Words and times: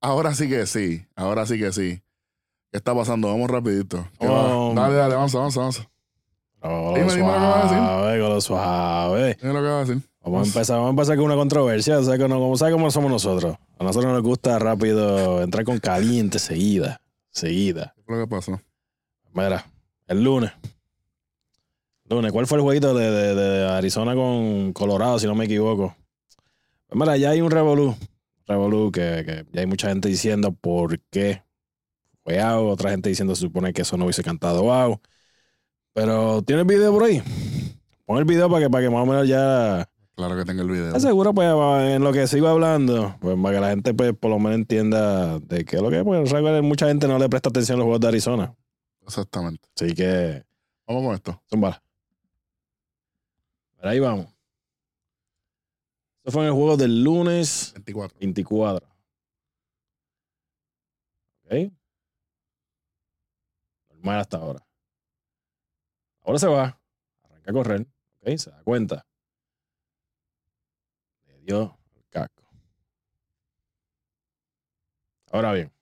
Ahora 0.00 0.34
sí 0.34 0.48
que 0.48 0.66
sí. 0.66 1.04
Ahora 1.14 1.46
sí 1.46 1.58
que 1.58 1.72
sí. 1.72 2.02
¿Qué 2.70 2.78
está 2.78 2.94
pasando? 2.94 3.28
Vamos 3.28 3.50
rapidito. 3.50 4.06
¿Qué 4.18 4.26
Oh. 4.28 4.72
Dale, 4.74 4.94
dale, 4.94 5.14
avanza, 5.14 5.38
avanza, 5.38 5.60
avanza. 5.60 5.90
Dime, 6.62 6.72
lo 6.72 6.94
dime 6.94 7.06
lo 7.06 7.14
que 7.16 7.22
vas 7.22 7.56
a 7.56 7.62
decir. 7.62 7.78
suave, 7.78 8.20
con 8.20 8.28
lo 8.30 8.40
suave. 8.40 9.38
Dime 9.40 9.52
lo 9.54 9.60
que 9.62 9.66
vas 9.68 9.74
a 9.74 9.90
decir. 9.92 10.10
Vamos 10.22 10.42
a 10.42 10.46
empezar, 10.48 10.76
vamos 10.76 10.88
a 10.88 10.90
empezar 10.90 11.16
con 11.16 11.24
una 11.26 11.34
controversia. 11.36 11.98
O 11.98 12.02
sea, 12.02 12.18
que 12.18 12.28
no, 12.28 12.38
como 12.38 12.56
sabes 12.56 12.74
cómo 12.74 12.90
somos 12.90 13.10
nosotros. 13.10 13.56
A 13.78 13.84
nosotros 13.84 14.12
nos 14.12 14.22
gusta 14.22 14.58
rápido 14.58 15.42
entrar 15.42 15.64
con 15.64 15.78
caliente 15.78 16.38
seguida. 16.38 17.00
Seguida. 17.30 17.94
¿Qué 17.96 18.02
fue 18.02 18.16
lo 18.18 18.26
que 18.26 18.30
pasó? 18.30 18.60
Mira, 19.32 19.64
el 20.06 20.22
lunes. 20.22 20.52
Lunes, 22.08 22.32
¿cuál 22.32 22.46
fue 22.46 22.58
el 22.58 22.62
jueguito 22.62 22.92
de, 22.92 23.10
de- 23.10 23.34
de 23.34 23.68
Arizona 23.68 24.14
con 24.14 24.72
Colorado, 24.72 25.18
si 25.18 25.26
no 25.26 25.34
me 25.34 25.44
equivoco? 25.44 25.94
Mira, 26.92 27.16
ya 27.16 27.30
hay 27.30 27.40
un 27.40 27.50
revolú. 27.52 27.94
Revolú 28.50 28.90
que, 28.90 29.22
que 29.24 29.46
ya 29.52 29.60
hay 29.60 29.66
mucha 29.66 29.88
gente 29.88 30.08
diciendo 30.08 30.50
por 30.52 30.98
qué 31.10 31.44
fue 32.24 32.40
out. 32.40 32.72
Otra 32.72 32.90
gente 32.90 33.08
diciendo 33.08 33.34
se 33.36 33.42
supone 33.42 33.72
que 33.72 33.82
eso 33.82 33.96
no 33.96 34.06
hubiese 34.06 34.24
cantado 34.24 34.72
out. 34.72 35.00
Pero 35.92 36.42
tiene 36.42 36.62
el 36.62 36.66
video 36.66 36.92
por 36.92 37.04
ahí. 37.04 37.22
Pon 38.06 38.18
el 38.18 38.24
video 38.24 38.50
para 38.50 38.64
que, 38.64 38.70
para 38.70 38.82
que 38.84 38.90
más 38.90 39.02
o 39.02 39.06
menos 39.06 39.28
ya 39.28 39.88
Claro 40.16 40.36
que 40.36 40.44
tengo 40.44 40.62
el 40.62 40.68
video. 40.68 40.88
¿Estás 40.88 41.02
seguro? 41.02 41.32
Pues 41.32 41.48
en 41.48 42.02
lo 42.02 42.12
que 42.12 42.26
sigo 42.26 42.48
hablando, 42.48 43.16
pues 43.20 43.38
para 43.40 43.54
que 43.54 43.60
la 43.60 43.70
gente 43.70 43.94
pues, 43.94 44.12
por 44.12 44.30
lo 44.30 44.38
menos 44.38 44.58
entienda 44.58 45.38
de 45.38 45.64
qué 45.64 45.76
es 45.76 45.82
lo 45.82 45.88
que 45.88 45.98
es, 45.98 46.04
pues 46.04 46.30
recuerden, 46.30 46.64
mucha 46.64 46.88
gente 46.88 47.08
no 47.08 47.18
le 47.18 47.28
presta 47.28 47.48
atención 47.48 47.76
a 47.76 47.78
los 47.78 47.84
juegos 47.84 48.00
de 48.00 48.08
Arizona. 48.08 48.54
Exactamente. 49.02 49.66
Así 49.74 49.94
que, 49.94 50.44
Vamos 50.86 51.04
con 51.04 51.14
esto. 51.14 51.42
zumba. 51.48 51.82
Pero 53.78 53.88
ahí 53.88 53.98
vamos. 53.98 54.26
Eso 56.22 56.32
fue 56.32 56.42
en 56.42 56.48
el 56.48 56.54
juego 56.54 56.76
del 56.76 57.02
lunes 57.02 57.72
24. 57.74 58.18
24. 58.18 58.86
¿Ok? 61.44 61.72
Normal 63.88 64.20
hasta 64.20 64.36
ahora. 64.36 64.66
Ahora 66.22 66.38
se 66.38 66.46
va. 66.46 66.80
Arranca 67.22 67.50
a 67.50 67.54
correr. 67.54 67.86
¿Ok? 68.20 68.36
Se 68.36 68.50
da 68.50 68.62
cuenta. 68.62 69.06
Le 71.26 71.40
dio 71.40 71.78
el 71.96 72.04
casco. 72.10 72.44
Ahora 75.32 75.52
bien. 75.52 75.72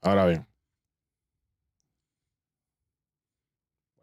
Ahora 0.00 0.26
bien. 0.26 0.46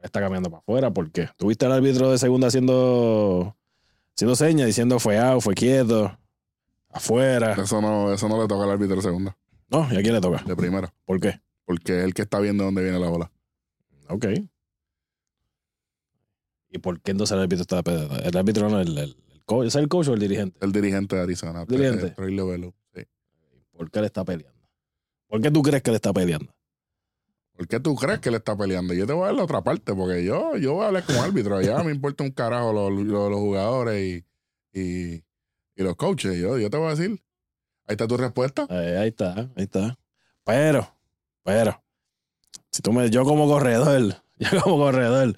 Está 0.02 0.20
cambiando 0.20 0.50
para 0.50 0.60
afuera. 0.60 0.92
¿Por 0.92 1.12
qué? 1.12 1.30
¿Tuviste 1.38 1.66
al 1.66 1.74
árbitro 1.74 2.12
de 2.12 2.18
segunda 2.18 2.48
haciendo, 2.48 3.56
haciendo 4.16 4.36
señas, 4.36 4.68
diciendo 4.68 5.00
fue 5.00 5.18
out, 5.20 5.42
fue 5.42 5.54
quieto, 5.56 6.18
afuera? 6.90 7.54
Eso 7.54 7.82
no, 7.82 8.14
eso 8.14 8.28
no 8.30 8.42
le 8.42 8.48
toca 8.48 8.64
al 8.66 8.72
árbitro 8.72 8.96
de 8.98 9.02
segunda, 9.02 9.38
No, 9.70 9.88
¿y 9.92 9.98
a 9.98 10.02
quién 10.02 10.14
le 10.14 10.22
toca? 10.22 10.44
de 10.46 10.56
primera. 10.56 10.94
¿Por 11.06 11.20
qué? 11.20 11.40
Porque 11.66 12.00
es 12.00 12.04
el 12.06 12.14
que 12.14 12.22
está 12.22 12.40
viendo 12.40 12.64
dónde 12.64 12.84
viene 12.84 13.00
la 13.00 13.08
bola. 13.10 13.32
Ok. 14.10 14.26
¿Y 16.70 16.78
por 16.80 17.02
qué 17.02 17.12
entonces 17.12 17.34
el 17.36 17.42
árbitro 17.42 17.62
está 17.62 17.82
peleando? 17.84 18.16
El 18.18 18.38
árbitro 18.38 18.70
no, 18.70 18.80
el, 18.80 18.98
el, 18.98 19.16
el 19.34 19.44
coach. 19.46 19.68
¿Es 19.68 19.76
el 19.76 19.88
coach 19.88 20.08
o 20.08 20.14
el 20.14 20.20
dirigente? 20.20 20.58
El 20.64 20.72
dirigente 20.72 21.16
de 21.16 21.22
Arizona. 21.24 21.66
Dirigente. 21.66 22.02
Trey- 22.12 22.16
Trey 22.16 22.36
Lovelo, 22.36 22.74
sí. 22.94 23.02
¿Por 23.72 23.90
qué 23.92 24.00
le 24.02 24.06
está 24.08 24.24
peleando? 24.24 24.60
¿Por 25.28 25.42
qué 25.42 25.52
tú 25.52 25.62
crees 25.62 25.84
que 25.84 25.92
le 25.92 25.96
está 25.98 26.14
peleando? 26.14 26.54
¿Por 27.56 27.68
qué 27.68 27.80
tú 27.80 27.96
crees 27.96 28.20
que 28.20 28.30
él 28.30 28.36
está 28.36 28.56
peleando? 28.58 28.94
Yo 28.94 29.06
te 29.06 29.14
voy 29.14 29.24
a 29.24 29.26
dar 29.28 29.36
la 29.36 29.44
otra 29.44 29.62
parte, 29.64 29.94
porque 29.94 30.24
yo, 30.24 30.56
yo 30.58 30.74
voy 30.74 30.84
a 30.84 30.88
hablar 30.88 31.04
como 31.06 31.22
árbitro. 31.22 31.58
Allá 31.58 31.84
me 31.84 31.92
importa 31.92 32.24
un 32.24 32.32
carajo 32.32 32.74
los, 32.74 32.92
los- 32.92 33.30
los 33.30 33.40
jugadores 33.40 34.02
y, 34.74 34.80
y, 34.80 35.14
y 35.76 35.84
los 35.84 35.96
coaches. 35.96 36.38
Yo, 36.40 36.58
yo 36.58 36.70
te 36.70 36.78
voy 36.78 36.88
a 36.88 36.96
decir. 36.96 37.12
Ahí 37.88 37.94
está 37.94 38.08
tu 38.08 38.18
respuesta. 38.18 38.66
Eh, 38.70 38.98
ahí 39.00 39.10
está, 39.10 39.34
ahí 39.56 39.64
está. 39.64 39.98
Pero, 40.44 40.88
pero, 41.44 41.84
si 42.72 42.82
tú 42.82 42.94
me, 42.94 43.10
yo 43.10 43.24
como 43.26 43.48
corredor, 43.48 44.16
yo 44.40 44.62
como 44.64 44.78
corredor, 44.78 45.36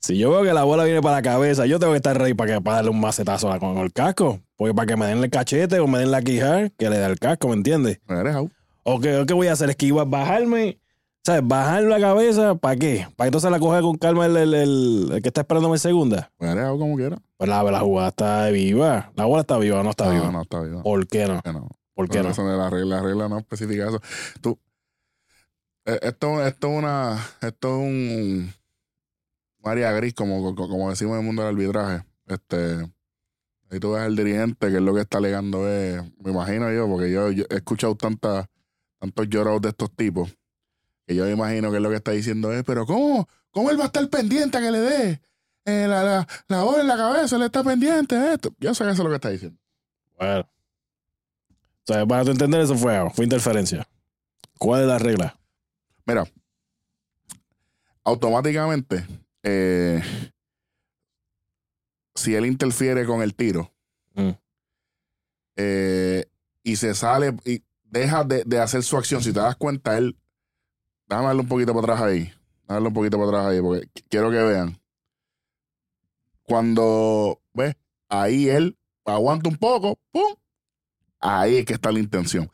si 0.00 0.16
yo 0.16 0.30
veo 0.30 0.42
que 0.44 0.52
la 0.54 0.62
bola 0.64 0.84
viene 0.84 1.02
para 1.02 1.16
la 1.16 1.22
cabeza, 1.22 1.66
yo 1.66 1.78
tengo 1.78 1.92
que 1.92 1.96
estar 1.98 2.16
ready 2.16 2.32
para, 2.34 2.54
que, 2.54 2.60
para 2.62 2.76
darle 2.76 2.90
un 2.90 3.00
macetazo 3.00 3.50
a 3.50 3.58
con 3.58 3.76
el 3.78 3.92
casco. 3.92 4.40
Porque 4.56 4.72
para 4.72 4.86
que 4.86 4.96
me 4.96 5.06
den 5.06 5.22
el 5.22 5.30
cachete 5.30 5.80
o 5.80 5.86
me 5.88 5.98
den 5.98 6.10
la 6.10 6.22
quijada, 6.22 6.70
que 6.70 6.88
le 6.88 6.96
dé 6.98 7.04
el 7.06 7.18
casco, 7.18 7.48
¿me 7.48 7.54
entiendes? 7.54 8.00
Me. 8.06 8.14
¿O 8.84 9.00
qué, 9.00 9.16
o 9.18 9.26
qué 9.26 9.34
voy 9.34 9.48
a 9.48 9.52
hacer? 9.52 9.68
Es 9.68 9.76
que 9.76 9.86
iba 9.86 10.02
a 10.02 10.04
bajarme, 10.06 10.78
¿sabes? 11.26 11.42
Bajar 11.46 11.82
la 11.82 11.98
cabeza, 12.00 12.54
¿para 12.54 12.76
qué? 12.76 13.06
¿Para 13.16 13.26
que 13.26 13.28
entonces 13.28 13.50
la 13.50 13.58
coja 13.58 13.80
con 13.82 13.96
calma 13.98 14.26
el, 14.26 14.36
el- 14.36 14.54
el- 14.54 15.08
el 15.14 15.22
que 15.22 15.28
está 15.28 15.40
esperándome 15.42 15.74
en 15.74 15.80
segunda? 15.80 16.30
Me 16.38 16.50
eres 16.52 16.64
out 16.64 16.78
como 16.78 16.96
quiera. 16.96 17.18
Pues 17.36 17.50
la, 17.50 17.62
la 17.64 17.80
jugada 17.80 18.08
está 18.08 18.48
viva. 18.50 19.10
La 19.16 19.24
bola 19.24 19.40
está 19.40 19.58
viva 19.58 19.80
o 19.80 19.82
no 19.82 19.90
está 19.90 20.06
no, 20.06 20.12
viva. 20.12 20.30
no, 20.30 20.42
está 20.42 20.60
bien. 20.60 20.82
¿Por 20.82 21.06
qué 21.08 21.26
no? 21.26 21.40
¿Por 21.94 22.08
qué 22.08 22.22
No, 22.22 22.30
eso 22.30 22.42
no 22.44 22.52
es 22.52 22.58
la 22.58 22.70
regla, 22.70 22.96
la 22.96 23.02
regla 23.02 23.28
no 23.28 23.38
especifica 23.38 23.88
eso. 23.88 24.00
Tú, 24.40 24.58
eh, 25.86 25.98
esto, 26.02 26.46
esto 26.46 26.68
es 26.68 26.78
una, 26.78 27.18
esto 27.42 27.68
es 27.68 27.82
un, 27.86 28.52
un 29.62 29.70
área 29.70 29.92
gris, 29.92 30.14
como, 30.14 30.54
como, 30.54 30.90
decimos 30.90 31.14
en 31.14 31.20
el 31.20 31.26
mundo 31.26 31.42
del 31.42 31.54
arbitraje. 31.54 32.04
Este, 32.26 32.56
ahí 33.70 33.80
tú 33.80 33.92
ves 33.92 34.02
al 34.02 34.14
dirigente, 34.16 34.68
que 34.70 34.76
es 34.76 34.82
lo 34.82 34.94
que 34.94 35.00
está 35.00 35.18
alegando 35.18 35.68
es, 35.68 36.02
me 36.22 36.30
imagino 36.32 36.70
yo, 36.72 36.86
porque 36.88 37.10
yo, 37.10 37.30
yo 37.30 37.44
he 37.50 37.56
escuchado 37.56 37.94
tantas, 37.96 38.46
tantos 39.00 39.28
lloros 39.28 39.60
de 39.62 39.68
estos 39.70 39.90
tipos, 39.94 40.36
que 41.06 41.14
yo 41.14 41.24
me 41.24 41.30
imagino 41.32 41.70
que 41.70 41.76
es 41.76 41.82
lo 41.82 41.90
que 41.90 41.96
está 41.96 42.10
diciendo 42.12 42.52
es, 42.52 42.64
pero 42.64 42.84
¿cómo? 42.86 43.28
¿Cómo 43.50 43.70
él 43.70 43.78
va 43.78 43.84
a 43.84 43.86
estar 43.86 44.08
pendiente 44.08 44.58
a 44.58 44.60
que 44.60 44.70
le 44.70 44.80
dé? 44.80 45.20
eh, 45.64 45.86
la, 45.88 46.02
la, 46.04 46.28
la 46.48 46.62
bola 46.62 46.80
en 46.82 46.86
la 46.88 46.96
cabeza, 46.96 47.34
él 47.36 47.42
está 47.42 47.64
pendiente 47.64 48.14
de 48.16 48.34
esto. 48.34 48.54
Yo 48.58 48.72
sé 48.74 48.84
que 48.84 48.90
eso 48.90 49.02
es 49.02 49.04
lo 49.04 49.08
que 49.10 49.16
está 49.16 49.30
diciendo. 49.30 49.58
Bueno. 50.16 50.48
O 51.88 51.92
sea, 51.92 52.06
para 52.06 52.22
entender, 52.30 52.60
eso 52.60 52.76
fue, 52.76 53.10
fue 53.10 53.24
interferencia. 53.24 53.86
¿Cuál 54.58 54.82
es 54.82 54.86
la 54.86 54.98
regla? 54.98 55.38
Mira, 56.04 56.24
automáticamente, 58.04 59.04
eh, 59.42 60.02
si 62.14 62.34
él 62.34 62.46
interfiere 62.46 63.04
con 63.06 63.22
el 63.22 63.34
tiro 63.34 63.72
Mm. 64.14 64.30
eh, 65.56 66.26
y 66.62 66.76
se 66.76 66.94
sale 66.94 67.34
y 67.44 67.62
deja 67.84 68.24
de, 68.24 68.44
de 68.44 68.58
hacer 68.60 68.82
su 68.82 68.96
acción, 68.96 69.22
si 69.22 69.32
te 69.32 69.40
das 69.40 69.56
cuenta, 69.56 69.98
él, 69.98 70.16
déjame 71.08 71.26
darle 71.28 71.42
un 71.42 71.48
poquito 71.48 71.74
para 71.74 71.94
atrás 71.94 72.00
ahí, 72.08 72.32
darle 72.66 72.88
un 72.88 72.94
poquito 72.94 73.16
para 73.18 73.28
atrás 73.28 73.46
ahí, 73.46 73.60
porque 73.60 73.86
qu- 73.88 74.04
quiero 74.08 74.30
que 74.30 74.36
vean. 74.42 74.78
Cuando, 76.42 77.40
ves, 77.54 77.74
ahí 78.08 78.48
él 78.48 78.76
aguanta 79.04 79.48
un 79.48 79.56
poco, 79.56 79.98
¡pum! 80.12 80.34
Ahí 81.20 81.56
es 81.56 81.64
que 81.64 81.72
está 81.74 81.90
la 81.90 81.98
intención. 81.98 82.50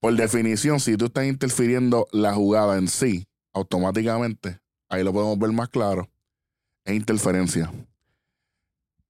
Por 0.00 0.14
definición, 0.16 0.80
si 0.80 0.96
tú 0.96 1.06
estás 1.06 1.26
interfiriendo 1.26 2.06
la 2.12 2.32
jugada 2.34 2.78
en 2.78 2.88
sí, 2.88 3.26
automáticamente, 3.52 4.60
ahí 4.88 5.02
lo 5.04 5.12
podemos 5.12 5.38
ver 5.38 5.52
más 5.52 5.68
claro, 5.68 6.08
es 6.84 6.94
interferencia. 6.94 7.70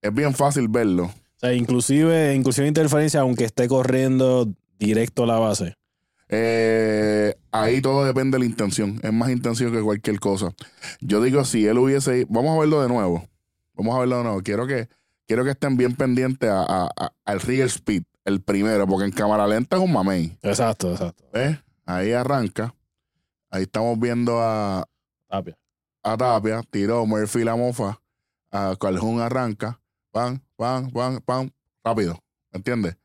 Es 0.02 0.12
bien 0.12 0.34
fácil 0.34 0.68
verlo. 0.68 1.04
O 1.04 1.38
sea, 1.38 1.52
inclusive, 1.54 2.34
inclusive 2.34 2.66
interferencia, 2.66 3.20
aunque 3.20 3.44
esté 3.44 3.68
corriendo 3.68 4.52
directo 4.78 5.24
a 5.24 5.26
la 5.26 5.38
base. 5.38 5.76
Eh, 6.28 7.34
ahí 7.52 7.80
todo 7.80 8.04
depende 8.04 8.36
de 8.36 8.40
la 8.40 8.44
intención. 8.50 8.98
Es 9.02 9.12
más 9.12 9.30
intención 9.30 9.72
que 9.72 9.80
cualquier 9.82 10.18
cosa. 10.20 10.52
Yo 11.00 11.22
digo, 11.22 11.44
si 11.44 11.66
él 11.66 11.78
hubiese... 11.78 12.26
Vamos 12.28 12.56
a 12.56 12.60
verlo 12.60 12.82
de 12.82 12.88
nuevo. 12.88 13.26
Vamos 13.74 13.94
a 13.96 14.00
verlo 14.00 14.18
de 14.18 14.24
nuevo. 14.24 14.42
Quiero 14.42 14.66
que, 14.66 14.88
quiero 15.26 15.44
que 15.44 15.50
estén 15.50 15.76
bien 15.76 15.94
pendientes 15.94 16.48
a- 16.50 16.62
a- 16.62 16.90
a- 16.96 17.12
al 17.24 17.40
real 17.40 17.66
speed, 17.68 18.02
el 18.24 18.40
primero, 18.40 18.86
porque 18.86 19.04
en 19.04 19.12
cámara 19.12 19.46
lenta 19.46 19.76
es 19.76 19.82
un 19.82 19.92
mamey. 19.92 20.36
Exacto, 20.42 20.92
exacto. 20.92 21.24
Ahí 21.86 22.12
arranca. 22.12 22.74
Ahí 23.50 23.62
estamos 23.64 23.98
viendo 24.00 24.40
a, 24.40 24.84
Tapia. 25.28 25.56
a 26.02 26.16
Tapia, 26.16 26.62
tiró 26.70 27.04
Murphy 27.06 27.44
la 27.44 27.54
mofa, 27.54 28.00
a 28.50 28.74
Calhoun 28.80 29.20
arranca, 29.20 29.80
pam, 30.10 30.40
pam, 30.56 30.90
pam, 30.90 31.20
pam, 31.20 31.50
rápido, 31.84 32.18
¿me 32.52 32.58
entiendes? 32.58 32.96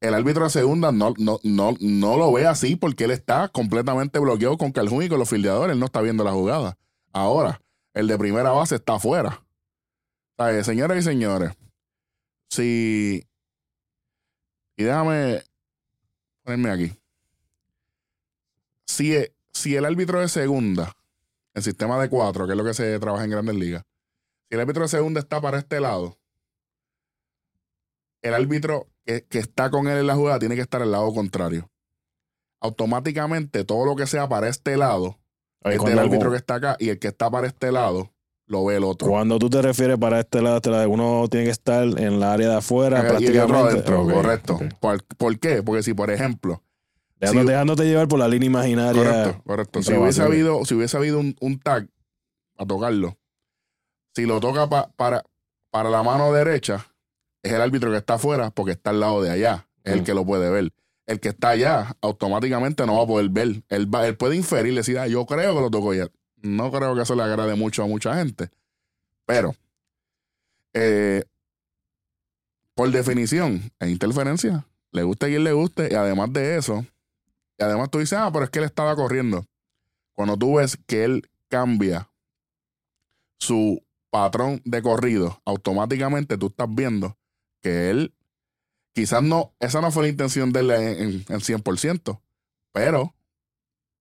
El 0.00 0.14
árbitro 0.14 0.44
de 0.44 0.50
segunda 0.50 0.92
no, 0.92 1.14
no, 1.18 1.40
no, 1.42 1.74
no 1.80 2.16
lo 2.16 2.32
ve 2.32 2.46
así 2.46 2.76
porque 2.76 3.04
él 3.04 3.10
está 3.10 3.48
completamente 3.48 4.18
bloqueado 4.18 4.56
con 4.56 4.72
Calhoun 4.72 5.04
y 5.04 5.08
con 5.08 5.18
los 5.18 5.28
fildeadores, 5.28 5.74
él 5.74 5.80
no 5.80 5.86
está 5.86 6.00
viendo 6.00 6.24
la 6.24 6.32
jugada. 6.32 6.78
Ahora, 7.12 7.60
el 7.94 8.06
de 8.06 8.16
primera 8.16 8.50
base 8.50 8.76
está 8.76 8.94
afuera. 8.94 9.44
¿Sabes? 10.36 10.66
Señoras 10.66 10.98
y 10.98 11.02
señores, 11.02 11.52
si... 12.48 13.26
Y 14.76 14.84
déjame 14.84 15.42
ponerme 16.44 16.70
aquí. 16.70 17.00
Si, 18.86 19.16
si 19.52 19.74
el 19.74 19.84
árbitro 19.84 20.20
de 20.20 20.28
segunda 20.28 20.94
el 21.58 21.62
sistema 21.62 22.00
de 22.00 22.08
cuatro, 22.08 22.46
que 22.46 22.52
es 22.52 22.56
lo 22.56 22.64
que 22.64 22.74
se 22.74 22.98
trabaja 22.98 23.24
en 23.24 23.30
grandes 23.30 23.56
ligas. 23.56 23.84
Si 24.48 24.54
el 24.54 24.60
árbitro 24.60 24.84
de 24.84 24.88
segunda 24.88 25.20
está 25.20 25.40
para 25.40 25.58
este 25.58 25.80
lado, 25.80 26.16
el 28.22 28.34
árbitro 28.34 28.88
que, 29.08 29.24
que 29.24 29.38
está 29.38 29.70
con 29.70 29.88
él 29.88 29.98
en 30.00 30.06
la 30.06 30.14
jugada 30.14 30.38
tiene 30.38 30.54
que 30.54 30.60
estar 30.60 30.82
al 30.82 30.90
lado 30.92 31.12
contrario. 31.14 31.70
Automáticamente, 32.60 33.64
todo 33.64 33.86
lo 33.86 33.96
que 33.96 34.06
sea 34.06 34.28
para 34.28 34.48
este 34.48 34.76
lado 34.76 35.18
Oye, 35.64 35.76
es 35.76 35.84
del 35.84 35.98
árbitro 35.98 36.30
que 36.30 36.36
está 36.36 36.56
acá 36.56 36.76
y 36.78 36.90
el 36.90 36.98
que 36.98 37.08
está 37.08 37.30
para 37.30 37.46
este 37.46 37.72
lado 37.72 38.12
lo 38.46 38.64
ve 38.66 38.76
el 38.76 38.84
otro. 38.84 39.08
cuando 39.08 39.38
tú 39.38 39.48
te 39.48 39.62
refieres 39.62 39.96
para 39.98 40.20
este 40.20 40.42
lado, 40.42 40.56
este 40.56 40.70
lado, 40.70 40.88
uno 40.90 41.26
tiene 41.30 41.46
que 41.46 41.52
estar 41.52 41.84
en 41.84 42.20
la 42.20 42.32
área 42.34 42.48
de 42.48 42.56
afuera 42.56 42.98
y 42.98 43.08
prácticamente. 43.08 43.56
adentro, 43.58 44.04
correcto. 44.04 44.58
¿Por, 44.80 45.04
por 45.04 45.38
qué? 45.38 45.62
Porque 45.62 45.82
si, 45.82 45.94
por 45.94 46.10
ejemplo, 46.10 46.62
Dejando-. 47.20 47.50
Dejándote 47.50 47.84
llevar 47.84 48.06
por 48.08 48.18
la 48.18 48.28
línea 48.28 48.46
imaginaria. 48.46 49.02
Correcto, 49.02 49.42
correcto. 49.44 49.82
Si 49.82 49.92
hubiese 49.92 50.22
habido, 50.22 50.64
si 50.64 50.74
hubiese 50.74 50.96
habido 50.96 51.18
un, 51.18 51.34
un 51.40 51.58
tag 51.58 51.88
a 52.56 52.64
tocarlo, 52.64 53.16
si 54.14 54.24
lo 54.24 54.38
toca 54.40 54.68
pa- 54.68 54.90
para, 54.96 55.24
para 55.70 55.90
la 55.90 56.02
mano 56.04 56.32
derecha, 56.32 56.86
es 57.48 57.54
el 57.54 57.60
árbitro 57.62 57.90
que 57.90 57.96
está 57.98 58.14
afuera 58.14 58.50
porque 58.50 58.72
está 58.72 58.90
al 58.90 59.00
lado 59.00 59.22
de 59.22 59.30
allá. 59.30 59.66
Es 59.84 59.94
el 59.94 60.00
Mm. 60.02 60.04
que 60.04 60.14
lo 60.14 60.24
puede 60.26 60.50
ver. 60.50 60.72
El 61.06 61.20
que 61.20 61.28
está 61.30 61.50
allá 61.50 61.96
automáticamente 62.02 62.84
no 62.86 62.96
va 62.96 63.04
a 63.04 63.06
poder 63.06 63.28
ver. 63.30 63.62
Él, 63.68 63.92
va- 63.94 64.06
él 64.06 64.16
puede 64.16 64.36
inferir 64.36 64.74
decir, 64.74 64.98
ah, 64.98 65.06
yo 65.06 65.24
creo 65.26 65.54
que 65.54 65.60
lo 65.60 65.70
tocó 65.70 65.94
ya. 65.94 66.08
No 66.42 66.70
creo 66.70 66.94
que 66.94 67.02
eso 67.02 67.14
le 67.14 67.22
agrade 67.22 67.54
mucho 67.54 67.82
a 67.82 67.86
mucha 67.86 68.14
gente. 68.16 68.50
Pero, 69.26 69.54
eh, 70.74 71.24
por 72.74 72.90
definición, 72.90 73.72
es 73.80 73.88
interferencia. 73.90 74.66
Le 74.92 75.02
guste 75.02 75.26
a 75.26 75.28
quien 75.28 75.44
le 75.44 75.52
guste. 75.52 75.88
Y 75.90 75.94
además 75.94 76.32
de 76.32 76.56
eso, 76.56 76.86
y 77.58 77.62
además 77.64 77.90
tú 77.90 77.98
dices, 77.98 78.18
ah, 78.18 78.30
pero 78.32 78.44
es 78.44 78.50
que 78.50 78.60
él 78.60 78.64
estaba 78.66 78.94
corriendo. 78.94 79.44
Cuando 80.14 80.36
tú 80.36 80.56
ves 80.56 80.78
que 80.86 81.04
él 81.04 81.28
cambia 81.48 82.08
su 83.38 83.82
patrón 84.10 84.60
de 84.64 84.80
corrido, 84.82 85.40
automáticamente 85.44 86.38
tú 86.38 86.46
estás 86.46 86.68
viendo 86.70 87.16
que 87.60 87.90
él, 87.90 88.14
quizás 88.94 89.22
no, 89.22 89.54
esa 89.60 89.80
no 89.80 89.90
fue 89.90 90.04
la 90.04 90.08
intención 90.08 90.52
de 90.52 90.60
él 90.60 90.70
en, 90.70 90.82
en, 91.00 91.10
en 91.28 91.40
100%, 91.40 92.20
pero 92.72 93.14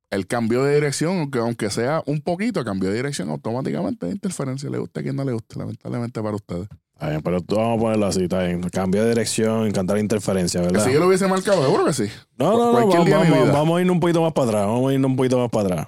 él 0.09 0.25
cambió 0.27 0.63
de 0.63 0.75
dirección, 0.75 1.19
aunque, 1.19 1.39
aunque 1.39 1.69
sea 1.69 2.01
un 2.06 2.21
poquito, 2.21 2.63
cambió 2.63 2.89
de 2.89 2.95
dirección 2.95 3.30
automáticamente. 3.30 4.07
Es 4.07 4.13
interferencia, 4.13 4.69
le 4.69 4.77
gusta 4.77 5.01
a 5.01 5.04
quien 5.04 5.15
no 5.15 5.24
le 5.25 5.33
guste, 5.33 5.59
lamentablemente 5.59 6.21
para 6.21 6.36
ustedes. 6.36 6.68
Pero 7.00 7.42
tú 7.42 7.57
vamos 7.57 7.77
a 7.77 7.81
ponerlo 7.81 8.06
así, 8.07 8.24
está 8.24 8.44
bien. 8.44 8.62
Cambio 8.69 9.04
de 9.04 9.09
dirección, 9.09 9.69
cantar 9.71 10.00
interferencia, 10.00 10.62
Que 10.62 10.68
¿verdad? 10.68 10.86
si 10.86 10.94
yo 10.94 11.00
lo 11.00 11.07
hubiese 11.07 11.27
marcado, 11.27 11.63
seguro 11.63 11.86
que 11.86 11.94
sí. 11.94 12.09
No, 12.38 12.51
no, 12.57 12.71
no, 12.71 12.88
vamos, 12.88 13.06
de 13.06 13.51
vamos 13.51 13.77
a 13.77 13.81
ir 13.81 13.92
un 13.92 14.00
poquito 14.00 14.21
más 14.21 14.33
para 14.33 14.48
atrás, 14.48 14.65
vamos 14.65 14.89
a 14.89 14.94
ir 14.94 15.06
un 15.06 15.15
poquito 15.15 15.38
más 15.38 15.50
para 15.50 15.68
atrás. 15.68 15.88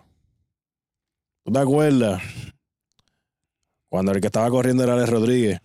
¿Tú 1.45 1.51
te 1.51 1.59
acuerdas? 1.59 2.21
Cuando 3.89 4.11
el 4.11 4.21
que 4.21 4.27
estaba 4.27 4.49
corriendo 4.49 4.83
era 4.83 4.93
Alex 4.93 5.09
Rodríguez. 5.09 5.59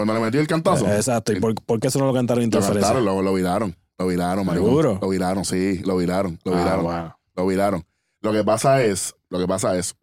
Cuando 0.00 0.14
le 0.14 0.20
metió 0.20 0.40
el 0.40 0.46
cantazo. 0.46 0.86
Eh, 0.86 0.96
Exacto. 0.96 1.32
¿Y 1.32 1.40
por, 1.40 1.54
por 1.62 1.80
qué 1.80 1.88
eso 1.88 1.98
no 1.98 2.06
lo 2.06 2.14
cantaron 2.14 2.40
Lo 2.40 2.44
interferencia? 2.44 2.80
cantaron, 2.94 3.04
lo, 3.04 3.22
lo 3.22 3.34
viraron. 3.34 3.76
Lo 3.98 4.06
viraron, 4.06 4.46
maricón. 4.46 4.68
¿Seguro? 4.68 4.98
Lo 5.00 5.08
viraron, 5.08 5.44
sí, 5.44 5.78
lo 5.84 5.96
viraron, 5.98 6.38
lo 6.44 6.54
Ah, 6.54 6.58
viraron, 6.58 7.12
lo 7.36 7.46
viraron. 7.46 7.84
Lo 8.22 8.32
que 8.32 8.42
pasa 8.44 8.82
es, 8.82 9.14
lo 9.28 9.38
que 9.38 9.46
pasa 9.46 9.76
es, 9.76 9.94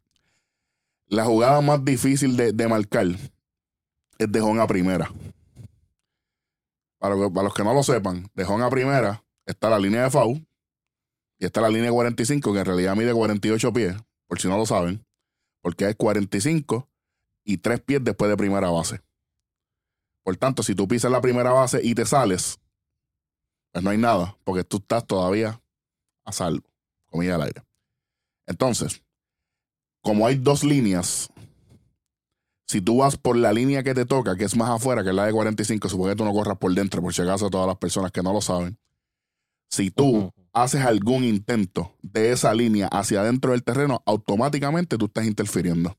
la 1.08 1.26
jugada 1.26 1.62
más 1.62 1.84
difícil 1.84 2.38
de, 2.38 2.52
de 2.54 2.68
marcar 2.68 3.08
es 3.08 4.32
de 4.32 4.42
home 4.42 4.62
a 4.62 4.68
primera. 4.68 5.12
Para, 7.00 7.16
lo 7.16 7.32
para 7.32 7.46
los 7.46 7.54
que 7.54 7.64
no 7.64 7.74
lo 7.74 7.84
sepan, 7.84 8.30
de 8.34 8.44
home 8.44 8.64
a 8.66 8.70
primera 8.70 9.24
está 9.46 9.70
la 9.70 9.80
línea 9.80 10.04
de 10.04 10.10
foul 10.10 10.46
y 11.40 11.46
está 11.46 11.62
la 11.62 11.70
línea 11.70 11.86
de 11.86 11.92
45, 11.92 12.54
que 12.54 12.60
en 12.60 12.66
realidad 12.66 12.96
mide 12.96 13.14
48 13.14 13.72
pies, 13.74 13.96
por 14.28 14.40
si 14.40 14.48
no 14.48 14.58
lo 14.58 14.66
saben, 14.66 15.06
porque 15.62 15.88
es 15.90 15.96
45 15.96 16.88
y 17.44 17.58
3 17.58 17.80
pies 17.82 18.04
después 18.04 18.30
de 18.30 18.38
primera 18.38 18.70
base. 18.70 19.00
Por 20.28 20.36
tanto, 20.36 20.62
si 20.62 20.76
tú 20.76 20.90
pisas 20.90 21.10
la 21.10 21.22
primera 21.22 21.54
base 21.54 21.80
y 21.82 21.96
te 21.96 22.06
sales, 22.06 22.60
pues 23.72 23.82
no 23.82 23.92
hay 23.92 23.98
nada, 23.98 24.38
porque 24.44 24.66
tú 24.66 24.76
estás 24.76 25.08
todavía 25.08 25.62
a 26.26 26.34
salvo, 26.34 26.68
comida 27.06 27.36
al 27.36 27.44
aire. 27.44 27.64
Entonces, 28.46 29.02
como 30.02 30.28
hay 30.28 30.36
dos 30.36 30.66
líneas, 30.66 31.30
si 32.68 32.82
tú 32.82 32.98
vas 32.98 33.16
por 33.16 33.38
la 33.38 33.54
línea 33.54 33.84
que 33.84 33.94
te 33.94 34.04
toca, 34.06 34.36
que 34.36 34.44
es 34.44 34.58
más 34.58 34.70
afuera 34.70 35.02
que 35.02 35.14
la 35.14 35.28
de 35.28 35.32
45, 35.32 35.88
supone 35.88 36.12
que 36.12 36.18
tú 36.18 36.26
no 36.26 36.34
corras 36.34 36.58
por 36.58 36.74
dentro, 36.74 37.02
por 37.02 37.14
si 37.14 37.22
acaso 37.22 37.50
todas 37.50 37.66
las 37.68 37.78
personas 37.78 38.12
que 38.12 38.22
no 38.22 38.34
lo 38.34 38.42
saben. 38.42 38.78
Si 39.70 39.92
tú 39.92 40.34
haces 40.52 40.82
algún 40.82 41.24
intento 41.24 41.96
de 42.02 42.34
esa 42.34 42.54
línea 42.54 42.90
hacia 42.92 43.22
adentro 43.22 43.54
del 43.54 43.64
terreno, 43.64 44.04
automáticamente 44.06 44.98
tú 44.98 45.06
estás 45.06 45.26
interfiriendo. 45.26 45.96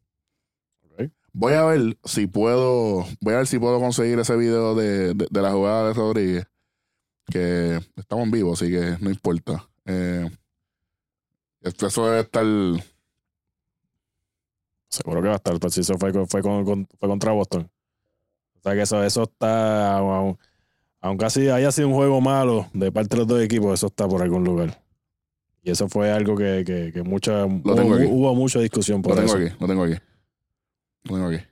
Voy 1.41 1.53
a 1.53 1.65
ver 1.65 1.97
si 2.05 2.27
puedo, 2.27 3.05
voy 3.21 3.35
a 3.35 3.37
ver 3.39 3.47
si 3.47 3.61
puedo 3.61 3.79
conseguir 3.79 4.19
ese 4.19 4.35
video 4.37 4.75
de, 4.75 5.15
de- 5.15 5.29
de 5.31 5.41
la 5.43 5.53
jugada 5.53 5.87
de 5.87 5.95
Rodríguez, 5.95 6.47
que 7.31 7.79
estamos 7.95 8.25
en 8.25 8.31
vivo, 8.33 8.55
así 8.55 8.69
que 8.69 8.97
no 9.01 9.09
importa. 9.09 9.65
Eh, 9.85 10.29
eso 11.63 12.07
debe 12.07 12.21
estar, 12.21 12.45
Seguro 14.91 15.21
que 15.23 15.29
va 15.29 15.35
a 15.35 15.37
estar, 15.37 15.59
pues 15.61 15.75
si 15.75 15.83
eso 15.83 15.95
fue, 15.99 16.13
fue, 16.27 16.43
con- 16.43 16.65
con- 16.65 16.89
fue 16.99 17.09
contra 17.09 17.31
Boston. 17.33 17.71
O 18.57 18.61
sea 18.63 18.73
que 18.75 18.83
eso, 18.83 19.05
eso 19.05 19.23
está, 19.25 19.99
aun- 19.99 20.37
aunque 21.01 21.25
así 21.27 21.49
haya 21.49 21.71
sido 21.71 21.89
un 21.89 21.95
juego 21.95 22.21
malo 22.21 22.67
de 22.73 22.91
parte 22.91 23.11
de 23.15 23.19
los 23.19 23.29
dos 23.29 23.41
equipos, 23.43 23.75
eso 23.75 23.87
está 23.89 24.09
por 24.09 24.23
algún 24.23 24.43
lugar. 24.45 24.83
Y 25.63 25.71
eso 25.71 25.89
fue 25.89 26.11
algo 26.11 26.35
que, 26.37 26.65
que, 26.67 26.91
que 26.93 27.03
mucha, 27.03 27.45
hubo, 27.45 28.35
mucha 28.35 28.59
discusión 28.59 29.03
por 29.03 29.15
lo 29.15 29.21
tengo 29.21 29.37
eso. 29.37 29.47
aquí, 29.47 29.57
lo 29.61 29.67
tengo 29.69 29.85
aquí. 29.85 29.95
Lo 31.09 31.15
tengo 31.15 31.29
aquí. 31.29 31.45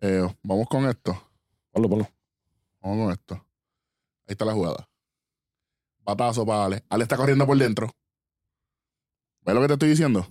Eh, 0.00 0.34
vamos 0.42 0.68
con 0.68 0.88
esto. 0.88 1.20
Ponlo, 1.72 1.88
ponlo. 1.88 2.08
Vamos 2.80 3.04
con 3.04 3.12
esto. 3.12 3.34
Ahí 3.34 4.32
está 4.32 4.44
la 4.44 4.52
jugada. 4.52 4.88
Batazo 6.04 6.46
para 6.46 6.66
Ale. 6.66 6.84
Ale 6.88 7.02
está 7.02 7.16
corriendo 7.16 7.44
por 7.46 7.58
dentro. 7.58 7.90
¿Ves 9.42 9.54
lo 9.54 9.60
que 9.60 9.66
te 9.66 9.72
estoy 9.72 9.88
diciendo? 9.88 10.26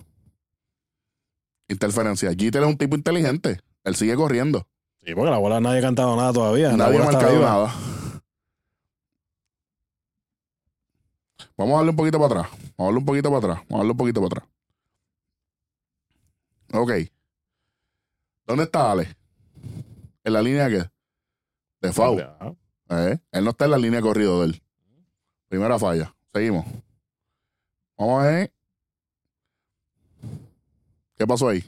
Interferencia. 1.68 2.30
Jeter 2.30 2.62
es 2.62 2.68
un 2.68 2.78
tipo 2.78 2.96
inteligente. 2.96 3.60
Él 3.84 3.96
sigue 3.96 4.16
corriendo. 4.16 4.66
Sí, 5.04 5.14
porque 5.14 5.30
la 5.30 5.38
bola 5.38 5.60
nadie 5.60 5.80
ha 5.80 5.82
cantado 5.82 6.16
nada 6.16 6.32
todavía. 6.32 6.72
Nadie 6.72 6.98
ha 6.98 7.04
marcado 7.04 7.40
nada. 7.40 7.74
Vamos 11.56 11.74
a 11.74 11.76
darle 11.76 11.90
un 11.90 11.96
poquito 11.96 12.18
para 12.18 12.40
atrás. 12.40 12.58
Vamos 12.76 12.78
a 12.78 12.84
darle 12.84 12.98
un 12.98 13.04
poquito 13.04 13.30
para 13.30 13.38
atrás. 13.38 13.58
Vamos 13.68 13.74
a 13.74 13.78
darle 13.78 13.90
un 13.90 13.96
poquito 13.98 14.20
para 14.22 14.26
atrás. 14.26 14.48
Ok. 16.72 17.17
¿Dónde 18.48 18.64
está 18.64 18.90
Ale? 18.90 19.14
¿En 20.24 20.32
la 20.32 20.40
línea 20.40 20.68
qué? 20.68 20.84
De. 21.82 21.92
Ah, 22.40 22.52
Eh, 22.90 23.18
Él 23.32 23.44
no 23.44 23.50
está 23.50 23.66
en 23.66 23.70
la 23.72 23.78
línea 23.78 23.98
de 23.98 24.02
corrido 24.02 24.40
de 24.40 24.46
él. 24.46 24.62
Primera 25.48 25.78
falla. 25.78 26.14
Seguimos. 26.32 26.64
Vamos 27.98 28.22
a 28.24 28.26
ver. 28.26 28.52
¿Qué 31.16 31.26
pasó 31.26 31.48
ahí? 31.48 31.62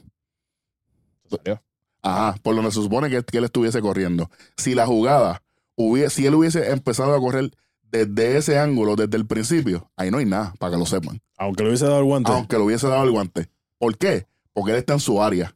salió. 1.29 1.61
Ajá, 2.01 2.35
por 2.41 2.55
donde 2.55 2.71
se 2.71 2.81
supone 2.81 3.09
que, 3.09 3.23
que 3.23 3.37
él 3.37 3.43
estuviese 3.43 3.79
corriendo. 3.79 4.29
Si 4.57 4.73
la 4.73 4.87
jugada, 4.87 5.43
hubiese, 5.75 6.15
si 6.15 6.25
él 6.25 6.33
hubiese 6.33 6.71
empezado 6.71 7.13
a 7.13 7.19
correr 7.19 7.51
desde 7.83 8.37
ese 8.37 8.57
ángulo, 8.57 8.95
desde 8.95 9.17
el 9.17 9.27
principio, 9.27 9.91
ahí 9.95 10.09
no 10.09 10.17
hay 10.17 10.25
nada, 10.25 10.53
para 10.57 10.71
que 10.73 10.79
lo 10.79 10.85
sepan. 10.87 11.21
Aunque 11.37 11.61
le 11.63 11.69
hubiese 11.69 11.85
dado 11.85 11.99
el 11.99 12.05
guante. 12.05 12.31
Aunque 12.31 12.57
le 12.57 12.63
hubiese 12.63 12.87
dado 12.87 13.03
el 13.03 13.11
guante. 13.11 13.49
¿Por 13.77 13.97
qué? 13.99 14.25
Porque 14.53 14.71
él 14.71 14.77
está 14.77 14.93
en 14.93 14.99
su 14.99 15.21
área. 15.21 15.55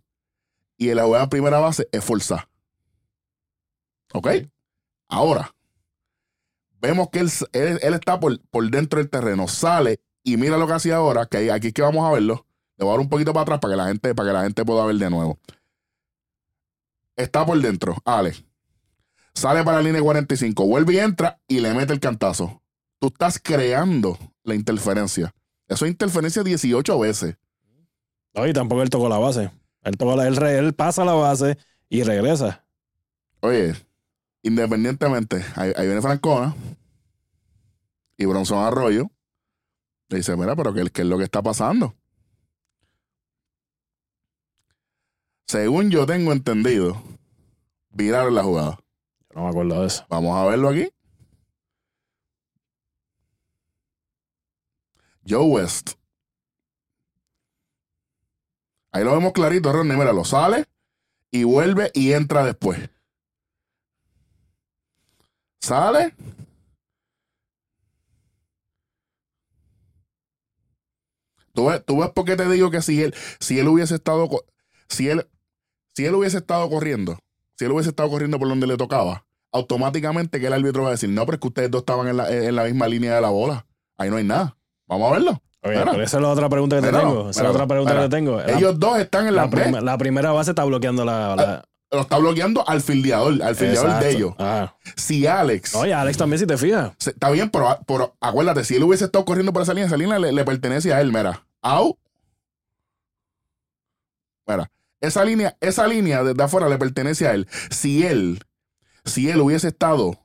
Y 0.77 0.91
jugada 0.91 1.23
en 1.23 1.29
primera 1.29 1.59
base 1.59 1.87
es 1.91 2.03
forzar. 2.03 2.47
¿Ok? 4.13 4.27
Ahora, 5.07 5.53
vemos 6.79 7.09
que 7.09 7.19
él, 7.19 7.29
él, 7.53 7.79
él 7.81 7.93
está 7.93 8.19
por, 8.19 8.39
por 8.49 8.69
dentro 8.69 8.99
del 8.99 9.09
terreno, 9.09 9.47
sale 9.47 9.99
y 10.23 10.37
mira 10.37 10.57
lo 10.57 10.67
que 10.67 10.73
hacía 10.73 10.97
ahora, 10.97 11.27
que 11.27 11.51
aquí 11.51 11.67
es 11.67 11.73
que 11.73 11.81
vamos 11.81 12.05
a 12.05 12.11
verlo. 12.11 12.45
Le 12.77 12.83
voy 12.83 12.93
a 12.93 12.95
dar 12.95 13.01
un 13.01 13.09
poquito 13.09 13.31
para 13.31 13.43
atrás 13.43 13.59
para 13.59 13.73
que 13.73 13.77
la 13.77 13.87
gente, 13.87 14.15
para 14.15 14.29
que 14.29 14.33
la 14.33 14.43
gente 14.43 14.65
pueda 14.65 14.85
ver 14.85 14.95
de 14.95 15.09
nuevo. 15.09 15.39
Está 17.15 17.45
por 17.45 17.61
dentro, 17.61 17.95
Ale. 18.03 18.33
Sale 19.33 19.63
para 19.63 19.77
la 19.77 19.83
línea 19.83 20.01
45, 20.01 20.65
vuelve 20.65 20.93
y 20.93 20.99
entra 20.99 21.39
y 21.47 21.59
le 21.59 21.73
mete 21.73 21.93
el 21.93 21.99
cantazo. 21.99 22.61
Tú 22.99 23.07
estás 23.07 23.39
creando 23.39 24.17
la 24.43 24.55
interferencia. 24.55 25.33
Eso 25.67 25.85
es 25.85 25.91
interferencia 25.91 26.43
18 26.43 26.99
veces. 26.99 27.37
No, 28.33 28.47
y 28.47 28.53
tampoco 28.53 28.81
él 28.81 28.89
tocó 28.89 29.07
la 29.07 29.17
base. 29.17 29.51
Él, 29.85 29.97
tocó 29.97 30.15
la, 30.15 30.27
él, 30.27 30.41
él 30.43 30.73
pasa 30.73 31.05
la 31.05 31.13
base 31.13 31.57
y 31.89 32.03
regresa. 32.03 32.65
Oye, 33.39 33.75
independientemente, 34.41 35.45
ahí, 35.55 35.71
ahí 35.75 35.85
viene 35.85 36.01
Francona 36.01 36.55
y 38.17 38.25
Bronson 38.25 38.63
Arroyo. 38.63 39.11
Le 40.09 40.17
dice, 40.17 40.35
mira, 40.35 40.55
pero 40.55 40.73
¿qué, 40.73 40.89
qué 40.89 41.01
es 41.03 41.07
lo 41.07 41.17
que 41.17 41.23
está 41.23 41.41
pasando? 41.41 41.95
Según 45.47 45.91
yo 45.91 46.07
tengo 46.07 46.31
entendido, 46.31 47.01
viraron 47.91 48.33
la 48.33 48.43
jugada. 48.43 48.79
Yo 49.29 49.35
no 49.35 49.43
me 49.43 49.49
acuerdo 49.49 49.81
de 49.81 49.87
eso. 49.87 50.05
Vamos 50.09 50.35
a 50.35 50.45
verlo 50.45 50.69
aquí. 50.69 50.89
Joe 55.27 55.45
West. 55.45 55.93
Ahí 58.95 59.03
lo 59.03 59.11
vemos 59.11 59.33
clarito, 59.33 59.73
Ronnie. 59.73 59.97
Mira, 59.97 60.13
lo 60.13 60.23
sale 60.23 60.67
y 61.29 61.43
vuelve 61.43 61.91
y 61.93 62.13
entra 62.13 62.45
después. 62.45 62.79
Sale. 65.59 66.15
¿Tú 71.51 71.65
ves, 71.65 71.83
tú 71.85 71.99
ves 71.99 72.09
por 72.11 72.23
qué 72.23 72.37
te 72.37 72.47
digo 72.47 72.71
que 72.71 72.81
si 72.81 73.03
él, 73.03 73.13
si 73.41 73.59
él 73.59 73.67
hubiese 73.67 73.95
estado, 73.95 74.29
si 74.87 75.09
él, 75.09 75.27
si 75.93 76.05
él 76.05 76.15
hubiese 76.15 76.37
estado 76.37 76.69
corriendo, 76.69 77.19
si 77.57 77.65
él 77.65 77.73
hubiese 77.73 77.89
estado 77.89 78.09
corriendo 78.09 78.39
por 78.39 78.47
donde 78.47 78.65
le 78.65 78.77
tocaba, 78.77 79.25
automáticamente 79.51 80.39
que 80.39 80.47
el 80.47 80.53
árbitro 80.53 80.83
va 80.83 80.87
a 80.87 80.91
decir, 80.91 81.09
no, 81.09 81.25
pero 81.25 81.35
es 81.35 81.41
que 81.41 81.47
ustedes 81.47 81.69
dos 81.69 81.81
estaban 81.81 82.07
en 82.07 82.15
la, 82.15 82.31
en 82.31 82.55
la 82.55 82.63
misma 82.63 82.87
línea 82.87 83.13
de 83.15 83.21
la 83.21 83.29
bola. 83.29 83.67
Ahí 83.97 84.09
no 84.09 84.15
hay 84.15 84.23
nada. 84.23 84.57
Vamos 84.87 85.11
a 85.11 85.15
verlo. 85.15 85.41
Oye, 85.65 85.77
Mira. 85.79 85.91
pero 85.91 86.03
esa 86.03 86.17
es 86.17 86.23
la 86.23 86.29
otra 86.29 86.47
pregunta 86.49 86.75
que 86.77 86.83
te 86.83 86.91
tengo. 86.91 87.29
Esa 87.29 87.39
es 87.39 87.43
la 87.43 87.49
otra 87.51 87.67
pregunta 87.67 87.93
que 87.95 88.01
te 88.01 88.09
tengo. 88.09 88.37
La- 88.37 88.57
Ellos 88.57 88.79
dos 88.79 88.97
están 88.99 89.27
en 89.27 89.35
la, 89.35 89.45
la, 89.45 89.49
prim- 89.49 89.79
la 89.83 89.97
primera 89.97 90.31
base 90.31 90.51
está 90.51 90.63
bloqueando 90.63 91.03
la. 91.05 91.35
la- 91.35 91.65
Lo 91.91 92.01
está 92.01 92.17
bloqueando 92.17 92.67
al 92.67 92.81
fildeador, 92.81 93.41
al 93.41 93.55
fildeador 93.55 93.85
Exacto. 93.87 94.05
de 94.05 94.11
ellos. 94.11 94.33
Ah. 94.37 94.75
Si 94.95 95.25
Alex. 95.27 95.75
Oye, 95.75 95.93
Alex 95.93 96.17
también, 96.17 96.39
si 96.39 96.45
te 96.45 96.57
fijas. 96.57 96.91
está 96.99 97.29
bien, 97.31 97.49
pero, 97.49 97.77
pero 97.87 98.15
acuérdate, 98.19 98.63
si 98.63 98.75
él 98.75 98.83
hubiese 98.83 99.05
estado 99.05 99.25
corriendo 99.25 99.53
por 99.53 99.61
esa 99.63 99.73
línea, 99.73 99.87
esa 99.87 99.97
línea 99.97 100.19
le, 100.19 100.31
le 100.31 100.43
pertenece 100.45 100.93
a 100.93 101.01
él, 101.01 101.11
mira. 101.11 101.45
Au. 101.61 101.97
Mira, 104.47 104.69
esa 105.01 105.23
línea, 105.25 105.57
esa 105.59 105.87
línea 105.87 106.23
desde 106.23 106.43
afuera 106.43 106.69
le 106.69 106.77
pertenece 106.77 107.27
a 107.27 107.33
él. 107.33 107.47
Si 107.71 108.05
él, 108.05 108.43
si 109.03 109.29
él 109.29 109.41
hubiese 109.41 109.67
estado 109.69 110.19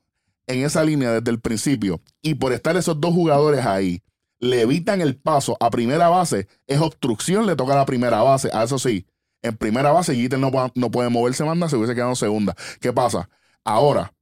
en 0.46 0.64
esa 0.64 0.82
línea 0.84 1.12
desde 1.12 1.30
el 1.30 1.40
principio 1.40 2.00
y 2.22 2.34
por 2.34 2.52
estar 2.52 2.76
esos 2.76 3.00
dos 3.00 3.14
jugadores 3.14 3.64
ahí, 3.64 4.02
le 4.40 4.62
evitan 4.62 5.00
el 5.00 5.16
paso 5.16 5.56
a 5.60 5.70
primera 5.70 6.08
base, 6.08 6.48
es 6.66 6.80
obstrucción, 6.80 7.46
le 7.46 7.56
toca 7.56 7.74
a 7.74 7.76
la 7.76 7.86
primera 7.86 8.22
base. 8.22 8.50
A 8.52 8.64
eso 8.64 8.78
sí, 8.78 9.06
en 9.42 9.56
primera 9.56 9.92
base, 9.92 10.14
Jeter 10.14 10.38
no, 10.38 10.50
no 10.74 10.90
puede 10.90 11.10
moverse, 11.10 11.44
manda, 11.44 11.68
se 11.68 11.76
hubiese 11.76 11.94
quedado 11.94 12.10
en 12.10 12.16
segunda. 12.16 12.56
¿Qué 12.80 12.92
pasa? 12.92 13.28
Ahora, 13.64 14.12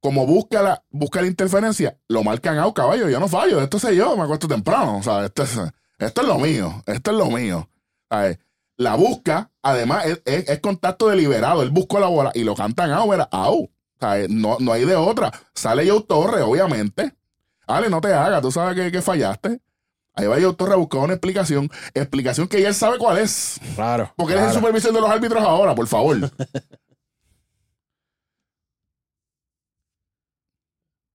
como 0.00 0.26
busca 0.26 0.62
la, 0.62 0.82
busca 0.90 1.20
la 1.20 1.28
interferencia, 1.28 1.98
lo 2.08 2.22
marcan 2.22 2.58
out, 2.58 2.74
caballo. 2.74 3.08
Yo 3.08 3.20
no 3.20 3.28
fallo, 3.28 3.60
esto 3.60 3.78
sé 3.78 3.94
yo, 3.94 4.16
me 4.16 4.24
acuesto 4.24 4.48
temprano. 4.48 4.98
O 4.98 5.02
sea, 5.02 5.24
esto 5.26 5.42
es, 5.42 5.58
esto 5.98 6.20
es 6.22 6.26
lo 6.26 6.38
mío, 6.38 6.82
esto 6.86 7.10
es 7.10 7.16
lo 7.16 7.30
mío. 7.30 7.68
La 8.76 8.96
busca, 8.96 9.50
además, 9.62 10.04
es, 10.24 10.60
contacto 10.60 11.08
deliberado. 11.08 11.62
Él 11.62 11.70
buscó 11.70 12.00
la 12.00 12.08
bola 12.08 12.32
y 12.34 12.44
lo 12.44 12.54
cantan 12.54 12.90
out. 12.90 13.70
¿Sabes? 14.00 14.28
No, 14.28 14.56
no 14.60 14.72
hay 14.72 14.84
de 14.84 14.96
otra. 14.96 15.32
Sale 15.54 15.88
Joe 15.88 16.02
Torre, 16.02 16.42
obviamente. 16.42 17.14
Ale, 17.66 17.88
no 17.90 18.00
te 18.00 18.12
hagas, 18.12 18.42
tú 18.42 18.50
sabes 18.52 18.74
que, 18.76 18.90
que 18.92 19.02
fallaste. 19.02 19.60
Ahí 20.16 20.26
va 20.26 20.40
Joe 20.40 20.54
Torre 20.54 20.74
a 20.74 20.76
buscar 20.76 21.00
una 21.00 21.14
explicación. 21.14 21.68
Explicación 21.92 22.46
que 22.46 22.62
ya 22.62 22.68
él 22.68 22.74
sabe 22.74 22.98
cuál 22.98 23.18
es. 23.18 23.60
Claro. 23.74 24.12
Porque 24.16 24.34
él 24.34 24.38
es 24.38 24.44
el 24.44 24.50
claro. 24.50 24.60
supervisor 24.66 24.92
de 24.92 25.00
los 25.00 25.10
árbitros 25.10 25.42
ahora, 25.42 25.74
por 25.74 25.86
favor. 25.88 26.16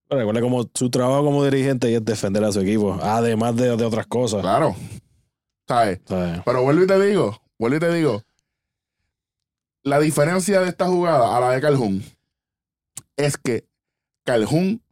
Pero 0.08 0.20
Recuerda 0.22 0.40
como 0.40 0.68
su 0.74 0.90
trabajo 0.90 1.24
como 1.24 1.44
dirigente 1.44 1.94
es 1.94 2.04
defender 2.04 2.42
a 2.44 2.50
su 2.52 2.60
equipo, 2.60 2.98
además 3.00 3.54
de, 3.56 3.76
de 3.76 3.84
otras 3.84 4.06
cosas. 4.06 4.40
claro. 4.42 4.74
¿Sabes? 5.68 6.00
¿sabes? 6.04 6.40
Pero 6.44 6.62
vuelvo 6.64 6.82
y 6.82 6.86
te 6.88 6.98
digo, 7.00 7.40
vuelvo 7.56 7.76
y 7.76 7.78
te 7.80 7.94
digo, 7.94 8.22
la 9.84 10.00
diferencia 10.00 10.60
de 10.60 10.68
esta 10.68 10.88
jugada 10.88 11.36
a 11.36 11.40
la 11.40 11.52
de 11.52 11.60
Calhoun 11.60 12.02
es 13.16 13.36
que 13.36 13.68
Calhoun 14.24 14.82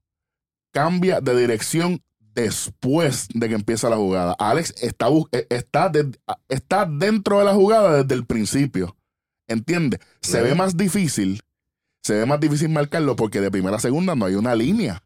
cambia 0.72 1.20
de 1.20 1.36
dirección 1.36 2.02
después 2.34 3.28
de 3.34 3.48
que 3.48 3.54
empieza 3.54 3.88
la 3.90 3.96
jugada. 3.96 4.34
Alex 4.38 4.74
está, 4.80 5.08
eh, 5.32 5.46
está, 5.50 5.88
de- 5.88 6.16
está 6.48 6.84
dentro 6.86 7.38
de 7.40 7.44
la 7.44 7.54
jugada 7.54 8.02
desde 8.02 8.14
el 8.14 8.26
principio. 8.26 8.96
¿Entiendes? 9.48 10.00
Se 10.20 10.40
ve 10.42 10.54
más 10.54 10.76
difícil, 10.76 11.42
se 12.02 12.14
ve 12.14 12.26
más 12.26 12.38
difícil 12.38 12.68
marcarlo 12.68 13.16
porque 13.16 13.40
de 13.40 13.50
primera 13.50 13.76
a 13.76 13.80
segunda 13.80 14.14
no 14.14 14.26
hay 14.26 14.34
una 14.34 14.54
línea. 14.54 15.02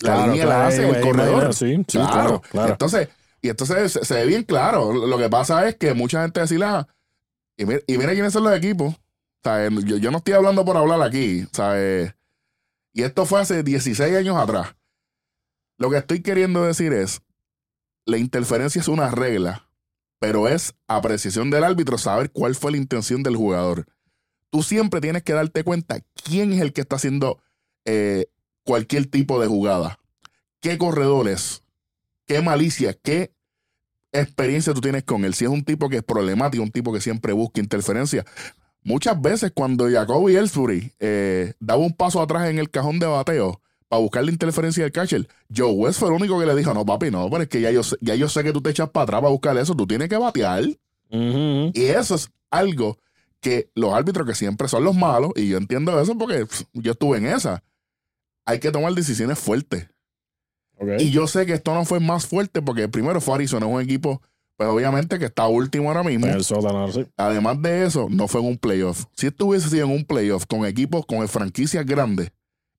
La 0.00 0.14
Claro, 0.14 0.32
línea 0.32 0.44
claro, 0.46 0.60
la 0.62 0.66
hace 0.68 0.82
ahí- 0.84 0.88
el 0.90 0.94
ahí- 0.96 1.02
corredor. 1.02 1.44
ahí- 1.46 1.52
Sí, 1.52 1.76
sí, 1.88 1.98
claro, 1.98 2.40
claro. 2.50 2.72
Entonces, 2.72 3.08
y 3.42 3.48
entonces 3.48 3.92
se, 3.92 4.04
se 4.04 4.14
ve 4.14 4.26
bien 4.26 4.44
claro. 4.44 4.92
Lo 5.06 5.18
que 5.18 5.28
pasa 5.28 5.68
es 5.68 5.74
que 5.76 5.92
mucha 5.92 6.22
gente 6.22 6.40
decía, 6.40 6.58
ah, 6.78 6.88
y 7.56 7.66
mira, 7.66 7.80
y 7.86 7.98
mira 7.98 8.12
quiénes 8.12 8.32
son 8.32 8.44
los 8.44 8.56
equipos. 8.56 8.94
Yo, 9.84 9.96
yo 9.96 10.10
no 10.10 10.18
estoy 10.18 10.34
hablando 10.34 10.64
por 10.64 10.76
hablar 10.76 11.02
aquí. 11.02 11.46
¿sabes? 11.52 12.14
Y 12.92 13.02
esto 13.02 13.26
fue 13.26 13.40
hace 13.40 13.62
16 13.62 14.16
años 14.16 14.36
atrás. 14.36 14.68
Lo 15.80 15.88
que 15.88 15.96
estoy 15.96 16.20
queriendo 16.20 16.62
decir 16.62 16.92
es, 16.92 17.22
la 18.04 18.18
interferencia 18.18 18.82
es 18.82 18.86
una 18.86 19.10
regla, 19.10 19.66
pero 20.18 20.46
es 20.46 20.74
apreciación 20.86 21.48
del 21.48 21.64
árbitro 21.64 21.96
saber 21.96 22.30
cuál 22.30 22.54
fue 22.54 22.72
la 22.72 22.76
intención 22.76 23.22
del 23.22 23.34
jugador. 23.34 23.86
Tú 24.50 24.62
siempre 24.62 25.00
tienes 25.00 25.22
que 25.22 25.32
darte 25.32 25.64
cuenta 25.64 26.00
quién 26.22 26.52
es 26.52 26.60
el 26.60 26.74
que 26.74 26.82
está 26.82 26.96
haciendo 26.96 27.42
eh, 27.86 28.26
cualquier 28.62 29.06
tipo 29.06 29.40
de 29.40 29.46
jugada. 29.46 29.98
¿Qué 30.60 30.76
corredores? 30.76 31.62
¿Qué 32.26 32.42
malicia? 32.42 32.92
¿Qué 32.92 33.32
experiencia 34.12 34.74
tú 34.74 34.82
tienes 34.82 35.04
con 35.04 35.24
él? 35.24 35.32
Si 35.32 35.46
es 35.46 35.50
un 35.50 35.64
tipo 35.64 35.88
que 35.88 35.96
es 35.96 36.02
problemático, 36.02 36.62
un 36.62 36.72
tipo 36.72 36.92
que 36.92 37.00
siempre 37.00 37.32
busca 37.32 37.58
interferencia. 37.58 38.26
Muchas 38.82 39.18
veces 39.18 39.50
cuando 39.54 39.90
Jacoby 39.90 40.36
Ellsbury 40.36 40.92
eh, 40.98 41.54
daba 41.58 41.80
un 41.80 41.96
paso 41.96 42.20
atrás 42.20 42.50
en 42.50 42.58
el 42.58 42.68
cajón 42.68 42.98
de 42.98 43.06
bateo 43.06 43.62
para 43.90 44.00
buscar 44.00 44.24
la 44.24 44.30
interferencia 44.30 44.84
del 44.84 44.92
catcher, 44.92 45.28
Joe 45.54 45.72
West 45.72 45.98
fue 45.98 46.08
el 46.08 46.14
único 46.14 46.38
que 46.38 46.46
le 46.46 46.54
dijo, 46.54 46.72
no 46.72 46.86
papi, 46.86 47.10
no, 47.10 47.28
pero 47.28 47.42
es 47.42 47.48
que 47.48 47.60
ya 47.60 47.72
yo, 47.72 47.82
sé- 47.82 47.96
ya 48.00 48.14
yo 48.14 48.28
sé 48.28 48.44
que 48.44 48.52
tú 48.52 48.60
te 48.62 48.70
echas 48.70 48.88
para 48.90 49.02
atrás 49.02 49.20
para 49.20 49.30
buscar 49.32 49.56
eso, 49.58 49.74
tú 49.74 49.84
tienes 49.86 50.08
que 50.08 50.16
batear. 50.16 50.64
Y 51.74 51.82
eso 51.82 52.14
es 52.14 52.30
algo 52.50 52.96
que 53.40 53.68
los 53.74 53.92
árbitros 53.92 54.26
que 54.28 54.34
siempre 54.36 54.68
son 54.68 54.84
los 54.84 54.94
malos, 54.94 55.32
y 55.34 55.48
yo 55.48 55.58
entiendo 55.58 56.00
eso 56.00 56.16
porque 56.16 56.46
pff, 56.46 56.62
yo 56.72 56.92
estuve 56.92 57.18
en 57.18 57.26
esa, 57.26 57.64
hay 58.46 58.60
que 58.60 58.70
tomar 58.70 58.92
decisiones 58.94 59.38
fuertes. 59.40 59.88
Y 61.02 61.10
yo 61.10 61.26
sé 61.26 61.44
que 61.44 61.54
esto 61.54 61.74
no 61.74 61.84
fue 61.84 61.98
más 62.00 62.26
fuerte 62.26 62.62
porque 62.62 62.88
primero 62.88 63.20
fue 63.20 63.34
Arizona, 63.34 63.66
es 63.66 63.72
un 63.72 63.80
equipo, 63.82 64.22
pues 64.56 64.68
obviamente 64.70 65.18
que 65.18 65.24
está 65.26 65.46
último 65.48 65.88
ahora 65.88 66.02
mismo. 66.04 66.26
Sótano, 66.44 66.90
sí. 66.92 67.06
Además 67.16 67.60
de 67.60 67.84
eso, 67.86 68.06
no 68.08 68.28
fue 68.28 68.40
en 68.40 68.46
un 68.46 68.56
playoff. 68.58 69.04
Si 69.14 69.26
esto 69.26 69.46
hubiese 69.46 69.68
sido 69.68 69.86
en 69.86 69.92
un 69.92 70.04
playoff 70.04 70.46
con 70.46 70.64
equipos, 70.64 71.04
con 71.06 71.26
franquicias 71.28 71.84
grandes, 71.84 72.30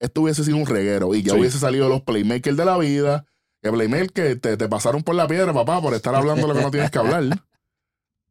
esto 0.01 0.22
hubiese 0.22 0.43
sido 0.43 0.58
un 0.58 0.65
reguero 0.65 1.15
y 1.15 1.24
ya 1.24 1.34
Sí. 1.34 1.39
hubiese 1.39 1.60
salido 1.60 1.88
los 1.88 2.01
playmakers 2.01 2.58
de 2.58 2.65
la 2.65 2.77
vida. 2.77 3.25
Que 3.62 3.72
playmakers 3.72 4.12
que 4.12 4.36
te, 4.36 4.58
te 4.58 4.67
pasaron 4.67 5.03
por 5.03 5.15
la 5.15 5.27
piedra, 5.27 5.53
papá, 5.53 5.79
por 5.81 5.93
estar 5.93 6.13
hablando 6.15 6.48
lo 6.48 6.53
que 6.55 6.62
no 6.62 6.72
tienes 6.72 6.91
que 6.91 6.98
hablar. 7.00 7.24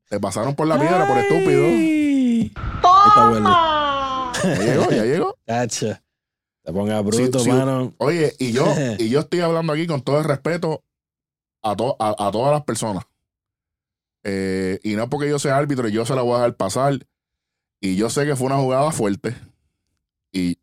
Te 0.08 0.18
pasaron 0.20 0.54
por 0.56 0.66
la 0.66 0.78
piedra 0.78 1.06
por 1.06 1.16
estúpido. 1.18 1.62
Welly. 1.62 2.52
Ya 4.42 4.58
llegó, 4.64 4.90
ya 4.90 5.04
llegó. 5.04 5.36
Cacha. 5.46 6.02
Te 6.62 6.72
ponga 6.72 7.00
bruto, 7.00 7.38
Sí, 7.38 7.44
sí. 7.44 7.50
mano. 7.50 7.94
Oye, 7.98 8.34
y 8.38 8.52
yo, 8.52 8.66
y 8.98 9.08
yo 9.08 9.20
estoy 9.20 9.40
hablando 9.40 9.72
aquí 9.72 9.86
con 9.86 10.02
todo 10.02 10.18
el 10.18 10.24
respeto 10.24 10.82
a, 11.62 11.76
to- 11.76 11.96
a, 11.98 12.10
a 12.26 12.30
todas 12.32 12.52
las 12.52 12.64
personas. 12.64 13.04
Eh, 14.24 14.78
y 14.82 14.94
no 14.96 15.08
porque 15.08 15.28
yo 15.28 15.38
sea 15.38 15.56
árbitro, 15.56 15.88
yo 15.88 16.04
se 16.04 16.14
la 16.14 16.22
voy 16.22 16.34
a 16.34 16.38
dejar 16.38 16.56
pasar. 16.56 17.06
Y 17.80 17.96
yo 17.96 18.10
sé 18.10 18.26
que 18.26 18.36
fue 18.36 18.46
una 18.46 18.58
jugada 18.58 18.90
fuerte. 18.92 19.34
Y 20.32 20.58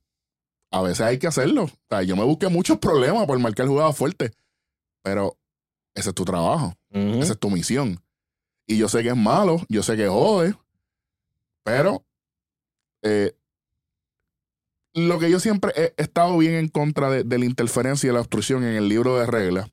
a 0.77 0.81
veces 0.81 1.01
hay 1.01 1.19
que 1.19 1.27
hacerlo. 1.27 1.63
O 1.63 1.71
sea, 1.89 2.03
yo 2.03 2.15
me 2.15 2.23
busqué 2.23 2.47
muchos 2.47 2.77
problemas 2.79 3.25
por 3.25 3.37
marcar 3.39 3.67
jugadas 3.67 3.95
fuertes. 3.97 4.31
Pero 5.03 5.37
ese 5.93 6.09
es 6.09 6.15
tu 6.15 6.25
trabajo. 6.25 6.73
Esa 7.21 7.33
es 7.33 7.39
tu 7.39 7.49
misión. 7.49 7.99
Y 8.67 8.77
yo 8.77 8.89
sé 8.89 9.01
que 9.03 9.09
es 9.09 9.15
malo, 9.15 9.61
yo 9.69 9.81
sé 9.81 9.95
que 9.95 10.07
jode, 10.07 10.55
pero 11.63 12.05
eh, 13.01 13.33
lo 14.93 15.19
que 15.19 15.29
yo 15.31 15.39
siempre 15.39 15.71
he, 15.75 15.93
estado 16.01 16.37
bien 16.37 16.55
en 16.55 16.67
contra 16.67 17.09
de, 17.09 17.23
de 17.23 17.37
la 17.39 17.45
interferencia 17.45 18.09
y 18.09 18.13
la 18.13 18.19
obstrucción 18.19 18.63
en 18.63 18.75
el 18.75 18.89
libro 18.89 19.17
de 19.17 19.25
reglas, 19.25 19.69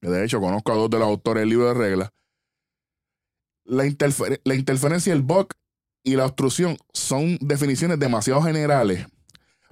que 0.00 0.08
de 0.08 0.24
hecho 0.24 0.40
conozco 0.40 0.72
a 0.72 0.76
dos 0.76 0.88
de 0.88 0.98
los 0.98 1.08
autores 1.08 1.42
del 1.42 1.50
libro 1.50 1.68
de 1.68 1.74
reglas, 1.74 2.10
la, 3.64 3.84
interfer- 3.84 4.40
la 4.44 4.54
interferencia, 4.54 5.12
el 5.12 5.22
bug 5.22 5.48
y 6.02 6.16
la 6.16 6.24
obstrucción 6.24 6.78
son 6.94 7.36
definiciones 7.40 7.98
demasiado 7.98 8.40
generales, 8.42 9.06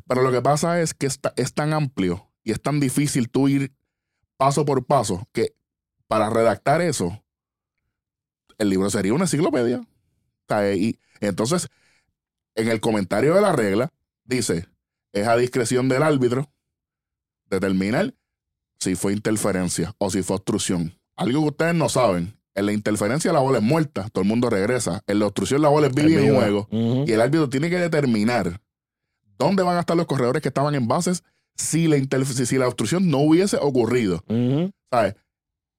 pero 0.09 0.23
lo 0.23 0.33
que 0.33 0.43
pasa 0.43 0.81
es 0.81 0.95
que 0.95 1.07
está- 1.07 1.33
es 1.37 1.53
tan 1.55 1.73
amplio 1.73 2.29
y 2.43 2.53
es 2.53 2.61
tan 2.63 2.81
difícil 2.81 3.29
tú 3.31 3.49
ir 3.49 3.73
paso 4.37 4.65
por 4.65 4.85
paso 4.87 5.29
que 5.33 5.55
para 6.07 6.31
redactar 6.31 6.81
eso, 6.81 7.23
el 8.57 8.71
libro 8.71 8.91
sería 8.91 9.13
una 9.15 9.25
enciclopedia. 9.25 9.81
Y 10.77 10.99
entonces, 11.21 11.69
en 12.55 12.69
el 12.69 12.81
comentario 12.81 13.35
de 13.35 13.41
la 13.43 13.53
regla, 13.53 13.93
dice, 14.25 14.67
es 15.13 15.27
a 15.29 15.37
discreción 15.37 15.89
del 15.89 16.03
árbitro 16.03 16.51
determinar 17.51 18.15
si 18.81 18.95
fue 18.95 19.13
interferencia 19.13 19.95
o 19.99 20.11
si 20.11 20.23
fue 20.23 20.37
obstrucción. 20.37 20.99
Algo 21.17 21.43
que 21.43 21.49
ustedes 21.49 21.75
no 21.75 21.89
saben. 21.89 22.35
En 22.55 22.67
la 22.67 22.73
interferencia 22.73 23.33
la 23.33 23.41
bola 23.41 23.59
es 23.59 23.65
muerta, 23.65 24.09
todo 24.11 24.23
el 24.23 24.29
mundo 24.29 24.51
regresa. 24.51 25.03
En 25.07 25.19
la 25.21 25.27
obstrucción 25.27 25.63
la 25.63 25.69
bola 25.69 25.89
es 25.89 25.95
viva 25.95 26.21
y 26.21 26.29
juego. 26.41 26.69
Y 27.07 27.13
el 27.13 27.21
árbitro 27.21 27.49
tiene 27.49 27.71
que 27.71 27.79
determinar 27.79 28.61
dónde 29.39 29.63
van 29.63 29.77
a 29.77 29.81
estar 29.81 29.97
los 29.97 30.07
corredores 30.07 30.43
que 30.43 30.49
estaban 30.49 30.75
en 30.75 30.89
bases 30.89 31.23
si 31.55 31.89
la, 31.89 31.97
si, 32.25 32.59
la 32.59 32.67
obstrucción 32.67 33.11
no 33.11 33.19
hubiese 33.19 33.57
ocurrido. 33.61 34.25
¿Sabes? 34.91 35.17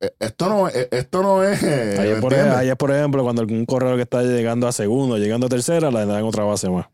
Eh, 0.01 0.11
Esto 0.19 0.49
no, 0.49 0.69
eh, 0.69 0.87
esto 0.91 1.21
no 1.21 1.43
es. 1.43 1.61
Ayer, 1.63 2.15
¿me 2.15 2.21
por, 2.21 2.33
ayer, 2.33 2.77
por 2.77 2.91
ejemplo, 2.91 3.23
cuando 3.23 3.41
algún 3.41 3.65
corredor 3.65 3.95
que 3.95 4.03
está 4.03 4.23
llegando 4.23 4.67
a 4.67 4.71
segundo, 4.71 5.17
llegando 5.17 5.47
a 5.47 5.49
tercera, 5.49 5.91
le 5.91 6.05
dan 6.05 6.23
otra 6.23 6.43
base 6.43 6.69
más. 6.69 6.87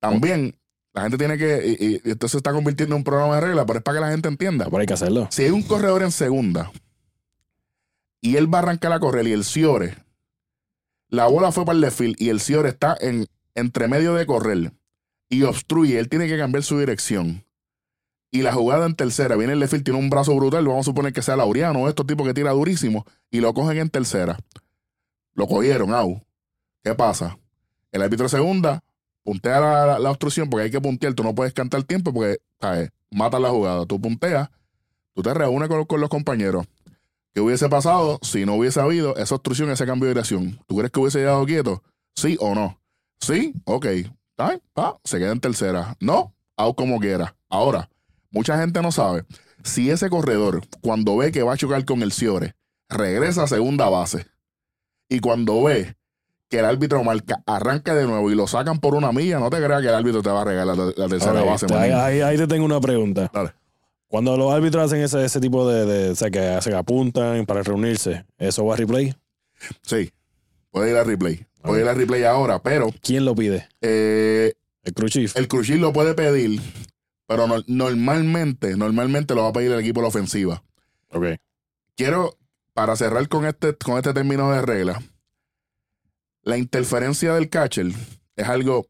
También 0.00 0.56
la 0.94 1.02
gente 1.02 1.18
tiene 1.18 1.38
que. 1.38 1.76
Y, 1.78 2.08
y 2.08 2.10
esto 2.10 2.28
se 2.28 2.38
está 2.38 2.52
convirtiendo 2.52 2.94
en 2.94 3.00
un 3.00 3.04
programa 3.04 3.34
de 3.36 3.40
reglas, 3.42 3.64
pero 3.66 3.78
es 3.78 3.82
para 3.82 3.98
que 3.98 4.04
la 4.04 4.10
gente 4.10 4.28
entienda. 4.28 4.66
Pero 4.66 4.78
hay 4.78 4.86
que 4.86 4.94
hacerlo. 4.94 5.28
Si 5.30 5.42
hay 5.44 5.50
un 5.50 5.62
corredor 5.62 6.02
en 6.02 6.10
segunda 6.10 6.70
y 8.20 8.36
él 8.36 8.52
va 8.52 8.58
a 8.58 8.62
arrancar 8.62 8.92
a 8.92 9.00
correr 9.00 9.26
y 9.26 9.32
el 9.32 9.44
Ciore, 9.44 9.96
la 11.08 11.26
bola 11.26 11.52
fue 11.52 11.64
para 11.64 11.74
el 11.74 11.80
left 11.82 11.98
field 11.98 12.16
y 12.18 12.30
el 12.30 12.40
Ciore 12.40 12.68
está 12.68 12.96
en 13.00 13.26
entre 13.54 13.88
medio 13.88 14.14
de 14.14 14.24
correr 14.24 14.72
y 15.32 15.44
obstruye, 15.44 15.98
él 15.98 16.10
tiene 16.10 16.28
que 16.28 16.36
cambiar 16.36 16.62
su 16.62 16.78
dirección. 16.78 17.44
y 18.30 18.42
la 18.42 18.52
jugada 18.52 18.86
en 18.86 18.94
tercera, 18.94 19.36
viene 19.36 19.54
el 19.54 19.60
left 19.60 19.82
tiene 19.82 19.98
un 19.98 20.10
brazo 20.10 20.34
brutal, 20.34 20.66
vamos 20.66 20.86
a 20.86 20.90
suponer 20.90 21.12
que 21.12 21.22
sea 21.22 21.36
Laureano, 21.36 21.88
estos 21.88 22.06
tipos 22.06 22.26
que 22.26 22.34
tira 22.34 22.50
durísimo, 22.52 23.06
y 23.30 23.40
lo 23.40 23.52
cogen 23.54 23.78
en 23.78 23.90
tercera. 23.90 24.38
Lo 25.34 25.46
cogieron, 25.46 25.92
au. 25.94 26.20
¿Qué 26.84 26.94
pasa? 26.94 27.38
El 27.90 28.02
árbitro 28.02 28.24
de 28.24 28.30
segunda 28.30 28.82
puntea 29.22 29.60
la, 29.60 29.98
la 29.98 30.10
obstrucción 30.10 30.50
porque 30.50 30.64
hay 30.64 30.70
que 30.70 30.80
puntear, 30.80 31.14
tú 31.14 31.22
no 31.22 31.34
puedes 31.34 31.54
cantar 31.54 31.82
tiempo 31.84 32.12
porque. 32.12 32.38
Mata 33.10 33.38
la 33.38 33.50
jugada. 33.50 33.86
Tú 33.86 34.00
punteas, 34.00 34.50
tú 35.14 35.22
te 35.22 35.32
reúnes 35.34 35.68
con, 35.68 35.84
con 35.84 36.00
los 36.00 36.08
compañeros. 36.08 36.66
¿Qué 37.34 37.40
hubiese 37.40 37.68
pasado 37.68 38.18
si 38.22 38.44
no 38.46 38.54
hubiese 38.56 38.80
habido 38.80 39.16
esa 39.16 39.34
obstrucción, 39.34 39.70
ese 39.70 39.86
cambio 39.86 40.08
de 40.08 40.14
dirección? 40.14 40.58
¿Tú 40.66 40.76
crees 40.76 40.90
que 40.90 41.00
hubiese 41.00 41.18
llegado 41.18 41.44
quieto? 41.46 41.82
¿Sí 42.14 42.36
o 42.40 42.54
no? 42.54 42.78
Sí, 43.20 43.54
ok. 43.64 43.86
Se 45.04 45.18
queda 45.18 45.32
en 45.32 45.40
tercera. 45.40 45.96
No, 46.00 46.34
out 46.56 46.76
como 46.76 46.98
quiera. 47.00 47.34
Ahora, 47.48 47.88
mucha 48.30 48.58
gente 48.58 48.80
no 48.82 48.92
sabe. 48.92 49.24
Si 49.64 49.90
ese 49.90 50.08
corredor, 50.10 50.62
cuando 50.80 51.16
ve 51.16 51.30
que 51.32 51.42
va 51.42 51.52
a 51.54 51.56
chocar 51.56 51.84
con 51.84 52.02
el 52.02 52.12
Ciore, 52.12 52.54
regresa 52.88 53.44
a 53.44 53.46
segunda 53.46 53.88
base. 53.88 54.26
Y 55.08 55.20
cuando 55.20 55.62
ve 55.62 55.96
que 56.48 56.58
el 56.58 56.64
árbitro 56.64 57.02
marca, 57.04 57.42
arranca 57.46 57.94
de 57.94 58.06
nuevo 58.06 58.30
y 58.30 58.34
lo 58.34 58.46
sacan 58.46 58.78
por 58.78 58.94
una 58.94 59.12
milla, 59.12 59.38
no 59.38 59.48
te 59.50 59.56
creas 59.58 59.80
que 59.82 59.88
el 59.88 59.94
árbitro 59.94 60.22
te 60.22 60.30
va 60.30 60.42
a 60.42 60.44
regalar 60.44 60.76
la, 60.76 60.84
la 60.96 61.08
tercera 61.08 61.42
base. 61.42 61.66
ahí, 61.66 61.90
manín. 61.90 61.94
ahí- 61.96 62.20
ahí 62.20 62.36
te 62.36 62.46
tengo 62.46 62.64
una 62.64 62.80
pregunta. 62.80 63.30
Dale. 63.32 63.52
Cuando 64.08 64.36
los 64.36 64.52
árbitros 64.52 64.84
hacen 64.84 65.00
ese, 65.00 65.24
ese 65.24 65.40
tipo 65.40 65.66
de, 65.68 65.86
de- 65.86 66.10
o 66.10 66.14
sea, 66.14 66.30
que 66.30 66.40
hacen 66.40 66.74
apuntan 66.74 67.46
para 67.46 67.62
reunirse, 67.62 68.26
¿eso 68.36 68.64
va 68.66 68.74
a 68.74 68.76
replay? 68.76 69.14
Sí, 69.82 70.12
puede 70.70 70.90
ir 70.90 70.96
a 70.98 71.04
replay. 71.04 71.46
Puede 71.62 71.82
ir 71.82 71.88
a 71.88 71.94
replay 71.94 72.24
ahora, 72.24 72.60
pero 72.62 72.88
¿Quién 73.02 73.24
lo 73.24 73.34
pide? 73.34 73.68
eh, 73.80 74.52
El 74.84 74.94
crew 74.94 75.08
chief. 75.08 75.36
el 75.36 75.48
crucil 75.48 75.80
lo 75.80 75.92
puede 75.92 76.14
pedir, 76.14 76.60
pero 77.26 77.46
no- 77.46 77.62
normalmente, 77.66 78.76
normalmente 78.76 79.34
lo 79.34 79.42
va 79.42 79.48
a 79.48 79.52
pedir 79.52 79.70
el 79.72 79.80
equipo 79.80 80.00
de 80.00 80.04
la 80.04 80.08
ofensiva. 80.08 80.62
Ok. 81.10 81.24
quiero, 81.94 82.36
para 82.74 82.96
cerrar 82.96 83.28
con 83.28 83.44
este, 83.46 83.76
con 83.76 83.96
este 83.98 84.12
término 84.14 84.50
de 84.50 84.62
regla, 84.62 85.02
la 86.42 86.56
interferencia 86.58 87.34
del 87.34 87.48
catcher 87.48 87.86
es 88.36 88.48
algo 88.48 88.86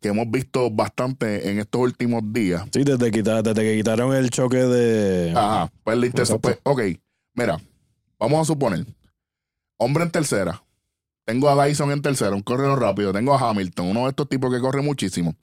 que 0.00 0.08
hemos 0.08 0.30
visto 0.30 0.70
bastante 0.70 1.50
en 1.50 1.58
estos 1.58 1.80
últimos 1.80 2.22
días. 2.32 2.64
Sí, 2.72 2.82
desde, 2.84 3.10
que 3.10 3.76
quitaron 3.76 4.14
el 4.14 4.30
choque 4.30 4.56
de. 4.58 5.32
Ajá, 5.36 5.70
pues 5.84 5.98
la 5.98 6.06
interfe- 6.06 6.34
Exacto. 6.34 6.40
pues, 6.40 6.58
ok, 6.62 6.82
mira, 7.34 7.60
vamos 8.18 8.40
a 8.40 8.44
suponer, 8.44 8.86
hombre 9.76 10.04
en 10.04 10.10
tercera, 10.10 10.62
tengo 11.28 11.50
a 11.50 11.66
Dyson 11.66 11.90
en 11.90 12.00
tercera, 12.00 12.34
un 12.34 12.40
corredor 12.40 12.80
rápido, 12.80 13.12
tengo 13.12 13.34
a 13.34 13.50
Hamilton, 13.50 13.88
uno 13.88 14.04
de 14.04 14.08
estos 14.08 14.30
tipos 14.30 14.50
que 14.50 14.62
corre 14.62 14.80
muchísimo. 14.80 15.36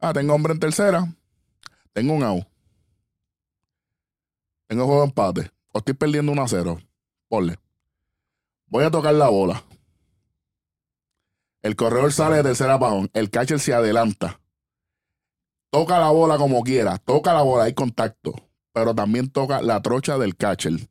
Ah, 0.00 0.14
tengo 0.14 0.32
hombre 0.32 0.54
en 0.54 0.60
tercera, 0.60 1.14
tengo 1.92 2.14
un 2.14 2.22
out. 2.22 2.46
Tengo 4.66 4.86
juego 4.86 5.02
de 5.02 5.08
empate. 5.08 5.50
O 5.74 5.78
estoy 5.80 5.92
perdiendo 5.92 6.32
1 6.32 6.42
a 6.42 6.48
0. 6.48 6.80
Ponle. 7.28 7.58
Voy 8.68 8.82
a 8.82 8.90
tocar 8.90 9.12
la 9.12 9.28
bola. 9.28 9.62
El 11.60 11.76
corredor 11.76 12.10
sale 12.10 12.36
de 12.36 12.44
tercera 12.44 12.78
pajón. 12.78 13.10
El 13.12 13.28
catcher 13.28 13.60
se 13.60 13.74
adelanta. 13.74 14.40
Toca 15.68 15.98
la 15.98 16.08
bola 16.08 16.38
como 16.38 16.62
quiera. 16.62 16.96
Toca 16.96 17.34
la 17.34 17.42
bola, 17.42 17.64
hay 17.64 17.74
contacto. 17.74 18.32
Pero 18.72 18.94
también 18.94 19.28
toca 19.28 19.60
la 19.60 19.82
trocha 19.82 20.16
del 20.16 20.34
catcher. 20.34 20.88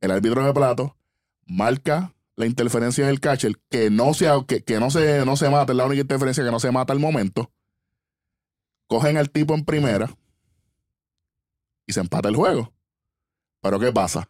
El 0.00 0.10
árbitro 0.10 0.42
de 0.42 0.54
plato 0.54 0.96
marca 1.44 2.15
la 2.36 2.46
interferencia 2.46 3.06
del 3.06 3.20
catcher 3.20 3.58
que 3.70 3.90
no 3.90 4.14
se, 4.14 4.28
que, 4.46 4.62
que 4.62 4.78
no 4.78 4.90
se, 4.90 5.24
no 5.24 5.36
se 5.36 5.48
mata. 5.48 5.72
Es 5.72 5.76
la 5.76 5.86
única 5.86 6.02
interferencia 6.02 6.44
que 6.44 6.50
no 6.50 6.60
se 6.60 6.70
mata 6.70 6.92
al 6.92 7.00
momento. 7.00 7.50
Cogen 8.88 9.16
al 9.16 9.30
tipo 9.30 9.54
en 9.54 9.64
primera 9.64 10.14
y 11.86 11.92
se 11.92 12.00
empata 12.00 12.28
el 12.28 12.36
juego. 12.36 12.72
Pero 13.62 13.80
¿qué 13.80 13.90
pasa? 13.92 14.28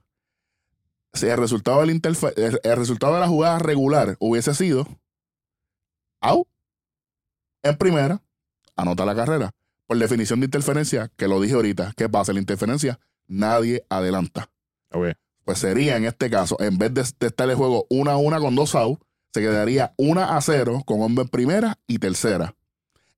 Si 1.13 1.27
el 1.27 1.37
resultado, 1.37 1.83
el, 1.83 1.91
el 1.91 2.77
resultado 2.77 3.15
de 3.15 3.21
la 3.21 3.29
jugada 3.29 3.59
regular 3.59 4.17
hubiese 4.21 4.55
sido 4.55 4.87
out 6.21 6.49
en 7.63 7.77
primera, 7.77 8.23
anota 8.77 9.05
la 9.05 9.15
carrera. 9.15 9.51
Por 9.87 9.99
definición 9.99 10.41
de 10.41 10.47
interferencia, 10.47 11.11
que 11.17 11.29
lo 11.29 11.41
dije 11.41 11.55
ahorita, 11.55 11.93
¿qué 11.97 12.09
pasa? 12.09 12.33
La 12.33 12.41
interferencia, 12.41 12.99
nadie 13.27 13.85
adelanta. 13.89 14.51
Ok. 14.93 15.17
Pues 15.47 15.61
sería 15.61 15.97
en 15.97 16.05
este 16.05 16.29
caso, 16.29 16.57
en 16.61 16.77
vez 16.77 16.93
de, 16.93 17.05
de 17.21 17.29
estar 17.29 17.49
el 17.49 17.55
juego 17.55 17.87
1 17.89 18.11
a 18.11 18.17
1 18.17 18.41
con 18.41 18.57
dos 18.57 18.75
out, 18.75 19.01
se 19.33 19.41
quedaría 19.41 19.95
1 19.97 20.21
a 20.21 20.41
0 20.41 20.83
con 20.85 21.01
hombre 21.01 21.23
en 21.23 21.29
primera 21.29 21.79
y 21.87 21.99
tercera. 22.01 22.57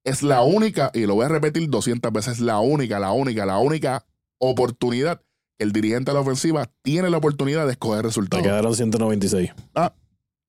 Es 0.05 0.23
la 0.23 0.43
única, 0.43 0.91
y 0.93 1.07
lo 1.07 1.15
voy 1.15 1.25
a 1.25 1.29
repetir 1.29 1.71
200 1.71 2.13
veces, 2.13 2.41
la 2.41 2.59
única, 2.61 2.99
la 2.99 3.13
única, 3.13 3.47
la 3.47 3.57
única 3.57 4.05
oportunidad 4.37 5.23
que 5.57 5.65
el 5.65 5.73
dirigente 5.73 6.11
de 6.11 6.17
la 6.17 6.21
ofensiva 6.21 6.71
tiene 6.83 7.09
la 7.09 7.17
oportunidad 7.17 7.65
de 7.65 7.73
escoger 7.73 8.03
Te 8.03 8.09
resultados. 8.09 8.45
quedaron 8.45 8.75
196. 8.75 9.51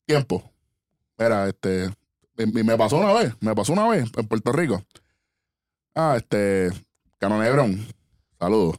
Tiempo. 0.06 0.44
Mira, 1.18 1.48
este, 1.48 1.90
me, 2.36 2.62
me 2.62 2.78
pasó 2.78 2.98
una 2.98 3.14
vez, 3.14 3.34
me 3.40 3.56
pasó 3.56 3.72
una 3.72 3.88
vez 3.88 4.04
en 4.18 4.28
Puerto 4.28 4.52
Rico. 4.52 4.84
Ah, 5.96 6.16
este, 6.18 6.72
Cano 7.20 7.40
Negrón, 7.42 7.88
saludos. 8.38 8.78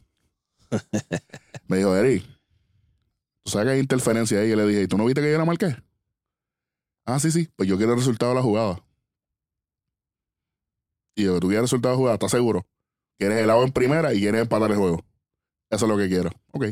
me 1.67 1.77
dijo, 1.77 1.95
Eri, 1.95 2.23
tú 3.43 3.51
sabes 3.51 3.67
que 3.67 3.73
hay 3.73 3.79
interferencia 3.79 4.39
ahí. 4.39 4.49
Yo 4.49 4.55
le 4.55 4.65
dije, 4.65 4.81
¿y 4.83 4.87
tú 4.87 4.97
no 4.97 5.05
viste 5.05 5.21
que 5.21 5.31
yo 5.31 5.37
la 5.37 5.45
marqué? 5.45 5.75
Ah, 7.05 7.19
sí, 7.19 7.31
sí, 7.31 7.49
pues 7.55 7.67
yo 7.67 7.77
quiero 7.77 7.93
el 7.93 7.99
resultado 7.99 8.31
de 8.31 8.35
la 8.35 8.43
jugada. 8.43 8.83
Y 11.15 11.25
yo, 11.25 11.39
tú 11.39 11.47
quieres 11.47 11.59
el 11.59 11.63
resultado 11.63 11.93
de 11.93 11.95
la 11.95 11.97
jugada, 11.97 12.15
¿estás 12.15 12.31
seguro? 12.31 12.65
Quieres 13.17 13.39
el 13.39 13.49
agua 13.49 13.63
en 13.63 13.71
primera 13.71 14.13
y 14.13 14.19
quieres 14.19 14.41
empatar 14.41 14.71
el 14.71 14.77
juego. 14.77 15.03
Eso 15.69 15.85
es 15.85 15.89
lo 15.89 15.97
que 15.97 16.07
quiero. 16.07 16.29
Ok, 16.51 16.65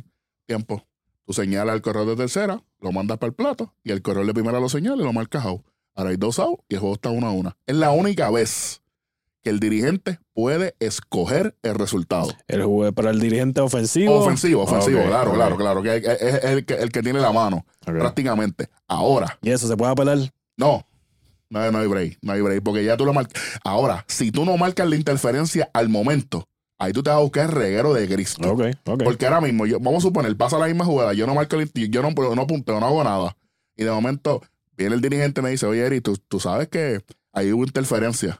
tiempo. 0.45 0.85
Tú 1.25 1.33
señalas 1.33 1.73
al 1.73 1.81
corredor 1.81 2.09
de 2.09 2.15
tercera, 2.15 2.63
lo 2.79 2.91
mandas 2.91 3.17
para 3.17 3.29
el 3.29 3.35
plato 3.35 3.75
y 3.83 3.91
el 3.91 4.01
corredor 4.01 4.25
de 4.25 4.33
primera 4.33 4.59
lo 4.59 4.67
señala 4.67 5.01
y 5.01 5.05
lo 5.05 5.13
marcas 5.13 5.45
out. 5.45 5.63
Ahora 5.93 6.09
hay 6.11 6.17
dos 6.17 6.39
out 6.39 6.61
y 6.69 6.75
el 6.75 6.79
juego 6.79 6.95
está 6.95 7.09
uno 7.09 7.27
a 7.27 7.31
una. 7.31 7.57
Es 7.67 7.75
la 7.75 7.91
única 7.91 8.31
vez 8.31 8.81
que 9.41 9.49
el 9.49 9.59
dirigente 9.59 10.19
puede 10.33 10.75
escoger 10.79 11.55
el 11.63 11.75
resultado. 11.75 12.29
El 12.47 12.63
juego 12.63 12.91
para 12.93 13.09
el 13.11 13.19
dirigente 13.19 13.61
ofensivo. 13.61 14.15
Ofensivo, 14.19 14.63
ofensivo, 14.63 14.99
Ok, 14.99 15.07
claro, 15.07 15.33
claro, 15.33 15.57
claro. 15.57 15.81
Que 15.83 15.95
es 15.97 16.43
el 16.43 16.65
que, 16.65 16.73
el 16.75 16.91
que 16.91 17.01
tiene 17.01 17.19
la 17.19 17.31
mano, 17.31 17.65
prácticamente. 17.99 18.69
Ahora, 18.87 19.37
Y 19.41 19.49
eso 19.51 19.67
se 19.67 19.75
puede 19.77 19.91
apelar. 19.91 20.17
no. 20.57 20.85
No, 21.51 21.59
hay- 21.59 21.71
no 21.71 21.79
hay 21.79 21.87
break, 21.87 22.19
no 22.21 22.33
hay 22.33 22.41
break, 22.41 22.61
porque 22.61 22.85
ya 22.85 22.95
tú 22.95 23.05
lo 23.05 23.11
marcas. 23.13 23.41
Ahora, 23.63 24.05
si 24.07 24.31
tú 24.31 24.45
no 24.45 24.55
marcas 24.55 24.87
la 24.87 24.95
interferencia 24.95 25.67
al 25.73 25.89
momento, 25.89 26.47
ahí 26.77 26.91
tú 26.93 27.01
te 27.01 27.09
vas 27.09 27.17
a 27.17 27.21
buscar 27.23 27.45
el 27.49 27.51
reguero 27.55 27.91
de 27.91 28.07
Cristo. 28.07 28.51
Ok, 28.51 28.61
ok. 28.85 29.03
Porque 29.03 29.25
ahora 29.25 29.41
mismo, 29.41 29.65
yo, 29.65 29.79
vamos 29.79 30.03
a 30.03 30.07
suponer, 30.07 30.37
pasa 30.37 30.59
la 30.59 30.67
misma 30.67 30.85
jugada, 30.85 31.13
yo 31.13 31.25
no 31.25 31.33
marco 31.33 31.55
el, 31.55 31.71
yo 31.73 32.03
no, 32.03 32.11
no 32.11 32.45
punteo, 32.45 32.79
no 32.79 32.85
hago 32.85 33.03
nada. 33.03 33.35
Y 33.75 33.83
de 33.83 33.89
momento 33.89 34.43
viene 34.77 34.93
el 34.93 35.01
dirigente 35.01 35.41
y 35.41 35.43
me 35.43 35.49
dice, 35.49 35.65
oye, 35.65 35.83
Eri, 35.83 36.01
tú, 36.01 36.17
tú 36.27 36.39
sabes 36.39 36.67
que 36.67 36.99
ahí 37.33 37.51
hubo 37.51 37.63
interferencia. 37.63 38.39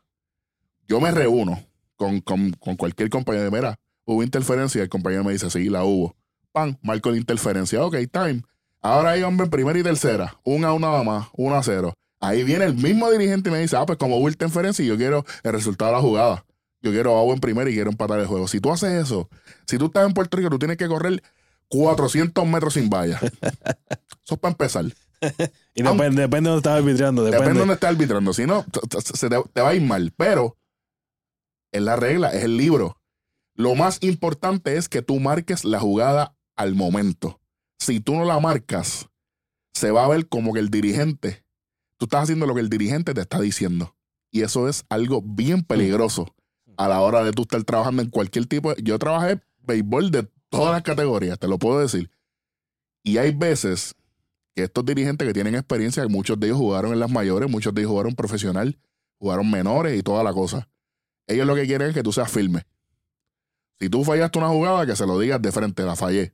Yo 0.90 1.00
me 1.00 1.12
reúno 1.12 1.64
con, 1.96 2.20
con, 2.22 2.52
con 2.54 2.76
cualquier 2.76 3.10
compañero. 3.12 3.52
Mira, 3.52 3.80
hubo 4.06 4.24
interferencia. 4.24 4.82
El 4.82 4.90
compañero 4.90 5.24
me 5.24 5.32
dice, 5.32 5.50
sí, 5.52 5.70
la 5.70 5.84
hubo. 5.84 6.16
Pan, 6.52 6.80
marco 6.82 7.12
la 7.12 7.18
interferencia. 7.18 7.86
Ok, 7.86 7.96
time. 8.12 8.42
Ahora 8.82 9.12
hay 9.12 9.22
hombre 9.22 9.46
en 9.46 9.52
primera 9.52 9.78
y 9.78 9.84
tercera. 9.84 10.36
Una 10.44 10.70
a 10.70 10.74
una 10.74 11.04
más, 11.04 11.28
una 11.34 11.60
a 11.60 11.64
cero. 11.64 11.94
Ahí 12.20 12.44
viene 12.44 12.66
el 12.66 12.74
mismo 12.74 13.10
dirigente 13.12 13.50
y 13.50 13.52
me 13.52 13.60
dice, 13.60 13.78
ah, 13.78 13.86
pues 13.86 14.00
como 14.00 14.18
hubo 14.18 14.28
interferencia 14.30 14.84
yo 14.84 14.98
quiero 14.98 15.26
el 15.44 15.54
resultado 15.54 15.92
de 15.92 15.98
la 15.98 16.02
jugada. 16.02 16.46
Yo 16.82 16.92
quiero 16.92 17.18
agua 17.18 17.34
en 17.36 17.40
primera 17.40 17.70
y 17.70 17.74
quiero 17.74 17.92
empatar 17.92 18.20
el 18.20 18.26
juego. 18.26 18.48
Si 18.48 18.60
tú 18.60 18.72
haces 18.72 18.92
eso, 19.04 19.30
si 19.68 19.78
tú 19.78 19.86
estás 19.88 20.08
en 20.08 20.14
Puerto 20.14 20.38
Rico, 20.38 20.50
tú 20.50 20.58
tienes 20.58 20.78
que 20.78 20.88
correr 20.88 21.22
400 21.68 22.48
metros 22.48 22.74
sin 22.74 22.90
valla. 22.90 23.20
Eso 24.24 24.36
es 24.36 24.40
para 24.40 24.52
empezar. 24.52 24.86
Y 25.76 25.84
depende, 25.84 26.22
depende 26.24 26.50
de 26.50 26.56
dónde 26.56 26.58
estás 26.58 26.78
arbitrando. 26.78 27.24
Depende 27.24 27.38
Depende. 27.42 27.54
de 27.54 27.60
dónde 27.60 27.74
estés 27.76 27.90
arbitrando. 27.90 28.34
Si 28.34 28.46
no, 28.46 28.66
se 29.14 29.30
te, 29.30 29.38
te 29.54 29.62
va 29.62 29.70
a 29.70 29.76
ir 29.76 29.82
mal. 29.82 30.14
Pero 30.18 30.58
es 31.72 31.82
la 31.82 31.96
regla, 31.96 32.30
es 32.30 32.44
el 32.44 32.58
libro. 32.58 32.98
Lo 33.54 33.76
más 33.76 34.00
importante 34.02 34.78
es 34.78 34.88
que 34.88 35.02
tú 35.02 35.20
marques 35.20 35.66
la 35.66 35.80
jugada 35.80 36.36
al 36.56 36.76
momento. 36.76 37.42
Si 37.80 38.00
tú 38.00 38.16
no 38.16 38.26
la 38.26 38.40
marcas, 38.40 39.10
se 39.74 39.92
va 39.92 40.06
a 40.06 40.10
ver 40.10 40.28
como 40.28 40.54
que 40.54 40.60
el 40.60 40.70
dirigente, 40.70 41.46
tú 41.98 42.06
estás 42.06 42.24
haciendo 42.24 42.46
lo 42.46 42.56
que 42.56 42.62
el 42.62 42.70
dirigente 42.70 43.14
te 43.14 43.22
está 43.22 43.40
diciendo. 43.40 43.96
Y 44.32 44.42
eso 44.42 44.68
es 44.68 44.86
algo 44.90 45.22
bien 45.22 45.64
peligroso 45.64 46.36
a 46.78 46.88
la 46.88 47.02
hora 47.02 47.24
de 47.24 47.32
tú 47.32 47.44
estar 47.44 47.64
trabajando 47.64 48.02
en 48.02 48.10
cualquier 48.10 48.46
tipo 48.46 48.74
de... 48.74 48.82
Yo 48.82 49.00
trabajé 49.00 49.42
béisbol 49.60 50.12
de 50.12 50.28
todas 50.50 50.74
las 50.74 50.84
categorías, 50.84 51.40
te 51.40 51.48
lo 51.48 51.58
puedo 51.58 51.80
decir. 51.80 52.12
Y 53.04 53.18
hay 53.18 53.34
veces 53.34 53.96
que 54.56 54.64
estos 54.64 54.86
dirigentes 54.86 55.28
que 55.28 55.34
tienen 55.34 55.56
experiencia, 55.56 56.08
muchos 56.08 56.40
de 56.40 56.48
ellos 56.48 56.60
jugaron 56.60 56.94
en 56.94 57.00
las 57.00 57.12
mayores, 57.12 57.50
muchos 57.50 57.74
de 57.74 57.82
ellos 57.82 57.92
jugaron 57.92 58.16
profesional, 58.16 58.78
jugaron 59.18 59.50
menores 59.50 59.98
y 59.98 60.04
toda 60.04 60.24
la 60.24 60.34
cosa. 60.34 60.70
Ellos 61.30 61.46
lo 61.48 61.56
que 61.56 61.66
quieren 61.66 61.90
es 61.90 61.94
que 61.94 62.04
tú 62.04 62.12
seas 62.12 62.30
firme. 62.32 62.66
Si 63.80 63.90
tú 63.90 64.04
fallaste 64.04 64.38
una 64.40 64.50
jugada, 64.50 64.86
que 64.86 64.96
se 64.96 65.06
lo 65.06 65.18
digas 65.20 65.42
de 65.42 65.52
frente, 65.52 65.84
la 65.84 65.96
fallé. 65.96 66.34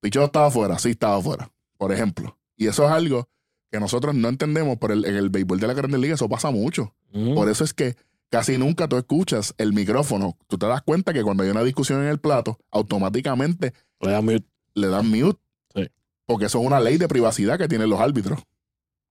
Pichón 0.00 0.24
estaba 0.24 0.46
afuera, 0.46 0.78
sí 0.78 0.90
estaba 0.90 1.16
afuera, 1.16 1.52
por 1.76 1.92
ejemplo. 1.92 2.36
Y 2.56 2.66
eso 2.66 2.84
es 2.84 2.90
algo 2.90 3.28
que 3.70 3.78
nosotros 3.78 4.14
no 4.14 4.28
entendemos, 4.28 4.78
pero 4.80 4.94
el- 4.94 5.04
en 5.04 5.14
el 5.16 5.28
béisbol 5.30 5.60
de 5.60 5.66
la 5.68 5.74
Grandes 5.74 6.00
Ligas 6.00 6.16
eso 6.18 6.28
pasa 6.28 6.50
mucho. 6.50 6.94
Por 7.34 7.48
eso 7.48 7.62
es 7.64 7.72
que 7.74 7.96
casi 8.30 8.58
nunca 8.58 8.88
tú 8.88 8.96
escuchas 8.96 9.54
el 9.58 9.72
micrófono. 9.72 10.36
Tú 10.48 10.58
te 10.58 10.66
das 10.66 10.82
cuenta 10.82 11.12
que 11.12 11.22
cuando 11.22 11.42
hay 11.44 11.50
una 11.50 11.62
discusión 11.62 12.00
en 12.02 12.08
el 12.08 12.18
plato, 12.18 12.58
automáticamente 12.70 13.72
Le 14.00 14.10
da 14.10 14.20
mute. 14.20 14.46
le 14.74 14.86
dan 14.88 15.08
mute. 15.08 15.38
Sí. 15.74 15.88
Porque 16.26 16.46
eso 16.46 16.60
es 16.60 16.66
una 16.66 16.80
ley 16.80 16.96
de 16.96 17.08
privacidad 17.08 17.58
que 17.58 17.68
tienen 17.68 17.90
los 17.90 18.00
árbitros. 18.00 18.40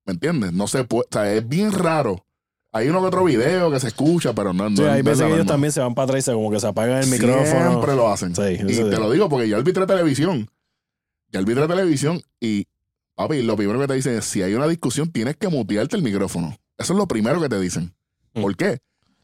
¿Me 0.05 0.13
entiendes? 0.13 0.51
No 0.53 0.67
se 0.67 0.83
puede, 0.85 1.05
o 1.09 1.13
sea, 1.13 1.31
es 1.33 1.47
bien 1.47 1.71
raro. 1.71 2.25
Hay 2.71 2.87
uno 2.87 2.99
que 3.01 3.07
otro 3.07 3.23
video 3.23 3.71
que 3.71 3.79
se 3.79 3.87
escucha, 3.87 4.33
pero 4.33 4.53
no, 4.53 4.67
Sí, 4.69 4.75
no 4.81 4.91
hay 4.91 4.99
es 4.99 5.05
veces 5.05 5.25
que 5.25 5.33
ellos 5.33 5.47
también 5.47 5.71
se 5.71 5.79
van 5.79 5.95
para 5.95 6.05
atrás 6.05 6.19
y 6.19 6.25
se 6.25 6.33
como 6.33 6.51
que 6.51 6.59
se 6.59 6.67
apagan 6.67 6.99
el 7.03 7.07
micrófono. 7.09 7.69
Siempre 7.71 7.95
lo 7.95 8.11
hacen. 8.11 8.35
Sí, 8.35 8.41
Y 8.67 8.75
te 8.75 8.97
lo 8.99 9.11
digo 9.11 9.27
porque 9.27 9.49
yo 9.49 9.57
arbitré 9.57 9.85
televisión. 9.87 10.49
Yo 11.31 11.39
arbitré 11.39 11.67
televisión 11.67 12.21
y, 12.39 12.67
papi, 13.15 13.41
lo 13.41 13.55
primero 13.55 13.79
que 13.79 13.87
te 13.87 13.93
dicen 13.95 14.15
es, 14.17 14.25
si 14.25 14.43
hay 14.43 14.53
una 14.53 14.67
discusión, 14.67 15.11
tienes 15.11 15.35
que 15.37 15.47
mutearte 15.47 15.95
el 15.95 16.03
micrófono. 16.03 16.55
Eso 16.77 16.93
es 16.93 16.97
lo 16.97 17.07
primero 17.07 17.41
que 17.41 17.49
te 17.49 17.59
dicen. 17.59 17.93
Mm. 18.35 18.41
¿Por 18.41 18.55
qué? 18.55 18.79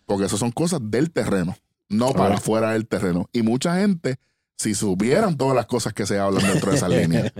Porque 0.05 0.25
eso 0.25 0.37
son 0.37 0.51
cosas 0.51 0.79
del 0.83 1.11
terreno, 1.11 1.55
no 1.89 2.13
para 2.13 2.35
Ah. 2.35 2.39
fuera 2.39 2.71
del 2.73 2.87
terreno. 2.87 3.29
Y 3.31 3.43
mucha 3.43 3.79
gente, 3.79 4.17
si 4.57 4.73
supieran 4.75 5.37
todas 5.37 5.55
las 5.55 5.65
cosas 5.67 5.93
que 5.93 6.05
se 6.07 6.17
hablan 6.19 6.43
dentro 6.51 6.71
de 6.71 6.77
esas 6.77 6.89
líneas, 6.89 7.31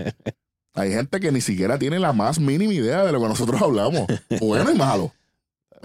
hay 0.74 0.92
gente 0.92 1.18
que 1.20 1.32
ni 1.32 1.40
siquiera 1.40 1.78
tiene 1.78 1.98
la 1.98 2.12
más 2.12 2.38
mínima 2.38 2.72
idea 2.72 3.04
de 3.04 3.12
lo 3.12 3.20
que 3.20 3.28
nosotros 3.28 3.60
hablamos, 3.60 4.06
bueno 4.40 4.70
y 4.70 4.74
malo. 4.76 5.12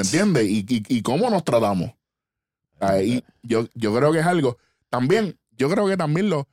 ¿Me 0.02 0.18
entiendes? 0.20 0.50
Y, 0.50 0.66
y- 0.68 0.84
y 0.98 1.02
cómo 1.02 1.30
nos 1.30 1.44
tratamos. 1.44 1.92
Ahí, 2.80 3.24
yo, 3.44 3.68
yo 3.76 3.96
creo 3.96 4.12
que 4.12 4.20
es 4.20 4.26
algo. 4.26 4.58
También, 4.90 5.38
yo 5.52 5.70
creo 5.70 5.88
que 5.88 5.98
también 5.98 6.30
lo, 6.30 6.48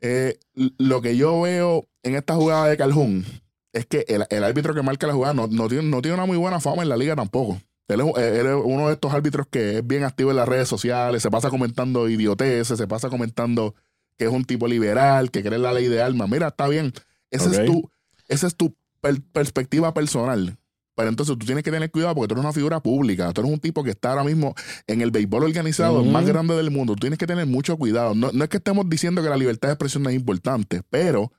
eh, 0.00 0.38
lo 0.54 1.00
que 1.02 1.16
yo 1.16 1.40
veo 1.40 1.86
en 2.02 2.14
esta 2.14 2.34
jugada 2.36 2.68
de 2.68 2.76
Calhoun 2.76 3.24
es 3.72 3.86
que 3.86 4.04
el, 4.08 4.24
el 4.30 4.44
árbitro 4.44 4.74
que 4.74 4.82
marca 4.82 5.06
la 5.06 5.12
jugada 5.14 5.34
no, 5.34 5.46
no 5.48 5.68
tiene, 5.68 5.84
no 5.88 6.00
tiene 6.00 6.14
una 6.14 6.26
muy 6.26 6.36
buena 6.36 6.60
fama 6.60 6.82
en 6.82 6.88
la 6.88 6.96
liga 6.96 7.16
tampoco. 7.16 7.60
Él 7.88 8.00
es, 8.00 8.06
él 8.16 8.46
es 8.46 8.54
uno 8.64 8.88
de 8.88 8.94
estos 8.94 9.12
árbitros 9.12 9.46
que 9.48 9.78
es 9.78 9.86
bien 9.86 10.04
activo 10.04 10.30
en 10.30 10.36
las 10.36 10.48
redes 10.48 10.68
sociales, 10.68 11.22
se 11.22 11.30
pasa 11.30 11.50
comentando 11.50 12.08
idioteces, 12.08 12.78
se 12.78 12.86
pasa 12.86 13.08
comentando 13.10 13.74
que 14.16 14.24
es 14.24 14.30
un 14.30 14.44
tipo 14.44 14.66
liberal, 14.66 15.30
que 15.30 15.42
cree 15.42 15.58
la 15.58 15.72
ley 15.72 15.88
de 15.88 16.00
alma. 16.02 16.26
Mira, 16.26 16.48
está 16.48 16.68
bien. 16.68 16.92
Esa 17.30 17.50
es 17.50 17.66
tu, 17.66 17.90
esa 18.28 18.46
es 18.46 18.56
tu 18.56 18.74
per- 19.00 19.20
perspectiva 19.32 19.92
personal. 19.92 20.56
Pero 20.96 21.10
entonces 21.10 21.36
tú 21.38 21.44
tienes 21.44 21.62
que 21.62 21.70
tener 21.70 21.90
cuidado 21.90 22.14
porque 22.14 22.28
tú 22.28 22.34
eres 22.34 22.44
una 22.44 22.54
figura 22.54 22.80
pública. 22.80 23.30
Tú 23.32 23.42
eres 23.42 23.52
un 23.52 23.60
tipo 23.60 23.84
que 23.84 23.90
está 23.90 24.10
ahora 24.10 24.24
mismo 24.24 24.54
en 24.86 25.02
el 25.02 25.10
béisbol 25.10 25.44
organizado, 25.44 26.00
el 26.00 26.10
más 26.10 26.26
grande 26.26 26.56
del 26.56 26.70
mundo. 26.70 26.94
Tú 26.94 27.00
tienes 27.00 27.18
que 27.18 27.26
tener 27.26 27.46
mucho 27.46 27.76
cuidado. 27.76 28.14
No, 28.14 28.30
no 28.32 28.44
es 28.44 28.50
que 28.50 28.56
estemos 28.56 28.88
diciendo 28.88 29.22
que 29.22 29.28
la 29.28 29.36
libertad 29.36 29.68
de 29.68 29.74
expresión 29.74 30.02
no 30.02 30.08
es 30.08 30.16
importante, 30.16 30.80
pero 30.88 31.30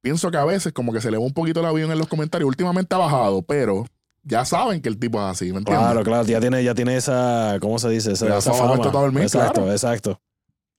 pienso 0.00 0.30
que 0.30 0.36
a 0.36 0.44
veces 0.44 0.72
como 0.72 0.92
que 0.92 1.00
se 1.00 1.10
le 1.10 1.16
va 1.16 1.24
un 1.24 1.32
poquito 1.32 1.58
el 1.60 1.66
avión 1.66 1.90
en 1.90 1.98
los 1.98 2.06
comentarios. 2.06 2.46
Últimamente 2.46 2.94
ha 2.94 2.98
bajado, 2.98 3.42
pero 3.42 3.86
ya 4.22 4.44
saben 4.44 4.80
que 4.80 4.88
el 4.88 4.98
tipo 4.98 5.18
es 5.18 5.24
así, 5.24 5.52
¿me 5.52 5.58
entiendes? 5.58 5.84
Claro, 5.84 6.04
claro, 6.04 6.24
ya 6.24 6.40
tiene, 6.40 6.62
ya 6.62 6.74
tiene 6.74 6.96
esa, 6.96 7.58
¿cómo 7.60 7.80
se 7.80 7.88
dice? 7.88 8.12
Esa, 8.12 8.38
esa 8.38 8.52
fama 8.52 8.76
dormir, 8.76 9.24
exacto, 9.24 9.62
claro. 9.62 9.72
exacto. 9.72 10.20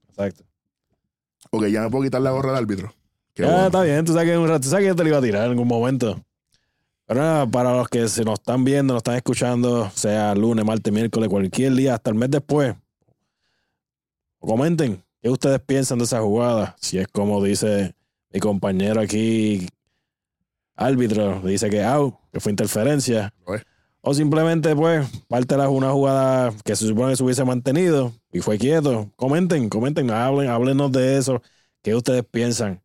Exacto. 0.08 0.46
Porque 1.52 1.72
ya 1.72 1.82
me 1.82 1.90
puedo 1.90 2.06
quitar 2.06 2.22
la 2.22 2.32
gorra 2.32 2.54
de 2.54 2.58
árbitro. 2.60 2.94
Qué 3.34 3.44
bueno. 3.44 3.66
está 3.66 3.82
bien, 3.82 4.06
tú 4.06 4.14
sabes, 4.14 4.30
que, 4.30 4.60
tú 4.60 4.70
sabes 4.70 4.84
que 4.84 4.88
yo 4.88 4.96
te 4.96 5.04
lo 5.04 5.10
iba 5.10 5.18
a 5.18 5.22
tirar 5.22 5.44
en 5.44 5.52
algún 5.52 5.68
momento. 5.68 6.24
Pero 7.06 7.50
para 7.52 7.76
los 7.76 7.88
que 7.90 8.08
se 8.08 8.24
nos 8.24 8.40
están 8.40 8.64
viendo, 8.64 8.94
nos 8.94 9.00
están 9.02 9.16
escuchando, 9.16 9.90
sea 9.94 10.34
lunes, 10.36 10.64
martes, 10.66 10.92
miércoles, 10.94 11.30
cualquier 11.30 11.74
día, 11.74 11.96
hasta 11.96 12.10
el 12.10 12.16
mes 12.16 12.32
después, 12.32 12.76
comenten 14.40 15.04
qué 15.22 15.30
ustedes 15.30 15.60
piensan 15.62 15.98
de 16.00 16.06
esa 16.06 16.22
jugada. 16.22 16.76
Si 16.80 16.98
es 16.98 17.08
como 17.08 17.44
dice 17.44 17.94
mi 18.32 18.40
compañero 18.40 19.02
aquí, 19.02 19.68
árbitro, 20.76 21.42
dice 21.42 21.70
que 21.70 21.84
out, 21.84 22.16
que 22.32 22.40
fue 22.40 22.52
interferencia. 22.52 23.34
O 24.06 24.14
simplemente, 24.14 24.76
pues, 24.76 25.08
parte 25.30 25.56
de 25.56 25.62
la- 25.62 25.70
una 25.70 25.92
jugada 25.92 26.52
que 26.66 26.76
se 26.76 26.86
supone 26.88 27.12
que 27.12 27.16
se 27.18 27.24
hubiese 27.24 27.46
mantenido 27.46 28.12
y 28.34 28.40
fue 28.42 28.58
quieto. 28.58 29.10
Comenten, 29.16 29.70
comenten, 29.70 30.10
hablen, 30.12 30.50
háblenos 30.50 30.92
de 30.92 31.18
eso. 31.18 31.42
¿Qué 31.82 31.96
ustedes 31.96 32.26
piensan? 32.30 32.82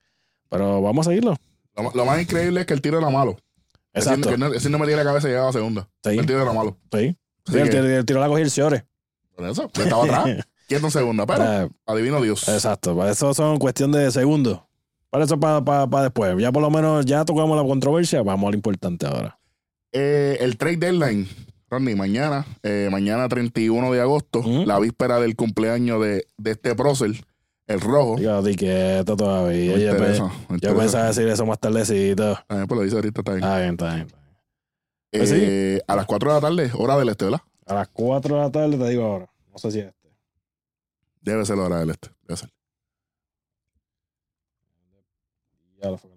Pero 0.49 0.81
vamos 0.81 1.07
a 1.07 1.11
seguirlo. 1.11 1.35
Lo, 1.75 1.91
lo 1.93 2.05
más 2.05 2.21
increíble 2.23 2.61
es 2.61 2.67
que 2.67 2.75
el 2.75 2.81
tiro 2.83 2.99
era 2.99 3.11
malo. 3.11 3.37
Exacto. 3.95 4.29
Ese, 4.55 4.69
no, 4.71 4.79
no 4.79 4.85
metía 4.85 4.97
la 4.97 5.05
cabeza 5.05 5.29
y 5.29 5.31
llegaba 5.31 5.51
a 5.51 5.53
segunda. 5.53 5.89
Sí. 6.05 6.11
El 6.19 6.27
tiro 6.27 6.43
era 6.43 6.53
malo. 6.53 6.77
Sí. 6.93 7.17
El, 7.53 7.71
tiro, 7.71 7.85
el 7.85 8.05
tiro 8.05 8.21
la 8.21 8.29
cogí 8.29 8.43
el 8.43 8.51
Ciore. 8.51 8.85
por 9.35 9.47
eso, 9.49 9.71
yo 9.75 9.83
estaba 9.83 10.05
atrás, 10.05 10.47
quieto 10.69 10.87
en 10.87 10.93
segunda. 10.93 11.27
Pero, 11.27 11.45
Eh, 11.45 11.69
adivino 11.87 12.21
Dios. 12.21 12.47
exacto. 12.49 12.97
Para 12.97 13.11
eso 13.13 13.33
son 13.35 13.59
cuestión 13.59 13.91
de 13.93 14.11
segundos. 14.11 14.61
Para 15.11 15.25
eso 15.25 15.41
para, 15.41 15.65
para, 15.65 15.87
para 15.87 16.03
después. 16.05 16.37
Ya 16.39 16.53
por 16.53 16.63
lo 16.63 16.71
menos 16.71 17.05
ya 17.07 17.25
tocamos 17.25 17.57
la 17.57 17.67
controversia. 17.67 18.23
Vamos 18.23 18.49
a 18.49 18.51
lo 18.51 18.57
importante 18.57 19.07
ahora. 19.07 19.39
Eh, 19.93 20.37
el 20.41 20.59
trade 20.59 20.77
deadline, 20.77 21.27
Rodney, 21.71 21.95
mañana, 21.95 22.45
eh, 22.63 22.89
mañana 22.93 23.27
31 23.29 23.91
de 23.93 24.01
agosto, 24.03 24.43
la 24.45 24.79
víspera 24.79 25.19
del 25.19 25.35
cumpleaños 25.35 26.03
de, 26.03 26.27
de 26.37 26.51
este 26.51 26.75
prócer, 26.75 27.13
el 27.69 27.81
rojo. 27.81 28.17
Digo, 28.17 28.33
No 28.33 29.05
todavía. 29.17 29.75
me 29.75 29.81
Yo, 29.81 29.91
interesa, 29.93 30.29
pe- 30.49 30.53
me 30.55 30.59
yo 30.61 30.77
pensaba 30.77 31.07
decir 31.07 31.29
eso 31.29 31.47
más 31.47 31.59
tardecito. 31.61 32.33
Ah, 32.49 32.65
pues 32.67 32.79
lo 32.79 32.83
dice 32.83 32.97
ahorita, 32.97 33.21
está 33.21 33.33
bien. 33.35 33.45
Ah, 33.45 33.59
bien, 33.59 33.71
está 33.71 33.95
bien. 33.95 34.07
está 34.07 34.17
bien. 34.17 34.29
pues 35.13 35.31
sí. 35.31 35.37
Eh, 35.41 35.81
A 35.87 35.95
las 35.97 36.07
4 36.07 36.29
de 36.35 36.35
la 36.35 36.41
tarde, 36.49 36.71
hora 36.77 36.97
del 36.99 37.09
este, 37.11 37.25
¿verdad? 37.27 37.41
A 37.67 37.75
las 37.75 37.89
4 37.89 38.35
de 38.37 38.41
la 38.43 38.51
tarde 38.51 38.77
te 38.77 38.89
digo 38.89 39.05
ahora. 39.05 39.31
No 39.53 39.59
sé 39.59 39.71
si 39.71 39.79
es 39.81 39.87
este. 39.87 40.09
Debe 41.21 41.45
ser 41.47 41.57
la 41.59 41.65
hora 41.65 41.79
del 41.81 41.91
este. 41.91 42.09
Debe 42.27 42.37
ser. 42.37 42.51
Ya 45.81 45.91
lo 45.91 45.99
fue. 45.99 46.11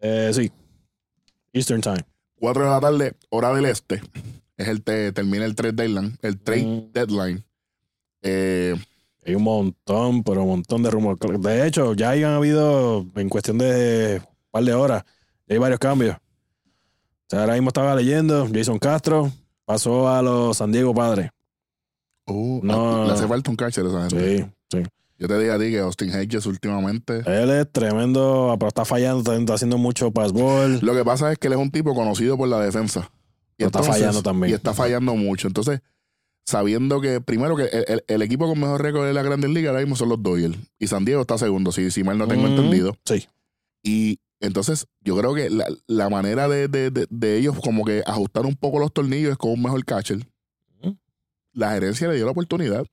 Eh, 0.00 0.30
sí. 0.32 0.50
Eastern 1.52 1.80
Time. 1.80 2.04
4 2.36 2.64
de 2.64 2.70
la 2.70 2.80
tarde, 2.80 3.16
hora 3.30 3.52
del 3.52 3.64
este. 3.64 4.00
Es 4.56 4.68
el 4.68 4.82
te- 4.82 5.12
termina 5.12 5.44
el 5.44 5.54
trade 5.56 5.72
deadline. 5.72 6.16
El 6.22 6.38
trade 6.38 6.64
Mm. 6.64 6.92
deadline. 6.92 7.44
Eh, 8.22 8.76
Hay 9.28 9.34
un 9.34 9.42
montón, 9.42 10.22
pero 10.22 10.42
un 10.42 10.48
montón 10.48 10.82
de 10.82 10.90
rumores. 10.90 11.18
De 11.42 11.66
hecho, 11.66 11.92
ya 11.92 12.10
hayan 12.10 12.32
habido, 12.32 13.04
en 13.14 13.28
cuestión 13.28 13.58
de 13.58 14.22
un 14.24 14.50
par 14.50 14.64
de 14.64 14.72
horas, 14.72 15.04
ya 15.46 15.52
hay 15.54 15.58
varios 15.58 15.78
cambios. 15.78 16.16
O 16.16 16.20
sea, 17.28 17.40
ahora 17.40 17.52
mismo 17.52 17.68
estaba 17.68 17.94
leyendo, 17.94 18.48
Jason 18.50 18.78
Castro 18.78 19.30
pasó 19.66 20.08
a 20.08 20.22
los 20.22 20.56
San 20.56 20.72
Diego 20.72 20.94
Padres. 20.94 21.28
uh, 22.26 22.60
No. 22.62 23.04
Le 23.04 23.12
hace 23.12 23.28
falta 23.28 23.50
un 23.50 23.56
catcher 23.56 23.84
a 23.84 23.88
esa 23.88 24.08
gente. 24.08 24.38
Sí, 24.38 24.78
sí. 24.78 24.82
Yo 25.18 25.28
te 25.28 25.38
dije 25.38 25.50
a 25.50 25.58
ti 25.58 25.70
que 25.72 25.80
Austin 25.80 26.08
Hedges 26.08 26.46
últimamente. 26.46 27.22
Él 27.26 27.50
es 27.50 27.70
tremendo, 27.70 28.56
pero 28.58 28.68
está 28.68 28.86
fallando, 28.86 29.30
está, 29.34 29.54
haciendo 29.54 29.76
mucho 29.76 30.10
passball. 30.10 30.78
Lo 30.80 30.94
que 30.94 31.04
pasa 31.04 31.32
es 31.32 31.38
que 31.38 31.48
él 31.48 31.52
es 31.52 31.58
un 31.58 31.70
tipo 31.70 31.94
conocido 31.94 32.38
por 32.38 32.48
la 32.48 32.60
defensa. 32.60 33.10
Y 33.58 33.64
Pero 33.64 33.66
está 33.66 33.82
fallando 33.82 34.22
también. 34.22 34.52
Y 34.52 34.54
está 34.54 34.72
fallando 34.72 35.14
mucho. 35.16 35.48
Entonces, 35.48 35.82
sabiendo 36.48 37.00
que, 37.02 37.20
primero 37.20 37.56
que 37.56 37.64
el, 37.64 37.84
el- 37.88 38.04
el 38.06 38.22
equipo 38.22 38.46
con 38.48 38.58
mejor 38.58 38.80
récord 38.82 39.06
de 39.06 39.12
la 39.12 39.22
Grandes 39.22 39.50
Ligas 39.50 39.68
ahora 39.70 39.80
mismo 39.82 39.96
son 39.96 40.08
los 40.08 40.22
Dodgers. 40.22 40.56
Y 40.78 40.86
San 40.86 41.04
Diego 41.04 41.20
está 41.20 41.36
segundo, 41.36 41.72
si, 41.72 41.90
si 41.90 42.02
mal 42.04 42.16
no 42.16 42.26
tengo 42.26 42.44
Mm, 42.44 42.52
entendido. 42.52 42.96
Sí. 43.04 43.26
Y 43.82 44.18
entonces, 44.40 44.86
yo 45.02 45.14
creo 45.18 45.34
que 45.34 45.50
la, 45.50 45.66
la 45.86 46.08
manera 46.08 46.48
de, 46.48 46.68
de- 46.68 46.90
de- 46.90 47.06
de 47.10 47.36
ellos 47.36 47.58
como 47.62 47.84
que 47.84 48.02
ajustar 48.06 48.46
un 48.46 48.56
poco 48.56 48.78
los 48.78 48.90
tornillos 48.92 49.32
es 49.32 49.36
con 49.36 49.50
un 49.50 49.62
mejor 49.62 49.84
catcher. 49.84 50.26
Ujú. 50.82 50.96
La 51.52 51.72
gerencia 51.72 52.08
le 52.08 52.14
dio 52.16 52.24
la 52.24 52.30
oportunidad. 52.30 52.86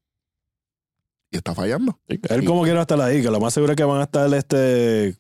Y 1.32 1.38
está 1.38 1.56
fallando. 1.56 1.98
Sí, 2.10 2.20
Él 2.30 2.44
como 2.44 2.64
quiera 2.64 2.82
estar 2.82 3.00
ahí, 3.00 3.22
que 3.22 3.32
lo 3.32 3.40
más 3.40 3.54
seguro 3.54 3.72
es 3.72 3.78
que 3.78 3.84
van 3.86 4.02
a 4.02 4.04
estar 4.04 4.32
este... 4.34 5.16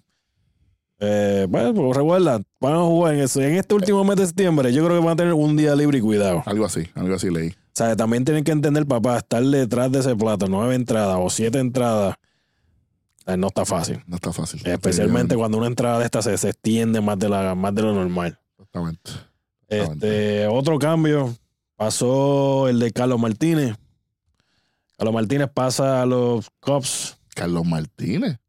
Eh, 0.99 1.45
bueno, 1.49 1.73
pues 1.73 1.95
recuerda, 1.97 2.41
van 2.59 2.73
a 2.73 2.81
jugar 2.83 3.13
en, 3.15 3.19
eso. 3.21 3.41
en 3.41 3.55
este 3.55 3.75
último 3.75 4.03
mes 4.03 4.15
de 4.17 4.25
septiembre. 4.27 4.71
Yo 4.73 4.83
creo 4.85 4.97
que 4.99 5.05
van 5.05 5.13
a 5.13 5.17
tener 5.17 5.33
un 5.33 5.55
día 5.57 5.73
libre 5.75 5.97
y 5.97 6.01
cuidado. 6.01 6.43
Algo 6.45 6.65
así, 6.65 6.83
algo 6.95 7.15
así 7.15 7.29
leí. 7.29 7.53
O 7.75 7.77
sea, 7.77 7.93
también 7.97 8.23
tienen 8.23 8.45
que 8.45 8.51
entender, 8.53 8.85
papá, 8.85 9.17
estar 9.17 9.43
detrás 9.43 9.91
de 9.91 9.99
ese 9.99 10.15
plato, 10.15 10.47
nueve 10.47 10.75
entradas 10.75 11.17
o 11.19 11.29
siete 11.29 11.59
entradas, 11.59 12.15
eh, 13.25 13.35
no 13.35 13.47
está 13.47 13.65
fácil. 13.65 14.01
No 14.07 14.15
está 14.15 14.31
fácil. 14.31 14.61
Especialmente 14.65 15.35
cuando 15.35 15.57
una 15.57 15.67
entrada 15.67 15.99
de 15.99 16.05
esta 16.05 16.21
se, 16.21 16.37
se 16.37 16.49
extiende 16.51 17.01
más 17.01 17.19
de, 17.19 17.27
la, 17.27 17.53
más 17.53 17.75
de 17.75 17.81
lo 17.81 17.93
normal. 17.93 18.39
Exactamente. 18.51 19.11
Este, 19.67 20.47
otro 20.47 20.79
cambio, 20.79 21.35
pasó 21.75 22.69
el 22.69 22.79
de 22.79 22.91
Carlos 22.91 23.19
Martínez. 23.19 23.75
Carlos 24.97 25.13
Martínez 25.13 25.49
pasa 25.53 26.01
a 26.01 26.05
los 26.05 26.49
Cubs. 26.61 27.17
Carlos 27.33 27.65
Martínez. 27.65 28.39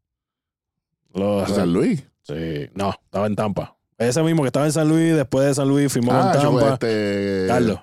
Los, 1.13 1.49
San 1.49 1.73
Luis. 1.73 2.01
sí, 2.21 2.69
no, 2.75 2.91
estaba 3.03 3.27
en 3.27 3.35
Tampa. 3.35 3.75
Ese 3.97 4.23
mismo 4.23 4.43
que 4.43 4.47
estaba 4.47 4.67
en 4.67 4.71
San 4.71 4.87
Luis, 4.87 5.15
después 5.15 5.47
de 5.47 5.53
San 5.55 5.67
Luis 5.67 5.91
firmó 5.91 6.13
Ah, 6.13 6.31
con 6.31 6.41
yo, 6.43 6.51
Tampa. 6.59 6.73
este, 6.75 7.45
Carlos. 7.47 7.79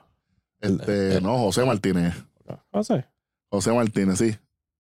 Este, 0.65 1.17
Eh, 1.17 1.21
no, 1.21 1.39
José 1.39 1.65
Martínez. 1.65 2.15
No 2.73 2.83
sé. 2.85 3.05
José 3.51 3.73
Martínez, 3.73 4.19
sí. 4.19 4.31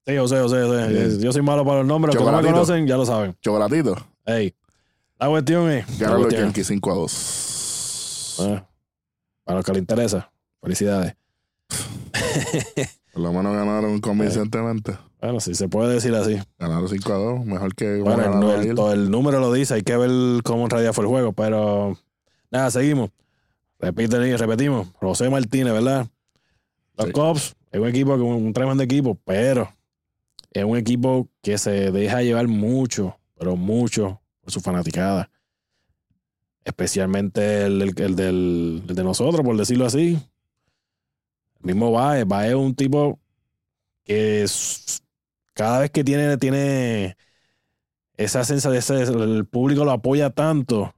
Sí, 0.06 0.16
José, 0.16 0.40
José, 0.40 0.62
José. 0.62 1.10
Sí. 1.12 1.22
Yo 1.22 1.32
soy 1.32 1.42
malo 1.42 1.64
para 1.64 1.78
los 1.78 1.86
nombres. 1.86 2.14
Los 2.14 2.24
que 2.24 2.30
no 2.30 2.42
me 2.42 2.50
conocen 2.50 2.86
ya 2.86 2.96
lo 2.96 3.06
saben. 3.06 3.36
Chocolatito. 3.40 3.96
Ey, 4.26 4.54
la 5.18 5.28
cuestión 5.28 5.70
es. 5.70 5.98
Ganaron 5.98 6.24
los 6.24 6.32
Yankees 6.34 6.66
5 6.66 6.90
a 6.92 6.94
2. 6.94 8.36
Ah, 8.40 8.66
para 9.44 9.56
los 9.58 9.64
que 9.64 9.72
les 9.72 9.80
interesa, 9.80 10.30
felicidades. 10.60 11.14
Por 13.12 13.22
lo 13.22 13.32
menos 13.32 13.54
ganaron 13.54 14.00
convincentemente. 14.00 14.96
Bueno, 15.20 15.40
si 15.40 15.54
se 15.54 15.68
puede 15.68 15.94
decir 15.94 16.14
así. 16.14 16.38
Ganaron 16.58 16.88
5 16.88 17.12
a 17.12 17.16
2. 17.16 17.46
Mejor 17.46 17.74
que 17.74 18.00
Bueno, 18.00 18.52
el, 18.54 18.78
el 18.78 19.10
número 19.10 19.40
lo 19.40 19.52
dice, 19.52 19.74
hay 19.74 19.82
que 19.82 19.96
ver 19.96 20.42
cómo 20.42 20.64
en 20.64 20.70
realidad 20.70 20.92
fue 20.92 21.04
el 21.04 21.08
juego, 21.08 21.32
pero 21.32 21.96
nada, 22.50 22.70
seguimos. 22.70 23.10
Repite, 23.84 24.36
repetimos. 24.36 24.88
José 24.94 25.28
Martínez, 25.30 25.72
¿verdad? 25.72 26.06
Los 26.96 27.06
Sí. 27.06 27.12
Cubs 27.12 27.56
es 27.72 27.80
un 27.80 27.88
equipo, 27.88 28.16
que- 28.16 28.22
un 28.22 28.52
tremendo 28.52 28.82
equipo, 28.82 29.18
pero 29.24 29.68
es 30.52 30.64
un 30.64 30.76
equipo 30.76 31.28
que 31.42 31.58
se 31.58 31.90
deja 31.90 32.22
llevar 32.22 32.46
mucho, 32.48 33.18
pero 33.36 33.56
mucho 33.56 34.20
por 34.40 34.52
su 34.52 34.60
fanaticada. 34.60 35.30
Especialmente 36.64 37.64
el, 37.66 37.82
el- 37.82 38.00
el 38.00 38.16
del, 38.16 38.82
el 38.88 38.94
de 38.94 39.04
nosotros, 39.04 39.42
por 39.44 39.56
decirlo 39.56 39.84
así. 39.86 40.18
El 41.60 41.66
mismo 41.66 41.90
Baez. 41.92 42.26
Baez 42.26 42.50
es 42.50 42.56
un 42.56 42.74
tipo 42.74 43.18
que 44.04 44.42
es- 44.44 45.02
cada 45.52 45.80
vez 45.80 45.90
que 45.90 46.04
tiene, 46.04 46.36
tiene 46.38 47.16
esa 48.16 48.44
sensación, 48.44 49.20
el 49.20 49.44
público 49.46 49.84
lo 49.84 49.90
apoya 49.90 50.30
tanto, 50.30 50.94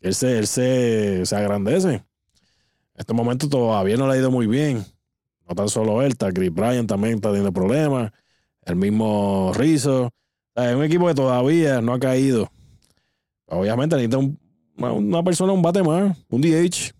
que 0.00 0.08
él 0.08 0.14
se, 0.14 0.38
él 0.38 0.46
se, 0.46 1.26
se 1.26 1.36
agrandece. 1.36 2.05
En 2.96 3.00
estos 3.00 3.14
momentos 3.14 3.48
todavía 3.50 3.96
no 3.96 4.06
le 4.08 4.14
ha 4.14 4.16
ido 4.16 4.30
muy 4.30 4.46
bien. 4.46 4.84
No 5.48 5.54
tan 5.54 5.68
solo 5.68 6.00
él, 6.02 6.12
está 6.12 6.32
Chris 6.32 6.52
Bryan 6.52 6.86
también 6.86 7.14
está 7.16 7.28
teniendo 7.28 7.52
problemas. 7.52 8.10
El 8.62 8.76
mismo 8.76 9.52
Rizzo. 9.54 10.06
O 10.06 10.12
sea, 10.54 10.70
es 10.70 10.76
un 10.76 10.82
equipo 10.82 11.06
que 11.06 11.14
todavía 11.14 11.80
no 11.80 11.92
ha 11.92 12.00
caído. 12.00 12.50
Obviamente 13.46 13.94
necesita 13.96 14.18
un- 14.18 14.38
una, 14.78 15.22
persona, 15.22 15.52
un 15.52 15.62
bate 15.62 15.82
más, 15.82 16.16
un 16.30 16.40
DH 16.40 16.92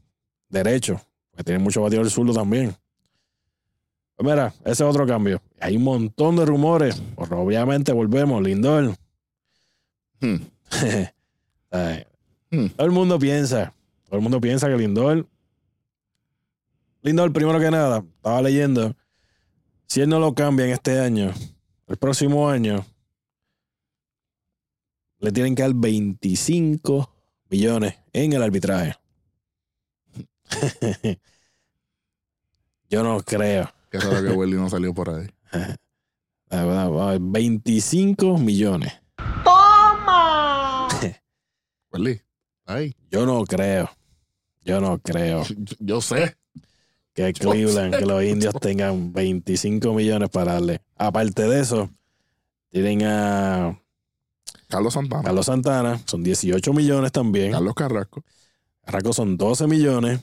derecho, 0.48 1.00
que 1.36 1.42
tiene 1.42 1.58
mucho 1.58 1.80
bateador 1.82 2.08
zurdo 2.10 2.32
también. 2.34 2.74
Pues 4.16 4.30
mira, 4.30 4.54
ese 4.60 4.70
es 4.72 4.80
otro 4.82 5.06
cambio. 5.06 5.40
Hay 5.60 5.76
un 5.76 5.82
montón 5.84 6.36
de 6.36 6.44
rumores. 6.46 7.02
Pues 7.16 7.30
obviamente 7.32 7.92
volvemos, 7.92 8.42
Lindor. 8.42 8.94
Hmm. 10.20 10.36
Hmm. 12.50 12.68
Todo 12.76 12.86
el 12.86 12.92
mundo 12.92 13.18
piensa, 13.18 13.74
todo 14.06 14.16
el 14.16 14.22
mundo 14.22 14.40
piensa 14.40 14.68
que 14.68 14.76
Lindor, 14.76 15.26
Lindor, 17.06 17.32
primero 17.32 17.60
que 17.60 17.70
nada, 17.70 18.04
estaba 18.16 18.42
leyendo, 18.42 18.96
si 19.86 20.00
él 20.00 20.08
no 20.08 20.18
lo 20.18 20.34
cambia 20.34 20.66
en 20.66 20.72
este 20.72 20.98
año, 20.98 21.32
el 21.86 21.96
próximo 21.98 22.50
año, 22.50 22.84
le 25.20 25.30
tienen 25.30 25.54
que 25.54 25.62
dar 25.62 25.72
25 25.72 27.08
millones 27.48 27.94
en 28.12 28.32
el 28.32 28.42
arbitraje. 28.42 28.96
Yo 32.90 33.04
no 33.04 33.20
creo. 33.20 33.70
Que 33.88 33.98
lo 33.98 34.10
que 34.10 34.32
Welly 34.32 34.56
no 34.56 34.68
salió 34.68 34.92
por 34.92 35.10
ahí. 35.10 35.28
La 36.50 36.64
verdad, 36.64 36.90
va, 36.90 37.16
25 37.20 38.36
millones. 38.36 38.92
Welly. 41.92 42.20
Ay, 42.64 42.96
Yo 43.12 43.26
no 43.26 43.44
creo. 43.44 43.88
Yo 44.64 44.80
no 44.80 44.98
creo. 44.98 45.44
yo 45.78 46.00
sé. 46.00 46.36
Que 47.16 47.32
Cleveland, 47.32 47.96
que 47.96 48.04
los 48.04 48.22
indios 48.22 48.54
tengan 48.60 49.10
25 49.10 49.94
millones 49.94 50.28
para 50.28 50.52
darle. 50.52 50.82
Aparte 50.96 51.48
de 51.48 51.60
eso, 51.60 51.88
tienen 52.68 53.04
a 53.04 53.80
Carlos 54.68 54.92
Santana. 54.92 55.22
Carlos 55.22 55.46
Santana, 55.46 55.98
son 56.04 56.22
18 56.22 56.74
millones 56.74 57.10
también. 57.12 57.52
Carlos 57.52 57.74
Carrasco. 57.74 58.22
Carrasco 58.84 59.14
son 59.14 59.38
12 59.38 59.66
millones. 59.66 60.20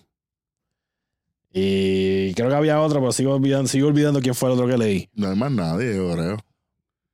Y 1.52 2.36
creo 2.36 2.50
que 2.50 2.56
había 2.56 2.80
otro, 2.80 3.00
pero 3.00 3.12
sigo 3.12 3.34
olvidando, 3.34 3.68
sigo 3.68 3.88
olvidando 3.88 4.22
quién 4.22 4.36
fue 4.36 4.50
el 4.50 4.54
otro 4.54 4.68
que 4.68 4.78
leí. 4.78 5.10
No 5.16 5.30
hay 5.30 5.36
más 5.36 5.52
nadie, 5.52 5.96
yo 5.96 6.14
creo. 6.14 6.38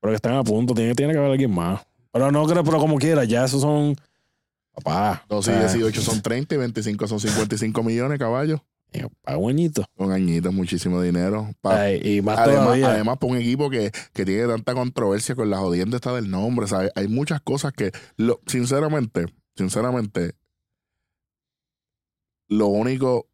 Pero 0.02 0.12
que 0.12 0.16
están 0.16 0.34
a 0.34 0.44
punto, 0.44 0.74
tiene, 0.74 0.94
tiene 0.94 1.14
que 1.14 1.20
haber 1.20 1.32
alguien 1.32 1.54
más. 1.54 1.82
Pero 2.12 2.34
no 2.34 2.46
creo, 2.46 2.66
pero 2.66 2.80
como 2.80 2.98
quiera, 2.98 3.24
ya 3.24 3.46
esos 3.46 3.62
son. 3.62 3.96
Papá. 4.74 5.24
12 5.30 5.52
y 5.52 5.56
o 5.56 5.58
sea, 5.58 5.74
18 5.74 6.02
son 6.02 6.22
30 6.22 6.56
y 6.56 6.58
25 6.58 7.08
son 7.08 7.20
55 7.22 7.82
millones, 7.82 8.20
caballos. 8.20 8.60
Eh, 8.92 9.08
Pa' 9.22 9.38
un 9.38 9.50
añito. 9.52 9.86
Con 9.96 10.12
añitos, 10.12 10.54
muchísimo 10.54 11.02
dinero. 11.02 11.50
Pa- 11.62 11.82
Ay, 11.84 12.02
y 12.04 12.22
más 12.22 12.40
además, 12.40 12.64
todavía. 12.66 12.92
además, 12.92 13.18
para 13.20 13.32
un 13.34 13.38
equipo 13.40 13.70
que, 13.70 13.92
que 14.14 14.26
tiene 14.26 14.48
tanta 14.48 14.74
controversia 14.74 15.36
con 15.36 15.50
la 15.50 15.58
jodienda 15.60 15.98
está 15.98 16.14
del 16.14 16.30
nombre. 16.30 16.68
¿sabes? 16.68 16.92
Hay 16.96 17.08
muchas 17.08 17.42
cosas 17.42 17.72
que, 17.74 17.92
lo, 18.18 18.42
sinceramente, 18.48 19.26
sinceramente, 19.56 20.34
lo 22.48 22.68
único 22.68 23.28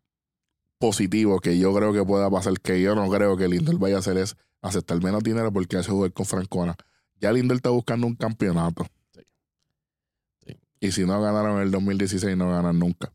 positivo 0.77 1.39
que 1.39 1.57
yo 1.57 1.73
creo 1.73 1.93
que 1.93 2.03
pueda 2.03 2.29
pasar, 2.29 2.59
que 2.59 2.81
yo 2.81 2.95
no 2.95 3.09
creo 3.09 3.37
que 3.37 3.47
Lindor 3.47 3.79
vaya 3.79 3.95
a 3.95 3.99
hacer 3.99 4.17
es 4.17 4.35
aceptar 4.61 5.01
menos 5.01 5.23
dinero 5.23 5.51
porque 5.53 5.77
hace 5.77 5.91
jugar 5.91 6.11
con 6.11 6.25
Francona. 6.25 6.75
Ya 7.21 7.31
Lindor 7.31 7.55
está 7.57 7.69
buscando 7.69 8.07
un 8.07 8.15
campeonato. 8.15 8.85
Sí. 9.13 10.57
Y 10.81 10.91
si 10.91 11.05
no 11.05 11.21
ganaron 11.21 11.57
en 11.57 11.61
el 11.63 11.71
2016, 11.71 12.35
no 12.35 12.49
ganan 12.51 12.77
nunca. 12.77 13.13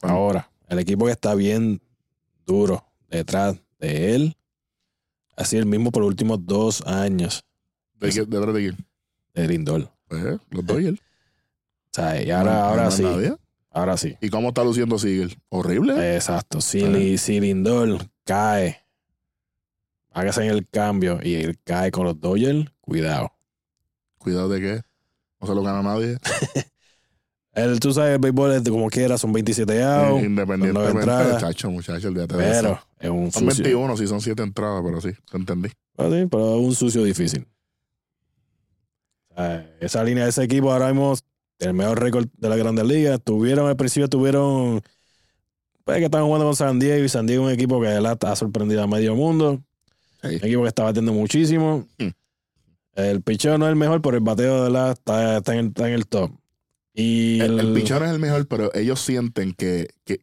Ahora, 0.00 0.50
el 0.68 0.78
equipo 0.78 1.06
que 1.06 1.12
está 1.12 1.34
bien 1.34 1.80
duro 2.46 2.84
detrás 3.08 3.56
de 3.78 4.14
él 4.14 4.36
ha 5.36 5.44
sido 5.44 5.60
el 5.62 5.68
mismo 5.68 5.90
por 5.92 6.02
los 6.02 6.08
últimos 6.08 6.44
dos 6.44 6.82
años 6.86 7.44
¿De, 7.94 8.10
qué- 8.10 8.24
detrás 8.24 8.54
de 8.54 8.60
quién? 8.60 8.86
de 9.34 9.48
Lindor. 9.48 9.90
Pues, 10.08 10.22
los 10.50 10.66
Dodgers. 10.66 10.98
O 11.00 11.90
sea, 11.92 12.22
y 12.22 12.30
ahora, 12.30 12.52
no 12.52 12.58
ahora 12.60 12.90
sí. 12.90 13.02
nadie. 13.02 13.34
Ahora 13.70 13.96
sí. 13.96 14.16
¿Y 14.20 14.30
cómo 14.30 14.48
está 14.48 14.64
luciendo 14.64 14.98
Sigel? 14.98 15.36
Horrible. 15.48 16.16
Exacto. 16.16 16.60
Si, 16.60 16.82
Ah. 16.82 17.18
Si 17.18 17.38
Lindor 17.40 17.98
cae, 18.24 18.84
hágase 20.10 20.44
en 20.44 20.50
el 20.50 20.68
cambio 20.68 21.20
y 21.22 21.34
él 21.34 21.58
cae 21.62 21.90
con 21.90 22.04
los 22.04 22.20
Dodgers, 22.20 22.68
cuidado. 22.80 23.30
Cuidado 24.18 24.48
de 24.48 24.60
que 24.60 24.82
no 25.40 25.46
se 25.46 25.54
lo 25.54 25.62
gana 25.62 25.82
nadie. 25.82 26.18
El, 27.58 27.80
tú 27.80 27.92
sabes, 27.92 28.14
el 28.14 28.18
béisbol 28.20 28.52
es 28.52 28.64
de 28.64 28.70
como 28.70 28.88
quiera, 28.88 29.18
son 29.18 29.32
27 29.32 29.82
outs, 29.82 30.22
Eh, 30.22 30.26
Independientemente, 30.26 30.98
entradas. 30.98 31.40
chacho, 31.40 31.70
muchacho, 31.70 32.08
olvídate 32.08 32.36
de 32.36 32.50
eso. 32.50 32.60
pero 32.60 32.80
es 33.00 33.10
un 33.10 33.32
Son 33.32 33.44
sucio. 33.50 33.64
21, 33.64 33.96
sí, 33.96 34.06
son 34.06 34.20
7 34.20 34.42
entradas, 34.42 34.82
pero 34.84 35.00
sí, 35.00 35.10
te 35.30 35.36
entendí. 35.36 35.68
Ah, 35.96 36.08
sí, 36.10 36.26
pero 36.30 36.54
es 36.60 36.66
un 36.66 36.74
sucio 36.74 37.02
difícil. 37.02 37.46
Esa 39.80 40.02
línea 40.02 40.24
de 40.24 40.30
ese 40.30 40.42
equipo 40.42 40.72
ahora 40.72 40.88
mismo 40.88 41.14
el 41.60 41.74
mejor 41.74 42.00
récord 42.00 42.26
de 42.36 42.48
la 42.48 42.56
Grandes 42.56 42.84
Ligas. 42.86 43.20
Tuvieron 43.22 43.68
al 43.68 43.76
principio, 43.76 44.08
tuvieron. 44.08 44.80
Pues 45.84 45.98
que 45.98 46.04
estaban 46.04 46.26
jugando 46.26 46.46
con 46.46 46.56
San 46.56 46.78
Diego 46.78 47.04
y 47.04 47.08
San 47.08 47.26
Diego 47.26 47.44
es 47.44 47.48
un 47.48 47.54
equipo 47.54 47.80
que 47.80 48.00
la 48.00 48.16
ha 48.20 48.36
sorprendido 48.36 48.82
a 48.82 48.86
medio 48.86 49.14
mundo. 49.14 49.60
Sí. 50.22 50.28
Un 50.28 50.44
equipo 50.44 50.62
que 50.62 50.68
está 50.68 50.82
batiendo 50.84 51.12
muchísimo. 51.12 51.86
Hmm. 51.98 52.08
El 52.94 53.22
picheo 53.22 53.58
no 53.58 53.66
es 53.66 53.70
el 53.70 53.76
mejor, 53.76 54.02
pero 54.02 54.16
el 54.16 54.22
bateo 54.24 54.64
de 54.64 54.70
la 54.70 54.92
está, 54.92 55.38
está 55.38 55.54
en, 55.54 55.68
está 55.68 55.88
en 55.88 55.94
el 55.94 56.06
top. 56.06 56.32
Y 57.00 57.40
El, 57.40 57.60
el 57.60 57.72
pichón 57.74 58.02
es 58.02 58.10
el 58.10 58.18
mejor, 58.18 58.46
pero 58.48 58.74
ellos 58.74 59.00
sienten 59.00 59.52
que, 59.54 59.88
que 60.04 60.20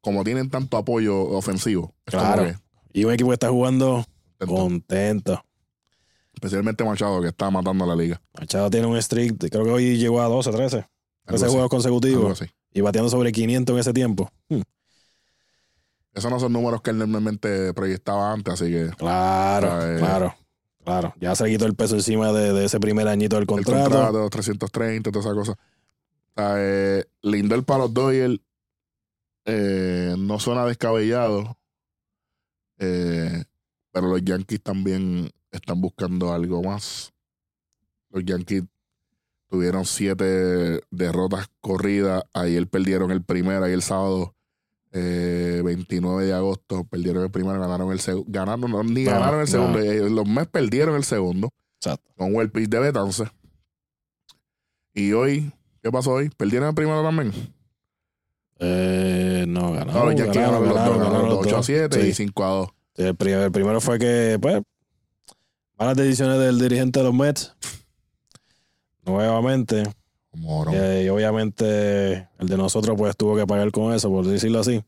como 0.00 0.24
tienen 0.24 0.50
tanto 0.50 0.76
apoyo 0.76 1.16
ofensivo, 1.20 1.94
Claro. 2.04 2.52
y 2.92 3.04
un 3.04 3.12
equipo 3.12 3.30
que 3.30 3.34
está 3.34 3.48
jugando 3.50 4.04
Contento. 4.38 4.54
contento. 4.56 5.44
especialmente 6.34 6.82
Machado, 6.84 7.20
que 7.22 7.28
está 7.28 7.48
matando 7.50 7.84
a 7.84 7.86
la 7.86 7.94
liga. 7.96 8.20
Machado 8.38 8.68
tiene 8.70 8.88
un 8.88 9.00
streak, 9.00 9.38
creo 9.50 9.64
que 9.64 9.70
hoy 9.70 9.96
llegó 9.96 10.20
a 10.20 10.26
12, 10.26 10.50
13. 10.50 10.76
Algo 10.78 10.86
13 11.26 11.44
así, 11.44 11.52
juegos 11.54 11.70
consecutivos. 11.70 12.42
Y 12.72 12.80
bateando 12.80 13.08
sobre 13.08 13.30
500 13.30 13.72
en 13.74 13.78
ese 13.80 13.92
tiempo. 13.92 14.28
Hmm, 14.48 14.62
Esos 16.12 16.30
no 16.30 16.40
son 16.40 16.52
números 16.52 16.82
que 16.82 16.90
él 16.90 16.98
normalmente 16.98 17.72
proyectaba 17.72 18.32
antes, 18.32 18.54
así 18.54 18.64
que 18.70 18.90
Claro, 18.98 19.94
eh. 19.94 19.98
claro, 19.98 20.34
claro. 20.84 21.14
Ya 21.20 21.34
se 21.36 21.44
le 21.44 21.50
quitó 21.50 21.66
el 21.66 21.74
peso 21.76 21.94
encima 21.94 22.32
de, 22.32 22.52
de 22.52 22.64
ese 22.64 22.80
primer 22.80 23.06
añito 23.08 23.36
del 23.36 23.42
el 23.44 23.46
contrato. 23.46 23.84
contrato, 23.90 24.18
los 24.18 24.30
330, 24.30 25.10
toda 25.12 25.24
esa 25.24 25.34
cosa. 25.34 25.56
Eh, 26.36 27.04
Lindor 27.22 27.64
para 27.64 27.80
los 27.84 27.94
Dodgers 27.94 28.40
eh, 29.44 30.14
no 30.18 30.38
suena 30.40 30.64
descabellado, 30.66 31.56
eh, 32.78 33.44
pero 33.92 34.08
los 34.08 34.22
Yankees 34.24 34.62
también 34.62 35.30
están 35.50 35.80
buscando 35.80 36.32
algo 36.32 36.62
más. 36.62 37.12
Los 38.10 38.24
Yankees 38.24 38.64
tuvieron 39.48 39.84
siete 39.84 40.80
derrotas 40.90 41.48
corridas. 41.60 42.24
Ayer 42.32 42.66
perdieron 42.66 43.10
el 43.10 43.22
primero, 43.22 43.64
ayer 43.64 43.74
el 43.74 43.82
sábado 43.82 44.34
eh, 44.92 45.60
29 45.64 46.24
de 46.26 46.32
agosto 46.32 46.84
perdieron 46.84 47.22
el 47.24 47.30
primero, 47.30 47.60
ganaron 47.60 47.92
el 47.92 48.00
segundo. 48.00 48.26
Ganaron, 48.30 48.70
no, 48.70 48.82
ni 48.82 49.04
No, 49.04 49.10
ganaron 49.12 49.40
el 49.40 49.46
no. 49.46 49.50
segundo. 49.50 49.78
eh, 49.80 50.10
Los 50.10 50.26
Mets 50.26 50.50
perdieron 50.50 50.96
el 50.96 51.04
segundo 51.04 51.50
Exacto. 51.76 52.10
con 52.16 52.34
Well 52.34 52.50
Pitch 52.50 52.68
de 52.68 52.78
Betance. 52.80 53.24
Y 54.92 55.12
hoy, 55.12 55.52
¿qué 55.84 55.92
pasó 55.92 56.12
hoy? 56.12 56.30
¿Perdieron 56.30 56.70
el 56.70 56.74
primero 56.74 57.02
también? 57.02 57.30
Eh, 58.58 59.44
no, 59.46 59.72
ganaron. 59.72 59.94
No, 59.94 60.04
los 60.06 60.14
Yankees 60.14 60.34
ganaron, 60.42 60.62
ganaron 60.62 60.68
los 60.68 60.74
ganaron, 60.74 60.98
ganaron 60.98 61.12
ganaron 61.22 61.38
8 61.38 61.54
a 61.54 61.58
los 61.58 61.66
7 61.66 61.88
dos. 61.88 61.98
y 61.98 62.06
Sí. 62.08 62.14
5 62.14 62.44
a 62.44 62.48
2. 62.48 62.68
El, 62.96 63.14
pri- 63.16 63.32
el 63.32 63.52
primero 63.52 63.80
fue 63.80 63.98
que, 63.98 64.38
pues, 64.40 64.62
malas 65.78 65.96
decisiones 65.96 66.38
del 66.38 66.58
dirigente 66.58 67.00
de 67.00 67.04
los 67.04 67.14
Mets. 67.14 67.54
Nuevamente. 69.04 69.82
Eh, 70.72 71.02
y 71.04 71.08
obviamente 71.10 72.28
el 72.38 72.48
de 72.48 72.56
nosotros, 72.56 72.96
pues, 72.96 73.16
tuvo 73.16 73.36
que 73.36 73.46
pagar 73.46 73.70
con 73.70 73.92
eso, 73.92 74.08
por 74.08 74.26
decirlo 74.26 74.60
así. 74.60 74.82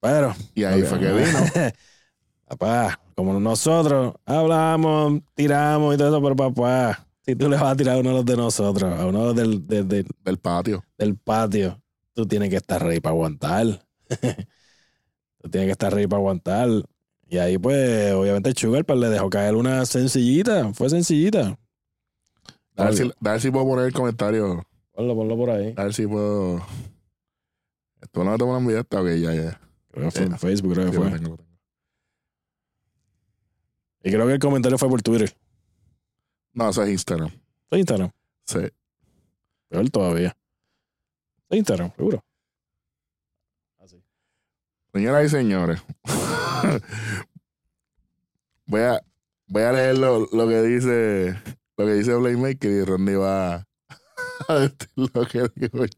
Pero. 0.00 0.34
Y 0.54 0.64
ahí 0.64 0.82
fue 0.82 0.98
que 0.98 1.12
vino. 1.12 1.38
papá, 2.48 3.00
como 3.14 3.38
nosotros 3.38 4.14
hablamos, 4.24 5.20
tiramos 5.34 5.94
y 5.94 5.98
todo 5.98 6.08
eso, 6.08 6.22
pero 6.22 6.36
papá, 6.36 7.05
si 7.26 7.36
tú 7.36 7.48
le 7.48 7.56
vas 7.56 7.72
a 7.72 7.76
tirar 7.76 7.96
a 7.96 8.00
uno 8.00 8.10
de 8.10 8.14
los 8.16 8.24
de 8.24 8.36
nosotros, 8.36 8.92
a 8.92 9.06
uno 9.06 9.34
del, 9.34 9.66
del, 9.66 9.88
del- 9.88 10.06
del 10.24 10.38
patio. 10.38 10.84
del 10.98 11.16
patio, 11.16 11.82
tú 12.14 12.26
tienes 12.26 12.50
que 12.50 12.56
estar 12.56 12.82
ready 12.82 13.00
para 13.00 13.12
aguantar. 13.14 13.66
Tiene 15.50 15.66
que 15.66 15.72
estar 15.72 15.92
ready 15.92 16.06
para 16.06 16.18
aguantar. 16.18 16.68
Y 17.28 17.38
ahí, 17.38 17.58
pues, 17.58 18.12
obviamente, 18.12 18.52
Sugar 18.56 18.84
pues, 18.84 18.98
le 18.98 19.08
dejó 19.08 19.30
caer 19.30 19.54
una 19.54 19.84
sencillita. 19.86 20.72
Fue 20.74 20.88
sencillita. 20.90 21.58
A 22.76 22.84
ver, 22.84 22.94
si, 22.94 23.02
a 23.04 23.30
ver 23.32 23.40
si 23.40 23.50
puedo 23.50 23.66
poner 23.66 23.86
el 23.86 23.92
comentario. 23.92 24.66
Ponlo, 24.92 25.14
ponlo 25.14 25.36
por 25.36 25.50
ahí. 25.50 25.74
A 25.76 25.84
ver 25.84 25.94
si 25.94 26.06
puedo. 26.06 26.60
Esto 28.00 28.24
no 28.24 28.32
me 28.32 28.38
tengo 28.38 28.56
una 28.56 28.78
esta. 28.78 29.00
Ok, 29.00 29.08
ya, 29.08 29.34
ya. 29.34 29.60
Creo 29.90 30.04
que 30.06 30.10
fue 30.10 30.26
en 30.26 30.32
Eh, 30.34 30.38
Facebook, 30.38 30.74
creo 30.74 30.86
que 30.86 30.92
Sí, 30.92 30.98
lo 30.98 31.02
fue. 31.02 31.18
tengo, 31.18 31.30
lo 31.30 31.36
tengo. 31.36 31.56
Y 34.02 34.10
creo 34.10 34.26
que 34.26 34.32
el 34.34 34.38
comentario 34.38 34.78
fue 34.78 34.88
por 34.88 35.02
Twitter. 35.02 35.34
No, 36.56 36.70
eso 36.70 36.82
es 36.82 36.88
Instagram. 36.88 37.30
¿Fue 37.68 37.78
Instagram? 37.78 38.10
Sí. 38.46 38.60
Peor 39.68 39.90
todavía. 39.90 40.34
¿Fue 41.48 41.58
Instagram? 41.58 41.94
Seguro. 41.94 42.24
Así. 43.78 44.02
Señoras 44.94 45.26
y 45.26 45.28
señores, 45.28 45.82
voy 48.66 48.80
a, 48.80 49.02
voy 49.48 49.62
a 49.64 49.72
leer 49.72 49.98
lo, 49.98 50.26
lo 50.32 50.48
que 50.48 50.62
dice 50.62 51.36
lo 51.76 51.84
que 51.84 51.92
dice 51.92 52.16
Playmaker 52.16 52.70
y 52.70 52.84
Ronnie 52.84 53.16
va 53.16 53.56
a 54.48 54.58
decir 54.58 54.88
lo 54.96 55.26
que 55.26 55.50
dijo. 55.56 55.84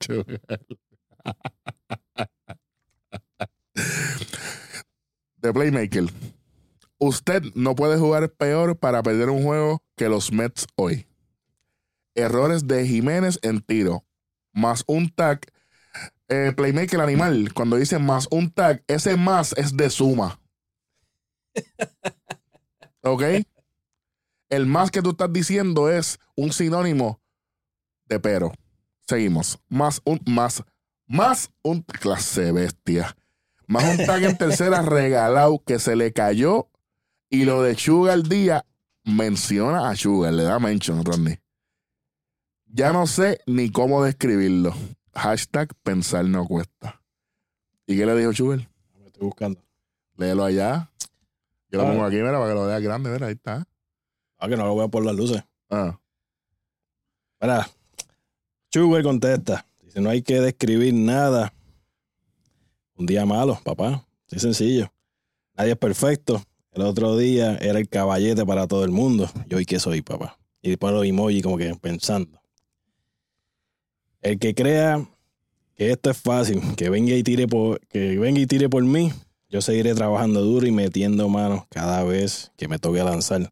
De 5.37 5.53
Playmaker. 5.53 6.07
Usted 6.99 7.43
no 7.55 7.75
puede 7.75 7.97
jugar 7.99 8.31
peor 8.31 8.77
para 8.77 9.03
perder 9.03 9.31
un 9.31 9.43
juego 9.43 9.83
que 9.97 10.09
los 10.09 10.33
Mets 10.33 10.67
hoy. 10.77 11.07
Errores 12.15 12.67
de 12.67 12.87
Jiménez 12.87 13.39
en 13.43 13.61
tiro. 13.61 14.05
Más 14.53 14.83
un 14.87 15.11
tag 15.11 15.41
eh, 16.29 16.53
Playmaker 16.55 17.01
animal, 17.01 17.55
cuando 17.55 17.77
dice 17.77 17.99
más 17.99 18.29
un 18.31 18.51
tag, 18.51 18.85
ese 18.87 19.17
más 19.17 19.55
es 19.57 19.77
de 19.77 19.89
suma. 19.89 20.39
¿Ok? 23.03 23.23
El 24.51 24.67
más 24.67 24.91
que 24.91 25.01
tú 25.01 25.11
estás 25.11 25.33
diciendo 25.33 25.91
es 25.91 26.19
un 26.37 26.53
sinónimo 26.53 27.21
de 28.07 28.21
pero. 28.21 28.53
Seguimos. 29.07 29.59
Más 29.69 30.03
un 30.05 30.21
más. 30.27 30.63
Más 31.07 31.51
un 31.63 31.81
clase 31.81 32.53
bestia. 32.53 33.17
Más 33.67 33.85
un 33.85 34.05
tag 34.05 34.23
en 34.25 34.37
tercera 34.37 34.83
regalado 34.83 35.63
que 35.65 35.79
se 35.79 35.97
le 35.97 36.13
cayó. 36.13 36.69
Y 37.31 37.45
lo 37.45 37.63
de 37.63 37.77
Sugar 37.77 38.23
Día 38.23 38.65
menciona 39.05 39.91
a 39.91 39.97
Sugar, 39.97 40.33
le 40.33 40.43
da 40.45 40.59
mention, 40.59 41.05
Rodney. 41.05 41.39
Ya 42.67 42.93
no 42.93 43.07
sé 43.07 43.41
ni 43.47 43.71
cómo 43.71 44.03
describirlo. 44.05 44.75
Hashtag 45.15 45.75
pensar 45.83 46.25
no 46.25 46.47
cuesta. 46.47 47.03
¿Y 47.87 47.97
qué 47.97 48.07
le 48.07 48.15
dijo 48.17 48.33
Sugar? 48.33 48.69
Me 48.99 49.07
estoy 49.07 49.27
buscando. 49.27 49.61
Léelo 50.17 50.45
allá. 50.45 50.91
Yo 51.71 51.79
lo 51.79 51.87
Ah. 51.87 51.91
pongo 51.91 52.05
aquí, 52.05 52.17
mira, 52.17 52.33
para 52.33 52.49
que 52.49 52.55
lo 52.55 52.67
veas 52.67 52.83
grande, 52.83 53.11
mira, 53.11 53.27
ahí 53.27 53.35
está. 53.35 53.67
Ah, 54.39 54.49
que 54.49 54.57
no 54.57 54.65
lo 54.67 54.75
voy 54.75 54.85
a 54.85 54.89
por 54.89 55.05
las 55.05 55.15
luces. 55.15 55.43
Ah. 55.71 55.99
Mira, 57.41 57.69
Sugar 58.73 59.03
contesta. 59.03 59.67
Dice, 59.83 60.01
no 60.01 60.11
hay 60.11 60.23
que 60.23 60.41
describir 60.41 60.93
nada. 60.95 61.53
Un 62.95 63.07
día 63.07 63.25
malo, 63.25 63.59
papá. 63.65 64.07
Sí, 64.27 64.39
sencillo. 64.39 64.93
Nadie 65.55 65.73
es 65.73 65.79
perfecto. 65.79 66.43
El 66.73 66.83
otro 66.83 67.17
día 67.17 67.57
era 67.57 67.79
el 67.79 67.89
caballete 67.89 68.45
para 68.45 68.67
todo 68.67 68.85
el 68.85 68.91
mundo. 68.91 69.29
¿Y 69.49 69.55
hoy 69.55 69.65
qué 69.65 69.79
soy, 69.81 70.03
papá? 70.03 70.39
Y 70.63 70.71
después 70.71 70.93
los 70.93 71.05
emojis 71.05 71.43
como 71.43 71.57
que 71.57 71.75
pensando. 71.75 72.41
El 74.21 74.39
que 74.39 74.55
crea 74.55 75.09
que 75.75 75.91
esto 75.91 76.11
es 76.11 76.19
fácil, 76.19 76.61
que 76.77 76.91
venga 76.91 77.15
y 77.15 77.23
tire 77.23 77.47
por, 77.47 77.81
que 77.87 78.19
venga 78.19 78.41
y 78.41 78.47
tire 78.47 78.69
por 78.69 78.83
mí, 78.83 79.13
yo 79.49 79.63
seguiré 79.63 79.95
trabajando 79.95 80.43
duro 80.43 80.67
y 80.67 80.73
metiendo 80.73 81.29
manos 81.29 81.65
cada 81.71 82.03
vez 82.05 82.53
que 82.57 82.69
me 82.69 82.79
toque 82.79 83.03
lanzar. 83.03 83.51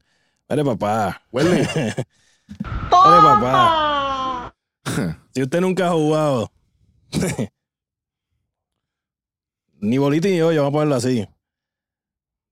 Mire, 0.48 0.64
papá. 0.64 1.22
Huele. 1.32 1.66
Papá. 2.90 4.54
Si 5.34 5.42
usted 5.42 5.60
nunca 5.60 5.88
ha 5.88 5.90
jugado 5.90 6.50
ni 9.80 9.98
bolita 9.98 10.28
ni 10.28 10.38
yo, 10.38 10.46
vamos 10.46 10.68
a 10.68 10.72
ponerlo 10.72 10.94
así. 10.94 11.26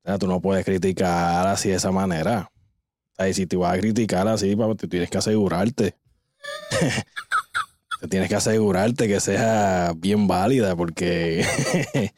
O 0.05 0.09
sea, 0.09 0.19
tú 0.19 0.27
no 0.27 0.41
puedes 0.41 0.65
criticar 0.65 1.47
así 1.47 1.71
de 1.71 1.77
esa 1.77 1.91
manera. 1.91 2.51
O 2.53 3.15
sea, 3.17 3.29
y 3.29 3.35
si 3.35 3.47
te 3.47 3.57
vas 3.57 3.75
a 3.75 3.79
criticar 3.81 4.29
así, 4.29 4.55
papá, 4.55 4.75
tú 4.75 4.87
tienes 4.89 5.09
que 5.11 5.19
asegurarte. 5.19 5.97
Te 8.01 8.09
tienes 8.09 8.29
que 8.29 8.35
asegurarte 8.35 9.09
que 9.09 9.19
sea 9.19 9.93
bien 9.97 10.27
válida, 10.29 10.77
porque. 10.77 11.47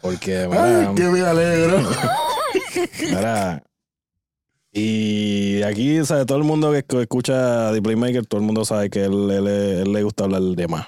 porque, 0.00 0.46
mira, 0.48 0.88
Ay, 0.88 0.94
que 0.94 1.02
me 1.04 1.20
alegro. 1.20 1.78
mira, 3.10 3.62
y 4.72 5.62
aquí, 5.62 6.02
¿sabes? 6.06 6.24
Todo 6.24 6.38
el 6.38 6.44
mundo 6.44 6.72
que 6.72 6.86
escu- 6.86 7.00
escucha 7.02 7.72
The 7.72 7.82
Playmaker, 7.82 8.24
todo 8.26 8.40
el 8.40 8.46
mundo 8.46 8.64
sabe 8.64 8.88
que 8.88 9.04
él, 9.04 9.30
él- 9.30 9.46
él 9.48 9.92
le 9.92 10.02
gusta 10.02 10.24
hablar 10.24 10.40
de 10.40 10.66
más. 10.68 10.86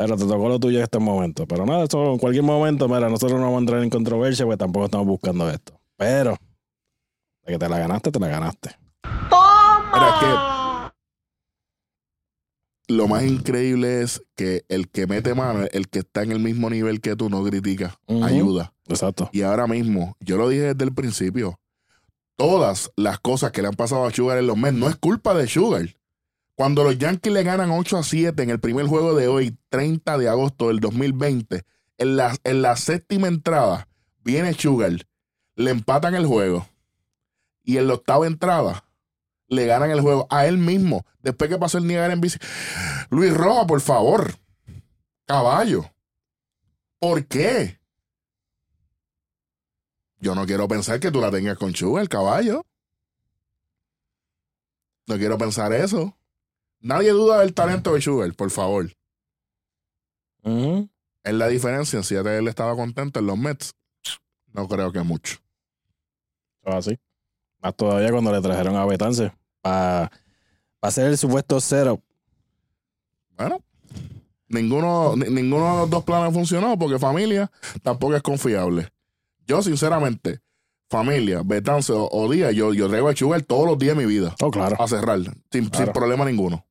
Pero 0.00 0.16
te 0.16 0.24
tocó 0.24 0.48
lo 0.48 0.58
tuyo 0.58 0.78
en 0.78 0.84
este 0.84 0.98
momento. 0.98 1.46
Pero 1.46 1.66
nada, 1.66 1.84
eso 1.84 2.12
en 2.12 2.16
cualquier 2.16 2.42
momento, 2.42 2.88
mira, 2.88 3.10
nosotros 3.10 3.38
no 3.38 3.44
vamos 3.44 3.58
a 3.58 3.60
entrar 3.60 3.82
en 3.82 3.90
controversia, 3.90 4.46
pues 4.46 4.56
tampoco 4.56 4.86
estamos 4.86 5.06
buscando 5.06 5.50
esto. 5.50 5.78
Pero, 5.98 6.38
de 7.44 7.52
que 7.52 7.58
te 7.58 7.68
la 7.68 7.78
ganaste, 7.78 8.10
te 8.10 8.18
la 8.18 8.28
ganaste. 8.28 8.78
Mira, 9.04 10.08
es 10.08 10.14
que 12.88 12.94
lo 12.94 13.08
más 13.08 13.24
increíble 13.24 14.00
es 14.00 14.22
que 14.36 14.64
el 14.68 14.88
que 14.88 15.06
mete 15.06 15.34
mano, 15.34 15.66
el 15.70 15.90
que 15.90 15.98
está 15.98 16.22
en 16.22 16.32
el 16.32 16.40
mismo 16.40 16.70
nivel 16.70 17.02
que 17.02 17.14
tú, 17.14 17.28
no 17.28 17.44
critica, 17.44 17.98
ayuda. 18.22 18.72
Exacto. 18.88 19.28
Y 19.34 19.42
ahora 19.42 19.66
mismo, 19.66 20.16
yo 20.18 20.38
lo 20.38 20.48
dije 20.48 20.72
desde 20.72 20.84
el 20.84 20.94
principio, 20.94 21.60
todas 22.36 22.90
las 22.96 23.20
cosas 23.20 23.52
que 23.52 23.60
le 23.60 23.68
han 23.68 23.74
pasado 23.74 24.06
a 24.06 24.10
Sugar 24.10 24.38
en 24.38 24.46
los 24.46 24.56
Mets 24.56 24.78
no 24.78 24.88
es 24.88 24.96
culpa 24.96 25.34
de 25.34 25.46
Sugar. 25.46 25.94
Cuando 26.60 26.84
los 26.84 26.98
Yankees 26.98 27.32
le 27.32 27.42
ganan 27.42 27.70
8 27.70 27.96
a 27.96 28.02
7 28.02 28.42
en 28.42 28.50
el 28.50 28.60
primer 28.60 28.84
juego 28.84 29.14
de 29.14 29.28
hoy, 29.28 29.56
30 29.70 30.18
de 30.18 30.28
agosto 30.28 30.68
del 30.68 30.78
2020, 30.78 31.64
en 31.96 32.16
la, 32.18 32.36
en 32.44 32.60
la 32.60 32.76
séptima 32.76 33.28
entrada, 33.28 33.88
viene 34.22 34.52
Sugar, 34.52 34.92
le 35.54 35.70
empatan 35.70 36.14
el 36.14 36.26
juego. 36.26 36.68
Y 37.62 37.78
en 37.78 37.88
la 37.88 37.94
octava 37.94 38.26
entrada, 38.26 38.84
le 39.46 39.64
ganan 39.64 39.90
el 39.90 40.02
juego 40.02 40.26
a 40.28 40.44
él 40.44 40.58
mismo. 40.58 41.06
Después 41.22 41.48
que 41.48 41.56
pasó 41.56 41.78
el 41.78 41.86
Niagara 41.86 42.12
en 42.12 42.20
bici. 42.20 42.38
Luis 43.08 43.32
Roja, 43.32 43.66
por 43.66 43.80
favor. 43.80 44.34
Caballo. 45.24 45.90
¿Por 46.98 47.24
qué? 47.24 47.80
Yo 50.18 50.34
no 50.34 50.44
quiero 50.44 50.68
pensar 50.68 51.00
que 51.00 51.10
tú 51.10 51.22
la 51.22 51.30
tengas 51.30 51.56
con 51.56 51.74
Sugar, 51.74 52.06
caballo. 52.06 52.66
No 55.06 55.16
quiero 55.16 55.38
pensar 55.38 55.72
eso. 55.72 56.14
Nadie 56.80 57.10
duda 57.10 57.40
del 57.40 57.52
talento 57.54 57.94
de 57.94 58.00
Sugar, 58.00 58.32
por 58.34 58.50
favor. 58.50 58.90
Ujú. 60.42 60.88
Es 61.22 61.34
la 61.34 61.48
diferencia 61.48 61.98
en 61.98 62.04
si 62.04 62.14
él 62.14 62.48
estaba 62.48 62.74
contento 62.74 63.20
en 63.20 63.26
los 63.26 63.36
Mets. 63.38 63.72
No 64.52 64.66
creo 64.66 64.90
que 64.90 65.02
mucho. 65.02 65.36
Así. 66.64 66.98
Más 67.62 67.74
todavía 67.76 68.10
cuando 68.10 68.32
le 68.32 68.40
trajeron 68.40 68.76
a 68.76 68.86
Betance 68.86 69.32
para 69.60 70.10
hacer 70.80 71.06
el 71.08 71.18
supuesto 71.18 71.60
cero. 71.60 72.02
Bueno, 73.36 73.58
ninguno, 74.48 75.14
ni- 75.16 75.28
ninguno 75.30 75.72
de 75.74 75.80
los 75.82 75.90
dos 75.90 76.04
planes 76.04 76.32
funcionó 76.32 76.78
porque 76.78 76.98
familia 76.98 77.50
tampoco 77.82 78.16
es 78.16 78.22
confiable. 78.22 78.88
Yo, 79.46 79.62
sinceramente, 79.62 80.40
familia, 80.88 81.42
Betance 81.44 81.92
o, 81.92 82.08
o 82.10 82.30
Díaz, 82.30 82.54
yo, 82.54 82.72
yo 82.72 82.88
traigo 82.88 83.08
a 83.08 83.16
Sugar 83.16 83.42
todos 83.42 83.66
los 83.66 83.78
días 83.78 83.96
de 83.96 84.06
mi 84.06 84.10
vida 84.10 84.34
Oh, 84.40 84.50
claro. 84.50 84.76
a 84.82 84.88
cerrar, 84.88 85.20
sin, 85.50 85.68
problema 85.92 86.24
ninguno. 86.24 86.64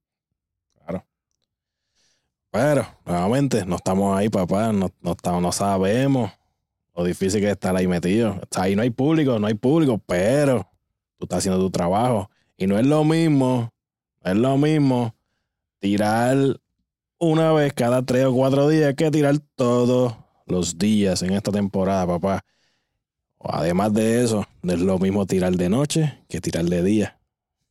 Pero, 2.51 2.85
nuevamente, 3.05 3.65
no 3.65 3.75
estamos 3.75 4.17
ahí, 4.17 4.29
papá. 4.29 4.71
No, 4.73 4.91
no, 5.01 5.12
estamos, 5.12 5.41
no 5.41 5.51
sabemos 5.51 6.31
lo 6.95 7.04
difícil 7.04 7.39
que 7.39 7.47
es 7.47 7.54
estar 7.54 7.75
ahí 7.75 7.87
metido. 7.87 8.31
O 8.31 8.47
sea, 8.52 8.63
ahí 8.63 8.75
no 8.75 8.81
hay 8.81 8.89
público, 8.89 9.39
no 9.39 9.47
hay 9.47 9.54
público, 9.54 10.00
pero 10.06 10.69
tú 11.17 11.25
estás 11.25 11.39
haciendo 11.39 11.60
tu 11.60 11.69
trabajo. 11.69 12.29
Y 12.58 12.67
no 12.67 12.77
es 12.77 12.85
lo 12.85 13.04
mismo, 13.04 13.71
no 14.23 14.31
es 14.31 14.37
lo 14.37 14.58
mismo 14.58 15.15
tirar 15.79 16.60
una 17.19 17.54
vez 17.54 17.73
cada 17.73 18.06
tres 18.06 18.25
o 18.25 18.33
cuatro 18.33 18.67
días 18.67 18.95
que 18.95 19.12
tirar 19.12 19.37
todos 19.56 20.15
los 20.45 20.77
días 20.77 21.21
en 21.21 21.33
esta 21.33 21.52
temporada, 21.52 22.08
papá. 22.08 22.43
Además 23.39 23.93
de 23.93 24.23
eso, 24.23 24.45
no 24.62 24.73
es 24.73 24.79
lo 24.81 25.00
mismo 25.00 25.25
tirar 25.25 25.56
de 25.56 25.69
noche 25.69 26.19
que 26.27 26.41
tirar 26.41 26.65
de 26.65 26.83
día. 26.83 27.19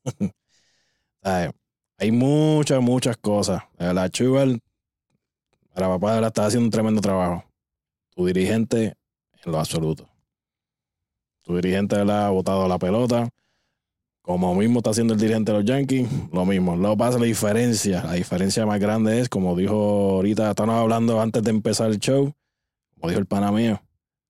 Hay 1.99 2.13
muchas, 2.13 2.81
muchas 2.81 3.17
cosas. 3.17 3.63
La 3.79 4.09
Sugar, 4.13 4.49
la 5.81 5.89
papá 5.89 6.11
de 6.11 6.15
verdad 6.17 6.29
está 6.29 6.47
haciendo 6.47 6.67
un 6.67 6.71
tremendo 6.71 7.01
trabajo. 7.01 7.45
Tu 8.11 8.27
dirigente, 8.27 8.97
en 9.45 9.53
lo 9.53 9.59
absoluto. 9.59 10.09
Tu 11.43 11.55
dirigente 11.57 12.05
le 12.05 12.13
ha 12.13 12.31
botado 12.31 12.67
la 12.69 12.79
pelota. 12.79 13.29
Como 14.23 14.55
mismo 14.55 14.81
está 14.81 14.91
haciendo 14.91 15.15
el 15.15 15.21
dirigente 15.21 15.53
de 15.53 15.59
los 15.59 15.65
Yankees, 15.67 16.07
lo 16.33 16.45
mismo. 16.45 16.77
Lo 16.77 16.97
pasa 16.97 17.19
la 17.19 17.25
diferencia. 17.25 18.05
La 18.05 18.13
diferencia 18.13 18.67
más 18.67 18.79
grande 18.79 19.21
es, 19.21 19.29
como 19.31 19.57
dijo 19.57 20.17
ahorita, 20.17 20.51
estamos 20.51 20.75
hablando 20.75 21.21
antes 21.21 21.43
de 21.43 21.51
empezar 21.51 21.91
el 21.91 21.99
show, 21.99 22.35
como 22.95 23.09
dijo 23.09 23.21
el 23.21 23.27
pana 23.27 23.51
mío, 23.53 23.81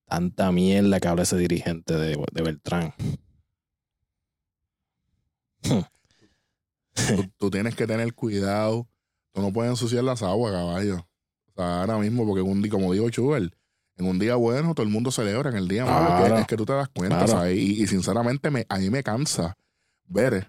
tanta 0.04 0.52
mierda 0.52 1.00
que 1.00 1.08
habla 1.08 1.24
ese 1.24 1.36
dirigente 1.36 1.94
de, 1.94 2.24
de 2.32 2.42
Beltrán. 2.42 2.94
Tú, 5.62 5.84
tú 7.36 7.50
tienes 7.50 7.74
que 7.74 7.86
tener 7.86 8.14
cuidado. 8.14 8.86
Tú 9.32 9.40
no 9.40 9.52
puedes 9.52 9.70
ensuciar 9.70 10.04
las 10.04 10.22
aguas, 10.22 10.52
caballo. 10.52 11.07
Ahora 11.58 11.98
mismo, 11.98 12.24
porque 12.26 12.40
un 12.40 12.62
día, 12.62 12.70
como 12.70 12.92
digo 12.92 13.10
Chuber, 13.10 13.50
en 13.96 14.06
un 14.06 14.18
día 14.18 14.36
bueno 14.36 14.74
todo 14.74 14.86
el 14.86 14.92
mundo 14.92 15.10
celebra, 15.10 15.50
en 15.50 15.56
el 15.56 15.66
día 15.68 15.84
malo 15.84 16.00
es 16.00 16.06
que- 16.22 16.26
Claro. 16.28 16.38
es 16.38 16.46
que 16.46 16.56
tú 16.56 16.64
te 16.64 16.72
das 16.72 16.88
cuenta, 16.88 17.16
Claro. 17.24 17.32
¿sabes? 17.32 17.58
Y, 17.58 17.82
y 17.82 17.86
sinceramente 17.88 18.50
me, 18.50 18.64
a 18.68 18.78
mí 18.78 18.90
me 18.90 19.02
cansa 19.02 19.56
ver 20.06 20.46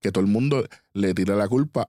que 0.00 0.10
todo 0.10 0.22
el 0.24 0.30
mundo 0.30 0.64
le 0.92 1.14
tira 1.14 1.36
la 1.36 1.46
culpa 1.48 1.88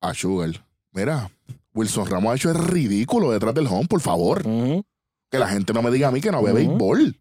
a 0.00 0.14
Sugar. 0.14 0.64
Mira, 0.92 1.30
Wilson 1.74 2.06
Ramos 2.06 2.32
ha 2.32 2.36
hecho 2.36 2.50
el 2.50 2.58
ridículo 2.58 3.32
detrás 3.32 3.54
del 3.54 3.66
home, 3.66 3.86
por 3.88 4.00
favor. 4.00 4.42
Que 5.30 5.38
la 5.38 5.48
gente 5.48 5.72
no 5.72 5.82
me 5.82 5.90
diga 5.90 6.08
a 6.08 6.10
mí 6.10 6.20
que 6.20 6.30
no 6.30 6.42
ve 6.42 6.52
béisbol. 6.52 7.16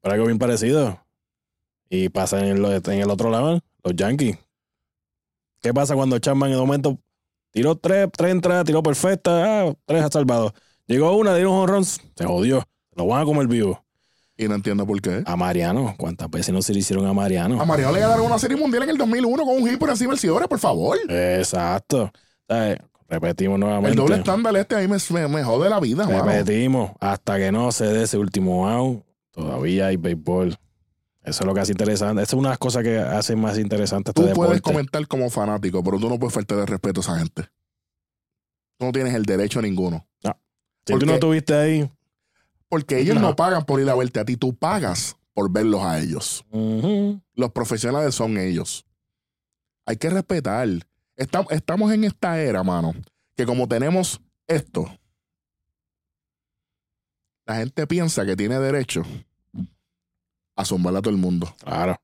Pero 0.00 0.14
algo 0.14 0.26
bien 0.26 0.38
parecido. 0.38 1.04
Y 1.90 2.08
pasa 2.08 2.40
en 2.40 2.56
el, 2.56 2.64
en 2.64 3.00
el 3.00 3.10
otro 3.10 3.30
lado, 3.30 3.60
los 3.84 3.94
Yankees. 3.96 4.38
¿Qué 5.60 5.72
pasa 5.74 5.94
cuando 5.94 6.18
Chapman 6.18 6.48
en 6.50 6.54
el 6.54 6.60
momento 6.60 6.98
tiró 7.52 7.76
tres, 7.76 8.08
tres 8.16 8.32
entradas, 8.32 8.64
tiró 8.64 8.82
perfecta, 8.82 9.62
ah, 9.68 9.74
tres 9.86 10.02
ha 10.02 10.08
salvado? 10.08 10.52
Llegó 10.86 11.16
una, 11.16 11.34
dieron 11.34 11.52
un 11.54 11.60
honrón, 11.60 11.84
se 11.84 12.00
jodió. 12.24 12.66
Lo 12.96 13.06
van 13.06 13.22
a 13.22 13.24
comer 13.24 13.46
vivo. 13.46 13.82
Y 14.36 14.48
no 14.48 14.54
entiendo 14.54 14.86
por 14.86 15.00
qué. 15.00 15.22
A 15.24 15.36
Mariano, 15.36 15.94
¿cuántas 15.96 16.28
veces 16.28 16.52
no 16.52 16.60
se 16.62 16.72
le 16.72 16.80
hicieron 16.80 17.06
a 17.06 17.12
Mariano? 17.12 17.60
A 17.60 17.64
Mariano 17.64 17.92
le 17.92 18.00
ganaron 18.00 18.26
una 18.26 18.38
serie 18.38 18.56
mundial 18.56 18.82
en 18.82 18.90
el 18.90 18.98
2001 18.98 19.44
con 19.44 19.56
un 19.62 19.68
hit 19.68 19.78
por 19.78 19.90
encima 19.90 20.10
del 20.10 20.18
Ciore, 20.18 20.48
por 20.48 20.58
favor. 20.58 20.98
Exacto. 21.08 22.10
¿Sabes? 22.48 22.78
Repetimos 23.08 23.56
El 23.56 23.60
nuevamente. 23.60 23.96
doble 23.96 24.16
estándar 24.16 24.56
este 24.56 24.74
a 24.74 24.78
mí 24.78 24.88
me, 24.88 24.96
me, 25.10 25.28
me 25.28 25.44
jode 25.44 25.68
la 25.68 25.78
vida, 25.80 26.06
mano. 26.06 26.24
Repetimos. 26.24 26.92
Hasta 26.98 27.36
que 27.36 27.52
no 27.52 27.70
se 27.70 27.84
dé 27.84 28.04
ese 28.04 28.16
último 28.16 28.66
out, 28.68 29.04
todavía 29.32 29.88
hay 29.88 29.96
béisbol. 29.96 30.56
Eso 31.24 31.42
es 31.42 31.46
lo 31.46 31.54
que 31.54 31.60
hace 31.60 31.72
interesante. 31.72 32.22
Esa 32.22 32.30
es 32.36 32.38
una 32.38 32.48
de 32.48 32.52
las 32.52 32.58
cosas 32.58 32.82
que 32.82 32.98
hacen 32.98 33.40
más 33.40 33.56
interesante 33.58 34.10
este 34.10 34.20
Tú 34.20 34.26
deporte. 34.26 34.48
puedes 34.48 34.62
comentar 34.62 35.06
como 35.06 35.30
fanático, 35.30 35.82
pero 35.84 35.98
tú 35.98 36.08
no 36.08 36.18
puedes 36.18 36.34
faltar 36.34 36.58
de 36.58 36.66
respeto 36.66 37.00
a 37.00 37.02
esa 37.02 37.18
gente. 37.18 37.42
Tú 38.78 38.86
no 38.86 38.92
tienes 38.92 39.14
el 39.14 39.24
derecho 39.24 39.62
ninguno. 39.62 40.06
si 40.20 40.30
tú 40.84 40.92
porque- 40.94 41.06
no 41.06 41.12
estuviste 41.14 41.54
ahí, 41.54 41.90
Porque 42.68 42.98
ellos 42.98 43.14
no. 43.14 43.20
No. 43.20 43.36
pagan 43.36 43.64
por 43.64 43.80
ir 43.80 43.88
a 43.88 43.94
verte 43.94 44.18
a 44.18 44.24
ti, 44.24 44.36
tú 44.36 44.52
pagas 44.56 45.16
por 45.32 45.48
verlos 45.52 45.82
a 45.82 46.00
ellos. 46.00 46.44
Los 47.34 47.50
profesionales 47.52 48.14
son 48.16 48.36
ellos. 48.36 48.84
Hay 49.86 49.96
que 49.96 50.10
respetar. 50.10 50.66
Estam- 51.16 51.46
estamos 51.50 51.92
en 51.92 52.02
esta 52.04 52.40
era, 52.40 52.64
mano, 52.64 52.94
que 53.36 53.46
como 53.46 53.68
tenemos 53.68 54.20
esto, 54.48 54.86
la 57.46 57.56
gente 57.56 57.86
piensa 57.86 58.24
que 58.24 58.34
tiene 58.36 58.58
derecho 58.58 59.02
a 60.56 60.64
zumbarle 60.64 60.98
a 60.98 61.02
todo 61.02 61.14
el 61.14 61.20
mundo. 61.20 61.54
claro. 61.64 61.96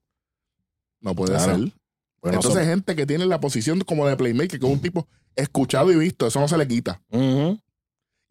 No 1.01 1.15
puede 1.15 1.35
Claro. 1.35 1.55
ser. 1.57 1.73
Bueno, 2.21 2.37
Entonces, 2.39 2.67
gente 2.67 2.93
que 2.95 3.05
tiene 3.05 3.25
la 3.25 3.39
posición 3.39 3.79
como 3.81 4.05
de 4.05 4.17
playmaker, 4.17 4.59
que 4.59 4.65
es 4.65 4.71
un 4.73 4.81
tipo 4.81 5.07
escuchado 5.35 5.89
y 5.91 5.95
visto, 5.95 6.27
eso 6.27 6.39
no 6.41 6.47
se 6.49 6.57
le 6.57 6.67
quita. 6.67 7.01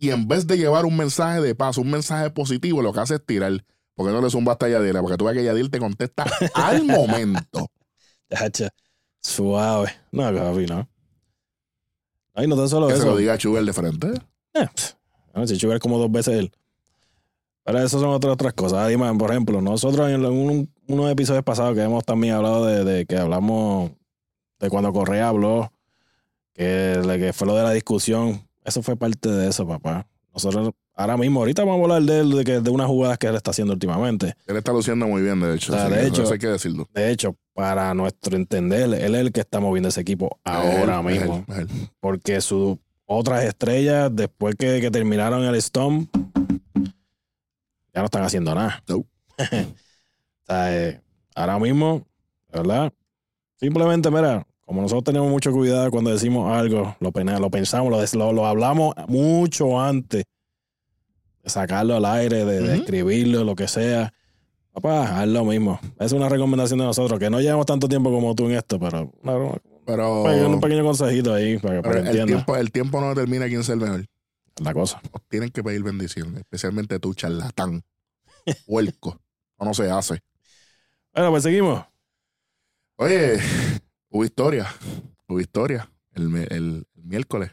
Y 0.00 0.10
en 0.10 0.28
vez 0.28 0.46
de 0.46 0.58
llevar 0.58 0.84
un 0.84 0.94
mensaje 0.96 1.40
de 1.40 1.54
paz, 1.54 1.78
un 1.78 1.90
mensaje 1.90 2.28
positivo, 2.30 2.82
lo 2.82 2.92
que 2.92 3.00
hace 3.00 3.14
es 3.14 3.24
tirar. 3.24 3.64
Porque 3.94 4.12
no 4.12 4.20
le 4.20 4.28
zumbas 4.30 4.58
a 4.60 4.68
Yadira, 4.68 5.00
porque 5.00 5.16
tú 5.16 5.24
ves 5.24 5.34
que 5.34 5.42
Yadir 5.44 5.70
te 5.70 5.78
contesta 5.78 6.24
al 6.54 6.84
momento. 6.84 7.70
Hacha, 8.30 8.68
suave. 9.22 9.90
No, 10.12 10.24
papi, 10.32 10.66
no. 10.66 10.86
Ay, 12.34 12.46
no 12.46 12.56
tan 12.56 12.68
solo 12.68 12.86
Que 12.88 12.92
se 12.94 12.98
eso. 13.00 13.08
lo 13.08 13.16
diga 13.16 13.32
a 13.32 13.38
Chuber 13.38 13.64
de 13.64 13.72
frente. 13.72 14.08
Eh, 14.54 14.68
no, 15.34 15.46
si 15.46 15.56
Chuber 15.56 15.80
como 15.80 15.98
dos 15.98 16.12
veces 16.12 16.34
él. 16.38 16.52
Pero 17.68 17.84
eso 17.84 18.00
son 18.00 18.08
otras, 18.10 18.32
otras 18.32 18.54
cosas. 18.54 18.78
Además, 18.78 19.14
por 19.18 19.30
ejemplo, 19.30 19.60
nosotros 19.60 20.08
en 20.10 20.24
un- 20.24 20.70
unos 20.86 21.10
episodios 21.12 21.44
pasados 21.44 21.74
que 21.74 21.82
hemos 21.82 22.02
también 22.04 22.34
hablado 22.34 22.64
de, 22.64 22.82
de 22.82 23.04
que 23.06 23.16
hablamos 23.18 23.90
de 24.58 24.70
cuando 24.70 24.92
Correa 24.92 25.28
habló, 25.28 25.70
que, 26.54 27.00
que 27.18 27.32
fue 27.34 27.46
lo 27.46 27.54
de 27.54 27.62
la 27.64 27.72
discusión. 27.72 28.40
Eso 28.64 28.82
fue 28.82 28.96
parte 28.96 29.28
de 29.30 29.48
eso, 29.48 29.66
papá. 29.68 30.06
Nosotros, 30.32 30.70
ahora 30.94 31.16
mismo, 31.16 31.40
ahorita 31.40 31.62
vamos 31.64 31.80
a 31.90 31.94
hablar 31.96 32.02
de 32.02 32.20
él, 32.20 32.30
de, 32.30 32.44
que, 32.44 32.60
de 32.60 32.70
unas 32.70 32.86
jugadas 32.86 33.18
que 33.18 33.26
él 33.26 33.34
está 33.36 33.50
haciendo 33.50 33.74
últimamente. 33.74 34.34
Él 34.46 34.56
está 34.56 34.72
luciendo 34.72 35.06
muy 35.06 35.20
bien, 35.22 35.38
de 35.40 35.54
hecho. 35.54 35.72
O 35.72 35.76
sea, 35.76 35.86
sí, 35.88 35.92
de 35.92 36.00
eso 36.06 36.22
hecho- 36.22 36.32
hay 36.32 36.38
que 36.38 36.46
decirlo. 36.48 36.88
De 36.94 37.10
hecho, 37.10 37.36
para 37.54 37.92
nuestro 37.94 38.36
entender, 38.36 38.82
él 38.94 39.14
es 39.14 39.20
el 39.20 39.30
que 39.32 39.40
está 39.40 39.60
moviendo 39.60 39.88
ese 39.90 40.00
equipo 40.00 40.38
ahora 40.44 41.00
él, 41.00 41.04
mismo. 41.04 41.44
él, 41.48 41.60
él. 41.60 41.68
porque 42.00 42.40
sus 42.40 42.78
otras 43.04 43.44
estrellas, 43.44 44.10
después 44.12 44.54
que, 44.56 44.80
que 44.80 44.90
terminaron 44.90 45.44
el 45.44 45.54
Storm, 45.56 46.06
ya 47.99 48.03
no 48.03 48.05
están 48.07 48.22
haciendo 48.22 48.55
nada. 48.55 48.80
No. 48.86 48.96
o 48.99 49.07
sea, 50.46 50.76
eh, 50.76 51.01
ahora 51.34 51.59
mismo, 51.59 52.07
¿verdad? 52.53 52.92
Simplemente, 53.57 54.09
mira, 54.09 54.46
como 54.64 54.82
nosotros 54.82 55.03
tenemos 55.03 55.28
mucho 55.28 55.51
cuidado 55.51 55.90
cuando 55.90 56.11
decimos 56.11 56.57
algo, 56.57 56.94
lo, 57.01 57.11
lo 57.11 57.51
pensamos, 57.51 58.14
lo, 58.14 58.32
lo, 58.32 58.46
hablamos 58.46 58.94
mucho 59.09 59.80
antes 59.80 60.24
de 61.42 61.51
sacarlo 61.51 61.96
al 61.96 62.05
aire, 62.05 62.44
de, 62.44 62.76
escribirlo, 62.76 63.42
lo 63.42 63.57
que 63.57 63.66
sea. 63.66 64.12
Papá, 64.72 65.20
haz 65.20 65.26
lo 65.26 65.44
mismo. 65.44 65.80
Es 65.99 66.12
una 66.12 66.28
recomendación 66.28 66.78
de 66.78 66.84
nosotros, 66.84 67.18
que 67.18 67.30
no 67.30 67.40
llevamos 67.40 67.66
tanto 67.66 67.88
tiempo 67.88 68.12
como 68.12 68.32
tú 68.36 68.46
en 68.46 68.53
esto, 68.53 68.78
pero 68.78 69.11
Pero, 69.84 70.22
pequeño, 70.22 70.49
un 70.51 70.61
pequeño 70.61 70.84
consejito 70.84 71.34
ahí 71.34 71.59
para, 71.59 71.76
que- 71.76 71.82
para 71.82 71.94
pero 71.94 71.94
que 71.94 71.99
el, 71.99 72.07
entiendas 72.07 72.44
tiempo, 72.44 72.57
el 72.57 72.70
tiempo 72.70 73.01
no 73.01 73.09
determina 73.09 73.46
quién 73.49 73.62
es 73.62 73.68
el 73.70 73.78
mejor. 73.78 74.05
La 74.61 74.72
cosa. 74.74 75.00
Os 75.12 75.22
tienen 75.28 75.50
que 75.50 75.62
pedir 75.62 75.82
bendición, 75.82 76.36
especialmente 76.36 76.98
tú, 77.00 77.14
charlatán, 77.14 77.84
huelco. 78.66 79.20
O 79.56 79.64
no 79.64 79.74
se 79.74 79.90
hace. 79.90 80.22
Bueno, 81.12 81.30
pues 81.30 81.42
seguimos. 81.42 81.84
Oye, 82.96 83.38
hubo 84.11 84.24
historia. 84.24 84.66
Hubo 85.26 85.40
historia. 85.40 85.90
El- 86.14 86.34
el 86.50 86.86
miércoles. 86.94 87.50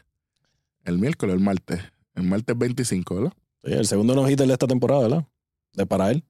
El 0.84 0.98
miércoles, 0.98 1.34
el 1.34 1.40
martes. 1.42 1.80
El 2.14 2.24
martes 2.24 2.56
25, 2.56 3.14
¿verdad? 3.16 3.32
Sí, 3.64 3.72
el 3.72 3.86
segundo 3.86 4.14
no 4.14 4.24
de 4.24 4.52
esta 4.52 4.66
temporada, 4.66 5.02
¿verdad? 5.02 5.26
De 5.72 5.86
para 5.86 6.10
él. 6.10 6.24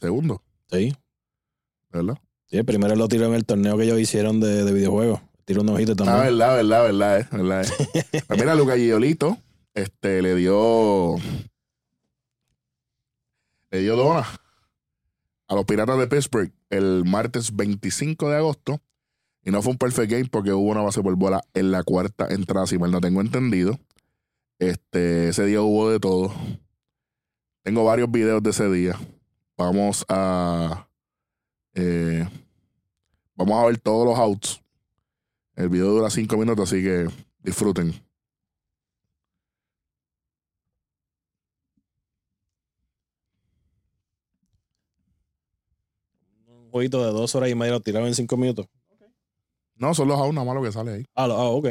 Segundo, 0.00 0.42
Sí. 0.70 0.94
¿verdad? 1.90 2.18
Sí, 2.46 2.56
el 2.58 2.64
primero 2.64 2.94
lo 2.94 3.08
tiró 3.08 3.26
en 3.26 3.34
el 3.34 3.44
torneo 3.44 3.76
que 3.76 3.84
ellos 3.84 3.98
hicieron 3.98 4.40
de, 4.40 4.64
de 4.64 4.72
videojuegos. 4.72 5.20
Tiró 5.48 5.62
un 5.62 5.70
Ah, 5.70 5.94
también. 5.96 6.38
verdad, 6.38 6.56
verdad, 6.56 6.82
verdad, 6.84 7.20
eh, 7.20 7.28
verdad. 7.32 7.64
eh. 7.64 8.22
Pues 8.28 8.38
mira, 8.38 8.54
Luca 8.54 8.76
Giolito, 8.76 9.38
este, 9.72 10.20
le 10.20 10.34
dio. 10.34 11.16
Le 13.70 13.78
dio 13.80 13.96
dona 13.96 14.26
a 15.48 15.54
los 15.54 15.64
Piratas 15.64 15.98
de 15.98 16.06
Pittsburgh 16.06 16.52
el 16.68 17.04
martes 17.06 17.56
25 17.56 18.28
de 18.28 18.36
agosto. 18.36 18.80
Y 19.42 19.50
no 19.50 19.62
fue 19.62 19.72
un 19.72 19.78
perfect 19.78 20.10
game 20.12 20.26
porque 20.26 20.52
hubo 20.52 20.68
una 20.70 20.82
base 20.82 21.02
por 21.02 21.14
bola 21.16 21.42
en 21.54 21.70
la 21.70 21.82
cuarta 21.82 22.26
entrada, 22.28 22.66
si 22.66 22.76
mal 22.78 22.90
no 22.90 23.00
tengo 23.00 23.22
entendido. 23.22 23.78
Este, 24.58 25.28
ese 25.30 25.46
día 25.46 25.62
hubo 25.62 25.88
de 25.90 25.98
todo. 25.98 26.34
Tengo 27.62 27.84
varios 27.84 28.10
videos 28.10 28.42
de 28.42 28.50
ese 28.50 28.68
día. 28.70 28.98
Vamos 29.56 30.04
a. 30.10 30.88
eh, 31.74 32.28
vamos 33.34 33.62
a 33.62 33.66
ver 33.66 33.78
todos 33.78 34.06
los 34.06 34.18
outs. 34.18 34.60
El 35.58 35.70
video 35.70 35.88
dura 35.88 36.08
cinco 36.08 36.36
minutos, 36.36 36.70
así 36.72 36.84
que 36.84 37.08
disfruten. 37.42 37.92
Un 46.46 46.70
jueguito 46.70 47.04
de 47.04 47.10
dos 47.10 47.34
horas 47.34 47.50
y 47.50 47.56
media 47.56 47.72
lo 47.72 47.80
tiraron 47.80 48.06
en 48.06 48.14
cinco 48.14 48.36
minutos. 48.36 48.68
No, 49.74 49.92
son 49.94 50.06
los 50.06 50.16
outs 50.20 50.32
nada 50.32 50.46
más 50.46 50.54
lo 50.54 50.62
que 50.62 50.70
sale 50.70 50.92
ahí. 50.92 51.04
Ah, 51.16 51.24
ah, 51.24 51.48
ok. 51.48 51.66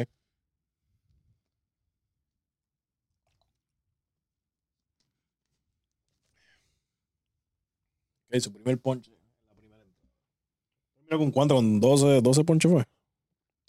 Ok, 8.26 8.38
su 8.40 8.52
primer 8.52 8.78
ponche. 8.78 9.10
La 9.48 9.54
primera 9.54 9.82
entrada. 9.82 11.18
Con 11.18 11.30
cuánto, 11.30 11.54
con 11.54 11.80
12, 11.80 12.20
12 12.20 12.44
ponches 12.44 12.70
fue. 12.70 12.84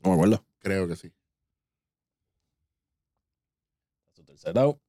No 0.04 0.12
me 0.12 0.16
acuerdo. 0.16 0.46
Creo 0.60 0.88
que 0.88 0.96
sí. 0.96 1.12
Su 4.14 4.24
tercer 4.24 4.58
out. 4.58 4.80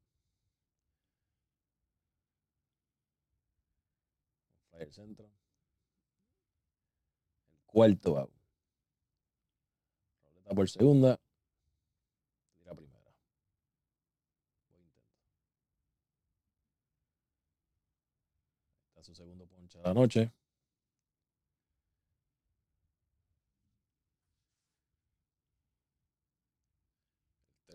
Fire 4.70 4.92
centro. 4.92 5.30
El 7.50 7.58
cuarto 7.66 8.18
out. 8.18 8.32
Roleta 10.24 10.54
por 10.54 10.70
segunda. 10.70 11.20
Tira 12.58 12.74
primera. 12.74 13.12
Está 18.88 19.02
su 19.02 19.14
segundo 19.14 19.46
ponche 19.46 19.78
de 19.78 19.84
la 19.84 19.94
noche. 19.94 20.32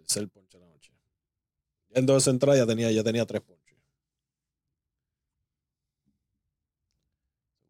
Tercer 0.05 0.29
ponche 0.29 0.57
de 0.57 0.63
la 0.65 0.71
noche. 0.71 0.91
En 1.89 2.05
dos 2.05 2.27
entradas 2.27 2.59
ya 2.59 2.67
tenía, 2.67 2.91
ya 2.91 3.03
tenía 3.03 3.25
tres 3.25 3.41
ponches. 3.41 3.77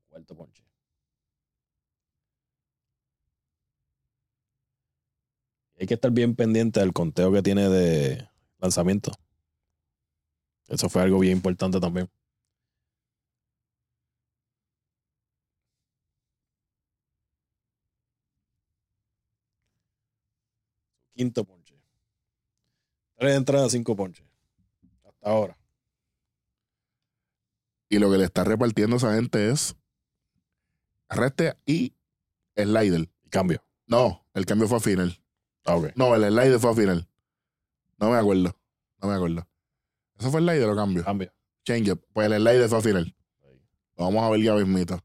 Cuarto 0.09 0.35
ponche. 0.35 0.63
Hay 5.79 5.87
que 5.87 5.93
estar 5.93 6.11
bien 6.11 6.35
pendiente 6.35 6.81
del 6.81 6.91
conteo 6.91 7.31
que 7.31 7.41
tiene 7.41 7.69
de 7.69 8.27
lanzamiento. 8.59 9.11
Eso 10.67 10.89
fue 10.89 11.01
algo 11.01 11.17
bien 11.19 11.37
importante 11.37 11.79
también. 11.79 12.07
Quinto 21.15 21.43
ponche. 21.43 21.64
Tres 23.17 23.35
entradas, 23.35 23.71
cinco 23.71 23.95
ponches. 23.95 24.25
Hasta 25.03 25.29
ahora. 25.29 25.57
Y 27.89 27.99
lo 27.99 28.11
que 28.11 28.17
le 28.17 28.25
está 28.25 28.43
repartiendo 28.43 28.95
a 28.95 28.97
esa 28.97 29.15
gente 29.15 29.49
es 29.49 29.75
reste 31.09 31.55
y 31.65 31.93
slider. 32.55 33.09
Y 33.23 33.29
cambio. 33.29 33.63
No, 33.87 34.25
el 34.33 34.45
cambio 34.45 34.67
fue 34.67 34.77
a 34.77 34.81
final. 34.81 35.21
Ah, 35.63 35.75
ok. 35.75 35.91
No, 35.95 36.13
el 36.15 36.23
slider 36.23 36.59
fue 36.59 36.71
a 36.71 36.75
final. 36.75 37.07
No 37.97 38.09
me 38.09 38.17
acuerdo. 38.17 38.57
No 39.01 39.07
me 39.07 39.15
acuerdo. 39.15 39.47
¿Eso 40.17 40.31
fue 40.31 40.41
el 40.41 40.47
slider 40.47 40.69
o 40.69 40.75
cambio? 40.75 41.03
Cambio. 41.03 41.31
Change 41.63 41.91
up. 41.91 42.05
Pues 42.13 42.31
el 42.31 42.41
slider 42.41 42.69
fue 42.69 42.77
a 42.77 42.81
final. 42.81 43.15
Lo 43.97 44.05
vamos 44.05 44.23
a 44.23 44.29
ver 44.29 44.41
ya 44.41 44.55
mismito. 44.55 44.99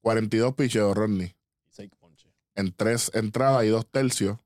42 0.00 0.54
picheos, 0.54 0.96
Rodney. 0.96 1.34
Y 1.64 1.70
seis 1.70 1.90
ponches. 1.98 2.32
En 2.54 2.72
tres 2.72 3.10
entradas 3.14 3.64
y 3.64 3.68
dos 3.68 3.86
tercios. 3.90 4.38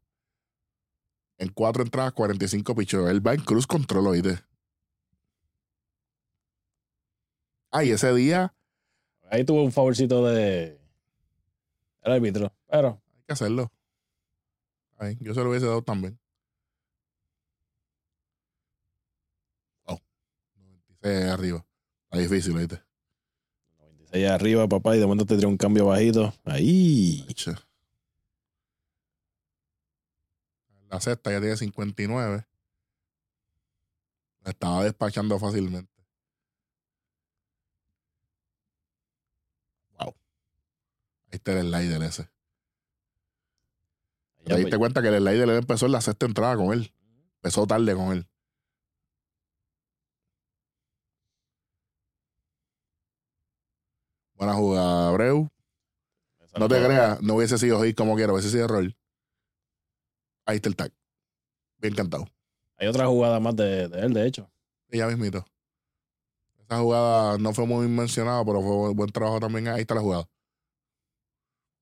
En 1.41 1.49
cuatro 1.49 1.83
entradas, 1.83 2.13
45 2.13 2.75
picheos. 2.75 3.11
Él 3.11 3.27
va 3.27 3.35
en 3.35 3.41
cruz 3.41 3.67
control, 3.67 4.07
oíste. 4.09 4.39
Ay, 7.73 7.91
ese 7.91 8.13
día 8.15 8.55
Ahí 9.31 9.45
tuvo 9.45 9.63
un 9.63 9.71
favorcito 9.71 10.27
de 10.27 10.81
el 12.03 12.13
árbitro. 12.13 12.53
Pero 12.69 13.01
hay 13.15 13.23
que 13.27 13.33
hacerlo. 13.33 13.73
Ay, 14.99 15.17
yo 15.21 15.33
se 15.33 15.41
lo 15.43 15.51
hubiese 15.51 15.67
dado 15.67 15.83
también. 15.83 16.19
Oh, 19.85 20.01
96 20.57 21.31
arriba. 21.31 21.65
Está 22.05 22.19
difícil, 22.19 22.57
¿oíste? 22.57 22.83
96 23.79 24.29
arriba, 24.29 24.69
papá, 24.69 24.97
y 24.97 24.99
de 24.99 25.07
momento 25.07 25.25
te 25.25 25.37
tira 25.37 25.47
un 25.47 25.57
cambio 25.57 25.87
bajito. 25.87 26.35
Ahí. 26.45 27.25
Eche. 27.29 27.53
La 30.91 31.01
sexta 31.01 31.31
ya 31.31 31.41
tiene 31.41 31.57
59. 31.57 32.47
La 34.41 34.51
estaba 34.51 34.83
despachando 34.83 35.39
fácilmente. 35.39 35.93
Wow. 39.97 40.09
Ahí 41.27 41.37
está 41.37 41.53
el 41.53 41.69
slider 41.69 42.03
ese. 42.03 42.29
¿Te 44.45 44.57
diste 44.57 44.79
cuenta 44.79 45.01
que 45.01 45.09
el 45.09 45.19
slider 45.19 45.49
él 45.49 45.57
empezó 45.59 45.87
en 45.87 45.93
la 45.93 46.01
sexta 46.01 46.27
entrada 46.27 46.57
con 46.57 46.73
él? 46.73 46.93
Empezó 47.37 47.69
tarde 47.69 47.95
con 47.95 48.13
él. 48.13 48.29
Buena 54.35 54.55
jugada, 54.55 55.09
Abreu. 55.09 55.49
No 56.59 56.67
te 56.67 56.85
creas, 56.85 57.23
no 57.23 57.37
hubiese 57.37 57.59
sido 57.59 57.81
hit 57.85 57.97
como 57.97 58.17
quiera, 58.17 58.33
hubiese 58.33 58.51
sido 58.51 58.65
error. 58.65 58.93
Ahí 60.51 60.57
está 60.57 60.69
el 60.69 60.77
tag. 60.77 60.93
Bien 61.79 61.95
cantado. 61.95 62.27
Hay 62.77 62.89
otra 62.89 63.07
jugada 63.07 63.39
más 63.41 63.55
de, 63.57 63.89
de 63.89 64.01
él, 64.01 64.13
de 64.13 64.27
hecho. 64.27 64.51
Ya 64.91 65.07
mismito. 65.07 65.45
Esa 66.59 66.79
jugada 66.81 67.39
no 67.39 67.53
fue 67.53 67.67
muy 67.67 67.87
mencionada, 67.89 68.45
pero 68.45 68.61
fue 68.63 68.93
buen- 68.95 69.13
trabajo 69.13 69.39
también. 69.41 69.69
Ahí 69.69 69.83
está 69.83 69.95
la 69.95 70.01
jugada. 70.01 70.23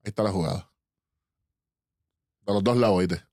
Ahí 0.03 0.09
está 0.09 0.23
la 0.23 0.31
jugada. 0.31 0.71
De 2.45 2.53
los 2.53 2.63
dos 2.63 2.77
lados, 2.77 2.99
¿viste? 2.99 3.23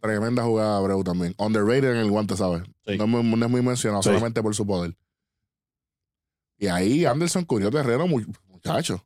Tremenda 0.00 0.42
jugada, 0.44 0.76
Abreu 0.76 1.02
también. 1.02 1.34
Underrated 1.38 1.90
en 1.92 1.96
el 1.96 2.10
guante, 2.10 2.36
¿sabes? 2.36 2.62
Sí. 2.86 2.96
No, 2.98 3.04
es 3.04 3.10
muy, 3.10 3.22
no 3.24 3.46
es 3.46 3.50
muy 3.50 3.62
mencionado, 3.62 4.02
Sí. 4.02 4.08
solamente 4.10 4.42
por 4.42 4.54
su 4.54 4.66
poder. 4.66 4.96
Y 6.58 6.66
ahí 6.68 7.04
Anderson 7.04 7.44
cubrió 7.44 7.70
terreno, 7.70 8.06
mu- 8.06 8.22
muchacho. 8.48 9.02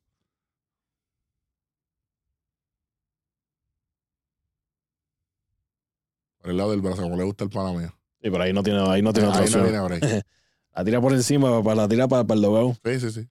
Por 6.41 6.51
el 6.51 6.57
lado 6.57 6.71
del 6.71 6.81
brazo, 6.81 7.03
como 7.03 7.17
le 7.17 7.25
gusta 7.25 7.45
el 7.45 7.51
pana 7.51 7.73
mío. 7.79 7.89
Sí, 8.23 8.31
pero 8.31 8.43
ahí 8.43 8.53
no 8.53 8.63
tiene, 8.63 8.81
ahí 8.89 9.03
no 9.03 9.13
tiene 9.13 9.29
otra 9.29 9.41
Ahí 9.43 9.51
no 9.51 9.59
opción. 9.61 9.63
viene 9.89 9.99
break. 9.99 10.27
La 10.75 10.85
tira 10.85 11.01
por 11.01 11.13
encima, 11.13 11.51
papá, 11.51 11.75
la 11.75 11.89
tira 11.89 12.07
para, 12.07 12.23
para 12.25 12.37
el 12.37 12.43
dogado. 12.43 12.75
Sí, 12.85 13.01
sí, 13.01 13.11
sí. 13.11 13.29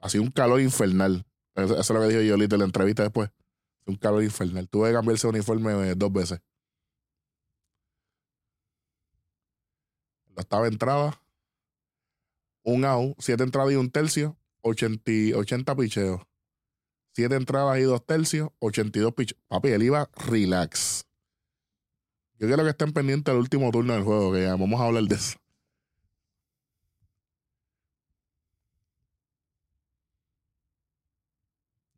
Hacía 0.00 0.20
un 0.20 0.30
calor 0.32 0.60
infernal. 0.60 1.24
Eso, 1.54 1.74
eso 1.74 1.80
es 1.80 1.90
lo 1.90 2.00
que 2.00 2.08
dijo 2.08 2.22
Yolito 2.22 2.56
en 2.56 2.60
la 2.60 2.64
entrevista 2.66 3.04
después. 3.04 3.30
Un 3.86 3.94
calor 3.96 4.22
infernal. 4.24 4.68
Tuve 4.68 4.88
que 4.88 4.94
cambiarse 4.94 5.26
de 5.28 5.30
uniforme 5.34 5.90
eh, 5.90 5.94
dos 5.96 6.12
veces. 6.12 6.40
La 10.34 10.42
estaba 10.42 10.66
entrada. 10.66 11.20
Un 12.64 12.84
out, 12.84 13.14
siete 13.18 13.44
entradas 13.44 13.72
y 13.72 13.76
un 13.76 13.90
tercio, 13.90 14.36
80, 14.62 15.10
y- 15.10 15.32
80 15.32 15.74
picheos. 15.76 16.20
Siete 17.18 17.34
entradas 17.34 17.76
y 17.80 17.82
dos 17.82 18.06
tercios, 18.06 18.50
82 18.60 19.12
picheos. 19.12 19.40
Papi, 19.48 19.70
él 19.70 19.82
iba 19.82 20.08
relax. 20.28 21.04
Yo 22.38 22.46
quiero 22.46 22.62
que 22.62 22.70
estén 22.70 22.92
pendientes 22.92 23.34
del 23.34 23.40
último 23.40 23.72
turno 23.72 23.92
del 23.92 24.04
juego, 24.04 24.32
que 24.32 24.42
ya 24.42 24.50
vamos 24.50 24.80
a 24.80 24.84
hablar 24.84 25.02
de 25.02 25.16
eso. 25.16 25.36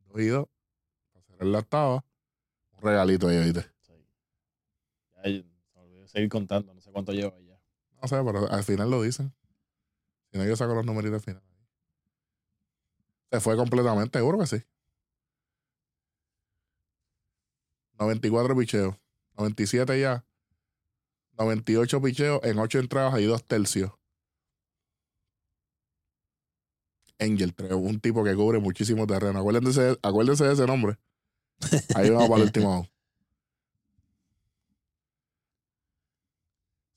Dos 0.06 0.20
y 0.22 0.26
dos. 0.28 0.46
Para 1.12 1.26
cerrar 1.26 1.46
la 1.48 1.58
octava. 1.58 2.04
Un 2.78 2.82
regalito 2.82 3.28
ahí, 3.28 3.44
¿viste? 3.44 3.70
Sí. 3.82 3.92
Ya, 5.22 5.82
olvidó 5.82 6.08
seguir 6.08 6.30
contando, 6.30 6.72
no 6.72 6.80
sé 6.80 6.90
cuánto 6.92 7.12
lleva 7.12 7.38
ya. 7.40 7.60
No 8.00 8.08
sé, 8.08 8.16
pero 8.24 8.50
al 8.50 8.64
final 8.64 8.90
lo 8.90 9.02
dicen. 9.02 9.34
Si 10.32 10.38
no, 10.38 10.46
yo 10.46 10.56
saco 10.56 10.72
los 10.72 10.86
numeritos 10.86 11.16
al 11.16 11.20
final. 11.20 11.42
Se 13.30 13.40
fue 13.40 13.54
completamente, 13.54 14.18
seguro 14.18 14.38
que 14.38 14.46
sí. 14.46 14.64
94 18.00 18.56
picheos. 18.56 18.96
97 19.36 20.00
ya. 20.00 20.24
98 21.38 22.00
picheos 22.02 22.40
en 22.44 22.58
8 22.58 22.78
entradas 22.80 23.20
y 23.20 23.24
2 23.24 23.44
tercios. 23.44 23.92
Angel, 27.18 27.54
tre- 27.54 27.74
un 27.74 28.00
tipo 28.00 28.24
que 28.24 28.34
cubre 28.34 28.58
muchísimo 28.58 29.06
terreno. 29.06 29.38
Acuérdense, 29.40 29.98
acuérdense 30.02 30.44
de 30.44 30.52
ese 30.54 30.66
nombre. 30.66 30.98
Ahí 31.94 32.08
vamos 32.08 32.28
para 32.30 32.40
el 32.40 32.46
último 32.48 32.72
out. 32.74 32.86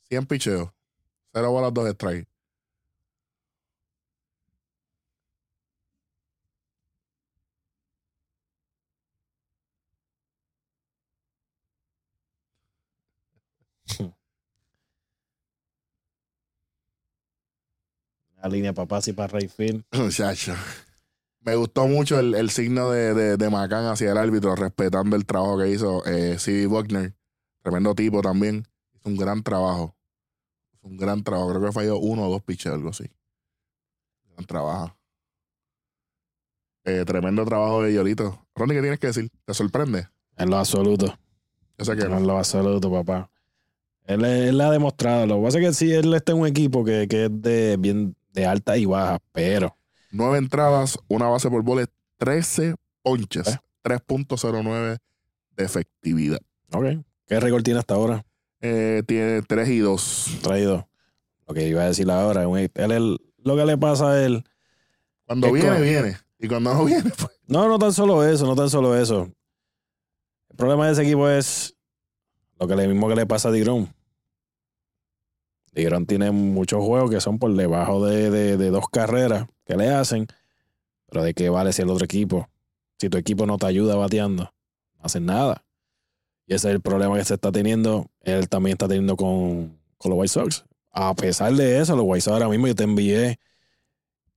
100 0.10 0.26
picheos. 0.26 0.70
0 1.34 1.51
bolas, 1.51 1.74
2 1.74 1.89
strikes. 1.91 2.30
Una 18.44 18.52
línea 18.52 18.74
papá 18.74 18.98
así 18.98 19.14
para 19.14 19.30
Rayfield. 19.30 19.86
Muchacho. 19.94 20.54
Me 21.39 21.56
gustó 21.56 21.88
mucho 21.88 22.20
el, 22.20 22.36
el 22.36 22.50
signo 22.50 22.91
de, 22.91 23.14
de, 23.14 23.38
de 23.38 23.50
Macán 23.50 23.86
hacia 23.86 24.12
el 24.12 24.18
árbitro, 24.18 24.54
respetando 24.56 25.16
el 25.16 25.26
trabajo 25.26 25.58
que 25.58 25.70
hizo 25.70 26.06
eh, 26.06 26.38
C.B. 26.38 26.68
Buckner. 26.68 27.14
Tremendo 27.62 27.96
tipo 27.96 28.22
también. 28.22 28.68
Hizo 28.94 29.08
un 29.08 29.16
gran 29.16 29.44
trabajo. 29.44 29.96
Hizo 30.74 30.88
un 30.88 30.98
gran 30.98 31.24
trabajo. 31.24 31.52
Creo 31.52 31.62
que 31.62 31.72
falló 31.72 31.98
uno 32.00 32.28
o 32.28 32.32
dos 32.32 32.44
pitches, 32.44 32.74
algo 32.74 32.89
así. 32.89 33.06
Gran 34.34 34.46
trabajo. 34.46 34.98
Eh, 36.84 37.06
tremendo 37.06 37.46
trabajo 37.46 37.82
de 37.84 37.94
Yolito. 37.94 38.46
Ronnie, 38.56 38.76
¿qué 38.76 38.82
tienes 38.82 39.00
que 39.00 39.08
decir? 39.08 39.30
¿Te 39.46 39.54
sorprende? 39.54 40.10
En 40.36 40.50
lo 40.50 40.58
absoluto. 40.58 41.18
Yo 41.78 41.86
sé 41.86 41.96
que 41.96 42.04
En 42.04 42.28
lo 42.28 42.38
absoluto, 42.38 42.91
papá. 42.91 43.32
Él, 44.04 44.26
él 44.26 44.60
ha 44.60 44.70
demostrado. 44.70 45.28
Lo 45.28 45.38
que 45.38 45.44
pasa 45.44 45.60
es 45.60 45.66
que 45.66 45.74
sí, 45.74 45.94
él 45.94 46.14
está 46.14 46.34
en 46.34 46.39
un 46.39 46.48
equipo 46.48 46.84
que, 46.84 47.08
que 47.08 47.26
es 47.26 47.41
de 47.41 47.78
bien 47.80 48.18
de 48.34 48.45
alta 48.45 48.77
y 48.77 48.86
baja, 48.86 49.19
pero 49.31 49.75
Nueve 50.11 50.38
entradas, 50.38 50.99
una 51.07 51.27
base 51.27 51.49
por 51.49 51.63
bola, 51.63 51.88
13 52.17 52.75
ponches. 53.01 53.47
Eh. 53.47 53.59
3.09 53.84 54.99
de 55.57 55.63
efectividad. 55.63 56.39
ok. 56.71 56.86
¿Qué 57.27 57.39
récord 57.39 57.63
tiene 57.63 57.79
hasta 57.79 57.95
ahora? 57.95 58.23
Eh, 58.61 59.01
tiene 59.07 59.41
3 59.41 59.69
y 59.69 59.79
2. 59.79 60.39
Traído. 60.41 60.88
Lo 61.47 61.53
que 61.53 61.67
iba 61.67 61.81
a 61.81 61.88
decir 61.88 62.09
ahora. 62.11 62.43
Él, 62.43 62.69
él- 62.91 63.19
lo 63.43 63.55
que 63.57 63.65
le 63.65 63.77
pasa 63.77 64.11
a 64.11 64.23
él. 64.23 64.43
Cuando 65.25 65.51
viene, 65.51 65.81
viene. 65.81 66.17
Y 66.39 66.47
cuando 66.47 66.73
no 66.73 66.86
viene, 66.86 67.09
pues. 67.09 67.31
No, 67.47 67.67
no 67.67 67.79
tan 67.79 67.91
solo 67.91 68.23
eso, 68.23 68.45
no 68.45 68.55
tan 68.55 68.69
solo 68.69 68.95
eso. 68.97 69.29
El 70.49 70.55
problema 70.55 70.86
de 70.86 70.93
ese 70.93 71.01
equipo 71.03 71.27
es 71.27 71.75
Lo 72.59 72.67
que 72.67 72.75
le 72.75 72.88
mismo 72.88 73.09
que 73.09 73.15
le 73.15 73.25
pasa 73.25 73.49
a 73.49 73.51
Digron. 73.51 73.93
Digron 75.74 76.05
tiene 76.05 76.32
muchos 76.32 76.84
juegos 76.84 77.09
que 77.09 77.19
son 77.19 77.39
por 77.39 77.53
debajo 77.53 78.05
de, 78.05 78.30
de- 78.30 78.57
de 78.57 78.69
dos 78.69 78.86
carreras 78.91 79.47
que 79.65 79.76
le 79.76 79.89
hacen. 79.89 80.28
Pero 81.09 81.24
de 81.24 81.34
qué 81.34 81.49
vale 81.49 81.74
si 81.74 81.82
el 81.82 81.89
otro 81.89 82.05
equipo, 82.05 82.47
si 82.99 83.09
tu 83.09 83.17
equipo 83.17 83.45
no 83.45 83.57
te 83.57 83.65
ayuda 83.65 83.95
bateando, 83.95 84.43
no 84.43 85.01
hacen 85.03 85.26
nada. 85.26 85.63
Y 86.45 86.53
ese 86.55 86.69
es 86.69 86.76
el 86.76 86.82
problema 86.82 87.17
que 87.17 87.26
se 87.26 87.36
está 87.36 87.51
teniendo. 87.51 88.07
Él 88.21 88.49
también 88.49 88.74
está 88.74 88.88
teniendo 88.88 89.15
con, 89.15 89.78
con 89.97 90.09
los 90.11 90.19
White 90.19 90.30
Sox. 90.34 90.65
A 90.91 91.13
pesar 91.15 91.53
de 91.53 91.80
eso, 91.80 91.95
los 91.95 92.05
White 92.07 92.21
Sox 92.21 92.34
ahora 92.34 92.49
mismo 92.49 92.67
yo 92.67 92.76
te 92.76 92.84
envié 92.84 93.39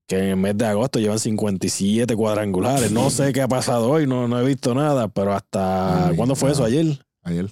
que 0.06 0.18
en 0.18 0.24
el 0.24 0.36
mes 0.36 0.56
de 0.56 0.66
agosto 0.66 0.98
llevan 1.00 1.18
57 1.18 2.14
cuadrangulares. 2.14 2.92
No 2.92 3.10
sé 3.10 3.32
qué 3.32 3.42
ha 3.42 3.48
pasado 3.48 3.90
hoy, 3.90 4.06
no, 4.06 4.28
no 4.28 4.38
he 4.40 4.44
visto 4.44 4.74
nada, 4.74 5.08
pero 5.08 5.32
hasta. 5.34 6.08
Ay, 6.08 6.16
¿Cuándo 6.16 6.34
fue 6.36 6.52
eso? 6.52 6.64
¿Ayer? 6.64 7.04
Ayer. 7.22 7.50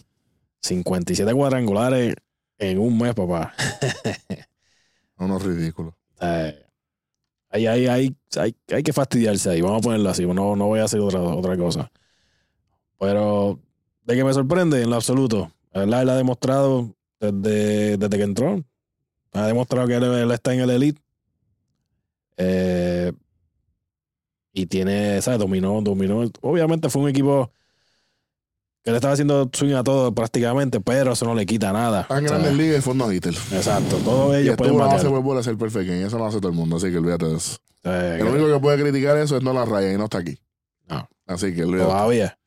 57 0.62 1.34
cuadrangulares 1.34 2.14
en 2.58 2.78
un 2.78 2.96
mes, 2.98 3.14
papá. 3.14 3.54
Unos 5.18 5.42
ridículos. 5.42 5.94
O 5.94 6.18
sea, 6.18 6.54
Hay, 7.50 7.66
hay, 7.66 7.86
hay, 7.86 8.16
hay, 8.36 8.56
hay 8.68 8.82
que 8.82 8.92
fastidiarse 8.92 9.50
ahí. 9.50 9.60
Vamos 9.60 9.78
a 9.78 9.82
ponerlo 9.82 10.10
así. 10.10 10.26
No, 10.26 10.56
no 10.56 10.66
voy 10.66 10.80
a 10.80 10.84
hacer 10.84 11.00
otra, 11.00 11.20
otra 11.20 11.56
cosa. 11.56 11.90
Pero 12.98 13.60
de 14.04 14.16
que 14.16 14.24
me 14.24 14.32
sorprende 14.32 14.82
en 14.82 14.90
lo 14.90 14.96
absoluto. 14.96 15.52
La 15.72 15.80
verdad, 15.80 16.02
él 16.02 16.08
ha 16.10 16.16
demostrado 16.16 16.94
desde, 17.20 17.96
desde 17.96 18.16
que 18.16 18.22
entró. 18.24 18.64
Ha 19.32 19.46
demostrado 19.46 19.88
que 19.88 19.96
él, 19.96 20.04
él 20.04 20.30
está 20.32 20.54
en 20.54 20.60
el 20.60 20.70
elite. 20.70 21.00
Eh, 22.36 23.12
y 24.52 24.66
tiene, 24.66 25.20
¿sabes? 25.22 25.40
Dominó, 25.40 25.80
dominó. 25.82 26.24
Obviamente 26.40 26.88
fue 26.88 27.02
un 27.02 27.08
equipo 27.08 27.50
que 28.84 28.90
le 28.90 28.98
estaba 28.98 29.14
haciendo 29.14 29.48
swing 29.50 29.74
a 29.74 29.82
todo 29.82 30.14
prácticamente, 30.14 30.78
pero 30.78 31.14
eso 31.14 31.24
no 31.24 31.34
le 31.34 31.46
quita 31.46 31.72
nada. 31.72 32.06
En 32.10 32.24
Grandes 32.24 32.54
Ligas 32.54 32.78
y 32.78 32.82
fue 32.82 32.94
no 32.94 33.10
hitter. 33.10 33.32
Exacto. 33.52 33.96
Todos 34.04 34.34
Y 34.34 34.40
ellos 34.40 34.50
estuvo 34.52 34.68
pueden 34.68 34.78
batear. 34.78 35.10
por 35.10 35.22
bola 35.22 35.42
ser 35.42 35.56
perfecto. 35.56 35.94
Y 35.94 36.02
eso 36.02 36.18
no 36.18 36.26
hace 36.26 36.36
todo 36.38 36.48
el 36.50 36.54
mundo. 36.54 36.76
Así 36.76 36.90
que 36.90 36.98
olvídate 36.98 37.24
de 37.24 37.36
eso. 37.36 37.56
Sea, 37.82 38.16
El 38.16 38.26
único 38.26 38.52
que 38.52 38.58
puede 38.60 38.82
criticar 38.82 39.16
eso 39.16 39.38
es 39.38 39.42
Nolan 39.42 39.70
Ryan 39.70 39.94
y 39.94 39.96
no 39.96 40.04
está 40.04 40.18
aquí. 40.18 40.38
No. 40.86 41.08
Así 41.26 41.54
que 41.54 41.64
olvídate. 41.64 41.90
Todavía. 41.90 42.38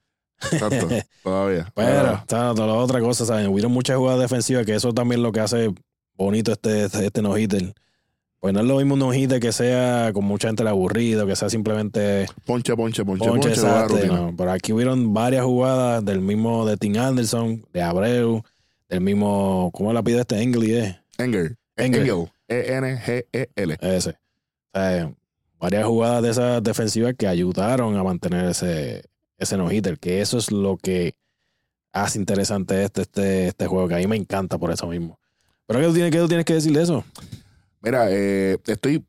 Exacto. 0.51 0.87
Todavía. 1.23 1.71
Pero, 1.73 2.23
la 2.29 2.73
otra 2.75 2.99
cosa, 2.99 3.25
¿saben? 3.25 3.47
Hubieron 3.47 3.71
muchas 3.71 3.97
jugadas 3.97 4.19
defensivas 4.19 4.63
que 4.63 4.75
eso 4.75 4.93
también 4.93 5.21
es 5.21 5.23
lo 5.23 5.31
que 5.31 5.39
hace 5.39 5.73
bonito 6.15 6.51
este, 6.51 6.85
este, 6.85 7.07
este 7.07 7.21
no-hitter. 7.23 7.73
Pues 8.39 8.53
no 8.53 8.59
es 8.59 8.65
lo 8.67 8.77
mismo 8.77 8.93
un 8.93 8.99
no-hitter 8.99 9.39
que 9.39 9.51
sea 9.51 10.11
con 10.13 10.23
mucha 10.23 10.47
gente 10.47 10.67
aburrido, 10.67 11.25
que 11.25 11.35
sea 11.35 11.49
simplemente 11.49 12.27
Ponche, 12.45 12.75
ponche, 12.75 13.03
ponche, 13.03 13.25
ponche, 13.25 13.47
ponche. 13.47 13.49
exacto, 13.49 13.97
no. 14.05 14.33
Pero 14.37 14.51
aquí 14.51 14.73
hubieron 14.73 15.13
varias 15.13 15.43
jugadas 15.43 16.05
del 16.05 16.21
mismo 16.21 16.65
de 16.65 16.77
Tim 16.77 16.97
Anderson, 16.97 17.65
de 17.73 17.81
Abreu, 17.81 18.43
del 18.89 19.01
mismo, 19.01 19.71
¿cómo 19.73 19.91
la 19.91 20.03
pide 20.03 20.21
este 20.21 20.41
Engley? 20.41 20.73
Eh? 20.75 20.99
Engel. 21.17 21.57
Engel. 21.75 22.01
Engel. 22.01 22.31
E-N-G-E-L. 22.47 23.77
Ese. 23.81 24.11
O 24.11 24.79
sea, 24.79 25.11
varias 25.59 25.85
jugadas 25.85 26.23
de 26.23 26.29
esas 26.29 26.63
defensivas 26.63 27.15
que 27.17 27.27
ayudaron 27.27 27.97
a 27.97 28.03
mantener 28.03 28.45
ese, 28.45 29.03
ese 29.37 29.57
no-hitter, 29.57 29.97
que 29.97 30.21
eso 30.21 30.37
es 30.37 30.51
lo 30.51 30.77
que 30.77 31.15
hace 31.91 32.19
interesante 32.19 32.83
este, 32.83 33.01
este, 33.01 33.47
este 33.47 33.65
juego, 33.65 33.87
que 33.87 33.95
a 33.95 33.97
mí 33.97 34.07
me 34.07 34.15
encanta 34.15 34.57
por 34.57 34.71
eso 34.71 34.87
mismo. 34.87 35.19
Pero 35.65 35.79
¿qué 35.79 35.87
tú 35.87 35.93
tienes, 35.93 36.11
qué 36.11 36.19
tú 36.19 36.27
tienes 36.27 36.45
que 36.45 36.53
decir 36.53 36.71
de 36.73 36.83
eso? 36.83 37.03
Mira, 37.81 38.07
eh, 38.09 38.57
estoy, 38.65 39.05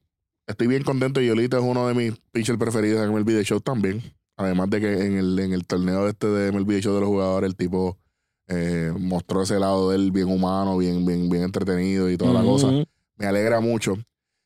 estoy 0.46 0.66
bien 0.66 0.82
contento. 0.84 1.20
Yolita 1.20 1.58
es 1.58 1.62
uno 1.64 1.88
de 1.88 1.94
mis 1.94 2.18
pitchers 2.32 2.58
preferidos 2.58 3.06
en 3.06 3.14
el 3.14 3.24
video 3.24 3.42
show 3.42 3.60
también. 3.60 4.02
Además 4.36 4.70
de 4.70 4.80
que 4.80 5.06
en 5.06 5.16
el, 5.16 5.38
en 5.38 5.52
el 5.52 5.66
torneo 5.66 6.06
este 6.08 6.28
de 6.28 6.52
MLB 6.52 6.80
Show 6.80 6.94
de 6.94 7.00
los 7.00 7.08
jugadores, 7.08 7.48
el 7.50 7.56
tipo 7.56 7.98
eh, 8.46 8.92
mostró 8.96 9.42
ese 9.42 9.58
lado 9.58 9.90
de 9.90 9.96
él 9.96 10.12
bien 10.12 10.28
humano, 10.28 10.76
bien, 10.78 11.04
bien, 11.04 11.28
bien 11.28 11.42
entretenido 11.42 12.08
y 12.10 12.16
toda 12.16 12.32
la 12.34 12.42
cosa. 12.42 12.68
Me 13.16 13.26
alegra 13.26 13.60
mucho. 13.60 13.96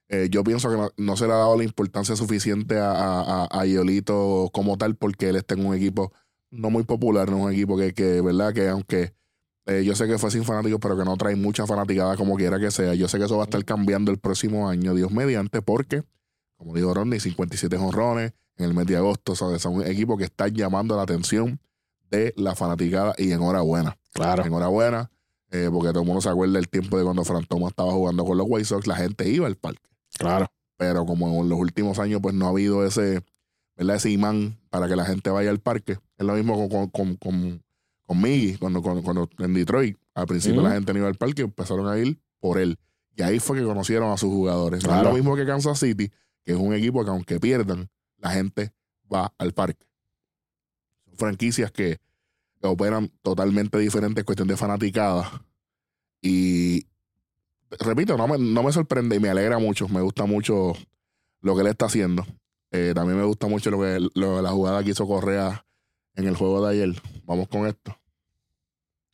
Eh, 0.08 0.28
yo 0.30 0.42
pienso 0.44 0.70
que 0.70 0.76
no, 0.76 0.90
no 0.96 1.16
se 1.16 1.26
le 1.26 1.32
ha 1.32 1.36
dado 1.36 1.56
la 1.58 1.64
importancia 1.64 2.16
suficiente 2.16 2.78
a, 2.78 2.90
a, 2.90 3.44
a- 3.44 4.50
como 4.52 4.76
tal, 4.78 4.96
porque 4.96 5.28
él 5.28 5.36
está 5.36 5.54
en 5.54 5.66
un 5.66 5.74
equipo 5.74 6.12
no 6.50 6.70
muy 6.70 6.84
popular, 6.84 7.30
no 7.30 7.36
es 7.38 7.44
un 7.44 7.52
equipo 7.52 7.76
que, 7.76 7.92
que 7.92 8.20
¿verdad? 8.20 8.52
Que 8.54 8.68
aunque 8.68 9.12
eh, 9.66 9.84
yo 9.84 9.94
sé 9.94 10.06
que 10.06 10.18
fue 10.18 10.30
sin 10.30 10.44
fanáticos, 10.44 10.80
pero 10.80 10.96
que 10.96 11.04
no 11.04 11.16
trae 11.16 11.36
mucha 11.36 11.66
fanaticada 11.66 12.16
como 12.16 12.36
quiera 12.36 12.58
que 12.58 12.70
sea. 12.70 12.94
Yo 12.94 13.08
sé 13.08 13.18
que 13.18 13.24
eso 13.24 13.36
va 13.36 13.44
a 13.44 13.46
estar 13.46 13.64
cambiando 13.64 14.10
el 14.10 14.18
próximo 14.18 14.68
año, 14.68 14.94
Dios 14.94 15.12
mediante, 15.12 15.62
porque, 15.62 16.02
como 16.56 16.74
dijo 16.74 16.92
Rodney, 16.92 17.20
57 17.20 17.76
honrones 17.76 18.32
en 18.56 18.64
el 18.64 18.74
mes 18.74 18.86
de 18.86 18.96
agosto. 18.96 19.36
¿sabes? 19.36 19.56
Es 19.56 19.64
un 19.66 19.86
equipo 19.86 20.16
que 20.16 20.24
está 20.24 20.48
llamando 20.48 20.96
la 20.96 21.02
atención 21.02 21.60
de 22.10 22.34
la 22.36 22.54
fanaticada 22.54 23.14
y 23.16 23.32
enhorabuena. 23.32 23.96
Claro. 24.12 24.44
Enhorabuena, 24.44 25.10
eh, 25.50 25.68
porque 25.72 25.90
todo 25.90 26.00
el 26.00 26.06
mundo 26.06 26.20
se 26.20 26.28
acuerda 26.28 26.54
del 26.54 26.68
tiempo 26.68 26.98
de 26.98 27.04
cuando 27.04 27.24
Fran 27.24 27.44
Thomas 27.44 27.70
estaba 27.70 27.92
jugando 27.92 28.24
con 28.24 28.36
los 28.36 28.46
White 28.48 28.66
Sox, 28.66 28.86
la 28.86 28.96
gente 28.96 29.28
iba 29.28 29.46
al 29.46 29.56
parque. 29.56 29.88
Claro. 30.18 30.46
Pero 30.76 31.06
como 31.06 31.42
en 31.42 31.48
los 31.48 31.58
últimos 31.58 31.98
años, 31.98 32.20
pues 32.20 32.34
no 32.34 32.46
ha 32.46 32.50
habido 32.50 32.84
ese, 32.84 33.22
¿verdad? 33.76 33.96
ese 33.96 34.10
imán 34.10 34.58
para 34.70 34.88
que 34.88 34.96
la 34.96 35.04
gente 35.04 35.30
vaya 35.30 35.50
al 35.50 35.60
parque. 35.60 35.98
Es 36.18 36.26
lo 36.26 36.34
mismo 36.34 36.56
con, 36.56 36.68
con, 36.68 36.88
con, 36.88 37.16
con, 37.16 37.62
con 38.12 38.22
Miggy, 38.22 38.56
cuando, 38.58 38.82
cuando, 38.82 39.02
cuando 39.02 39.28
en 39.38 39.54
Detroit, 39.54 39.96
al 40.14 40.26
principio 40.26 40.60
la 40.68 40.72
gente 40.74 40.92
no 40.92 40.98
iba 41.00 41.08
al 41.08 41.14
parque, 41.16 41.42
empezaron 41.42 41.88
a 41.88 41.98
ir 41.98 42.20
por 42.40 42.58
él. 42.58 42.78
Y 43.16 43.22
ahí 43.22 43.38
fue 43.38 43.58
que 43.58 43.64
conocieron 43.64 44.10
a 44.10 44.16
sus 44.16 44.30
jugadores. 44.30 44.84
No 44.84 44.90
es 44.90 44.96
lo 45.04 45.14
mismo 45.14 45.36
que 45.36 45.46
Kansas 45.46 45.78
City, 45.78 46.10
que 46.44 46.52
es 46.52 46.58
un 46.58 46.72
equipo 46.74 47.04
que 47.04 47.10
aunque 47.10 47.38
pierdan, 47.40 47.88
la 48.18 48.30
gente 48.30 48.72
va 49.12 49.32
al 49.38 49.52
parque. 49.52 49.86
Son 51.06 51.16
franquicias 51.16 51.70
que, 51.70 51.98
que 52.60 52.66
operan 52.66 53.10
totalmente 53.22 53.78
diferentes 53.78 54.22
en 54.22 54.24
cuestión 54.24 54.48
de 54.48 54.56
fanaticada. 54.56 55.44
Y 56.20 56.86
repito, 57.80 58.16
no 58.16 58.28
me, 58.28 58.38
no 58.38 58.62
me 58.62 58.72
sorprende 58.72 59.16
y 59.16 59.20
me 59.20 59.28
alegra 59.28 59.58
mucho. 59.58 59.88
Me 59.88 60.00
gusta 60.00 60.24
mucho 60.26 60.72
lo 61.40 61.54
que 61.54 61.60
él 61.62 61.66
está 61.68 61.86
haciendo. 61.86 62.24
Eh, 62.70 62.92
también 62.94 63.18
me 63.18 63.24
gusta 63.24 63.46
mucho 63.48 63.70
lo 63.70 63.80
que 63.80 63.98
lo- 64.14 64.40
la 64.40 64.50
jugada 64.50 64.82
que 64.82 64.90
hizo 64.90 65.06
Correa 65.06 65.66
en 66.14 66.26
el 66.26 66.36
juego 66.36 66.66
de 66.66 66.72
ayer. 66.72 67.02
Vamos 67.24 67.48
con 67.48 67.66
esto. 67.66 67.94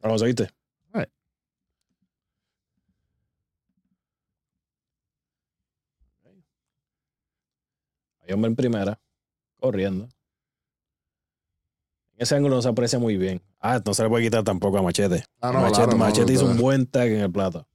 ¿Lo 0.00 0.10
conseguiste? 0.10 0.48
Eh. 0.94 1.06
Hay 8.20 8.32
hombre 8.32 8.48
en 8.48 8.56
primera, 8.56 9.00
corriendo. 9.58 10.08
En 12.14 12.22
ese 12.22 12.34
ángulo 12.34 12.56
no 12.56 12.62
se 12.62 12.68
aprecia 12.68 12.98
muy 12.98 13.16
bien. 13.16 13.40
Ah, 13.60 13.80
no 13.84 13.94
se 13.94 14.02
le 14.02 14.08
puede 14.08 14.24
quitar 14.24 14.44
tampoco 14.44 14.78
a 14.78 14.82
Machete. 14.82 15.24
Ah, 15.40 15.52
no, 15.52 15.60
Machete, 15.60 15.76
claro, 15.76 15.92
no, 15.92 15.98
Machete 15.98 16.26
no, 16.26 16.32
hizo 16.32 16.44
no. 16.46 16.50
un 16.52 16.58
buen 16.58 16.86
tag 16.86 17.08
en 17.08 17.20
el 17.20 17.30
plato. 17.30 17.66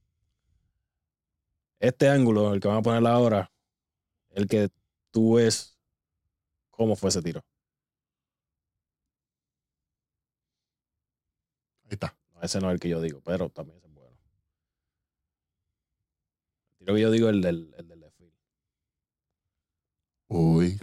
Este 1.80 2.08
ángulo, 2.08 2.54
el 2.54 2.60
que 2.60 2.68
van 2.68 2.78
a 2.78 2.82
poner 2.82 3.06
ahora, 3.06 3.52
el 4.32 4.48
que 4.48 4.70
tú 5.12 5.36
ves 5.36 5.78
cómo 6.72 6.96
fue 6.96 7.10
ese 7.10 7.22
tiro. 7.22 7.44
Ahí 11.94 11.96
está. 11.96 12.18
No, 12.34 12.42
ese 12.42 12.60
no 12.60 12.70
es 12.70 12.74
el 12.74 12.80
que 12.80 12.90
yo 12.90 13.00
digo, 13.02 13.22
pero 13.22 13.50
también 13.50 13.78
es 13.78 13.94
bueno. 13.94 14.18
El 16.72 16.78
tiro 16.80 16.96
que 16.96 17.02
yo 17.02 17.12
digo 17.12 17.30
es 17.30 17.36
el 17.36 17.42
del, 17.44 17.76
el 17.78 17.88
del 17.88 18.00
left 18.00 18.18
field. 18.18 18.34
Uy. 20.28 20.80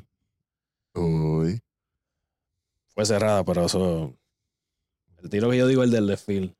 Uy. 0.94 1.60
Fue 2.86 3.04
cerrada, 3.04 3.44
pero 3.44 3.64
eso. 3.64 4.16
El 5.16 5.30
tiro 5.30 5.50
que 5.50 5.58
yo 5.58 5.66
digo 5.66 5.82
es 5.82 5.88
el 5.88 5.92
del 5.92 6.06
left 6.06 6.24
field. 6.24 6.54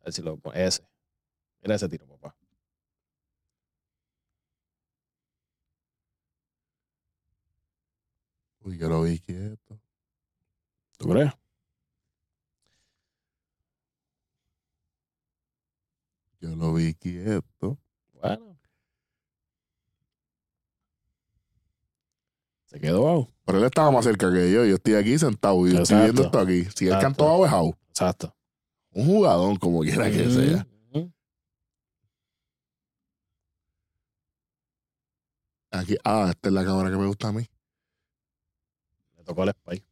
A 0.00 0.04
ver 0.04 0.12
si 0.14 0.22
lo 0.22 0.38
pone. 0.38 0.64
Ese. 0.64 0.82
Mira 1.60 1.74
ese 1.74 1.90
tiro, 1.90 2.06
papá. 2.06 2.34
Uy, 8.60 8.78
yo 8.78 8.88
lo 8.88 9.02
vi 9.02 9.18
quieto. 9.18 9.78
¿Tú 10.96 11.10
crees? 11.10 11.41
Yo 16.42 16.56
lo 16.56 16.74
vi 16.74 16.92
quieto. 16.94 17.78
Bueno. 18.20 18.58
Se 22.64 22.80
quedó 22.80 23.06
out. 23.08 23.30
Pero 23.44 23.58
él 23.58 23.64
estaba 23.64 23.92
más 23.92 24.04
cerca 24.04 24.28
que 24.32 24.50
yo. 24.50 24.64
Yo 24.64 24.74
estoy 24.74 24.94
aquí 24.94 25.16
sentado 25.20 25.64
y 25.68 25.72
yo 25.72 25.82
estoy 25.82 25.98
viendo 26.02 26.22
esto 26.24 26.40
aquí. 26.40 26.64
Si 26.74 26.88
él 26.88 26.98
cantó 27.00 27.28
out, 27.28 27.46
es 27.46 27.52
out. 27.52 27.76
Exacto. 27.90 28.34
Un 28.90 29.06
jugadón, 29.06 29.54
como 29.56 29.82
quiera 29.82 30.10
que 30.10 30.28
sea. 30.28 30.66
Aquí, 35.70 35.96
ah, 36.04 36.26
esta 36.30 36.48
es 36.48 36.52
la 36.52 36.64
cámara 36.64 36.90
que 36.90 36.96
me 36.96 37.06
gusta 37.06 37.28
a 37.28 37.32
mí. 37.32 37.48
Le 39.16 39.22
tocó 39.22 39.44
el 39.44 39.50
spike. 39.50 39.86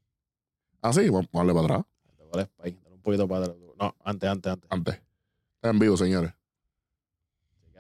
Ah, 0.82 0.92
sí, 0.92 1.09
vamos 1.09 1.28
a 1.32 1.38
darle 1.38 1.55
para 1.55 1.64
atrás. 1.64 1.84
Le 2.07 2.12
tocó 2.24 2.38
el 2.38 2.44
spike. 2.44 2.82
Dale 2.82 2.94
un 2.96 3.03
poquito 3.03 3.28
para 3.28 3.44
atrás. 3.44 3.57
No, 3.78 3.96
antes, 4.05 4.28
antes, 4.28 4.53
antes. 4.53 4.70
Antes. 4.72 4.94
Está 5.55 5.70
en 5.70 5.78
vivo, 5.78 5.96
señores. 5.96 6.39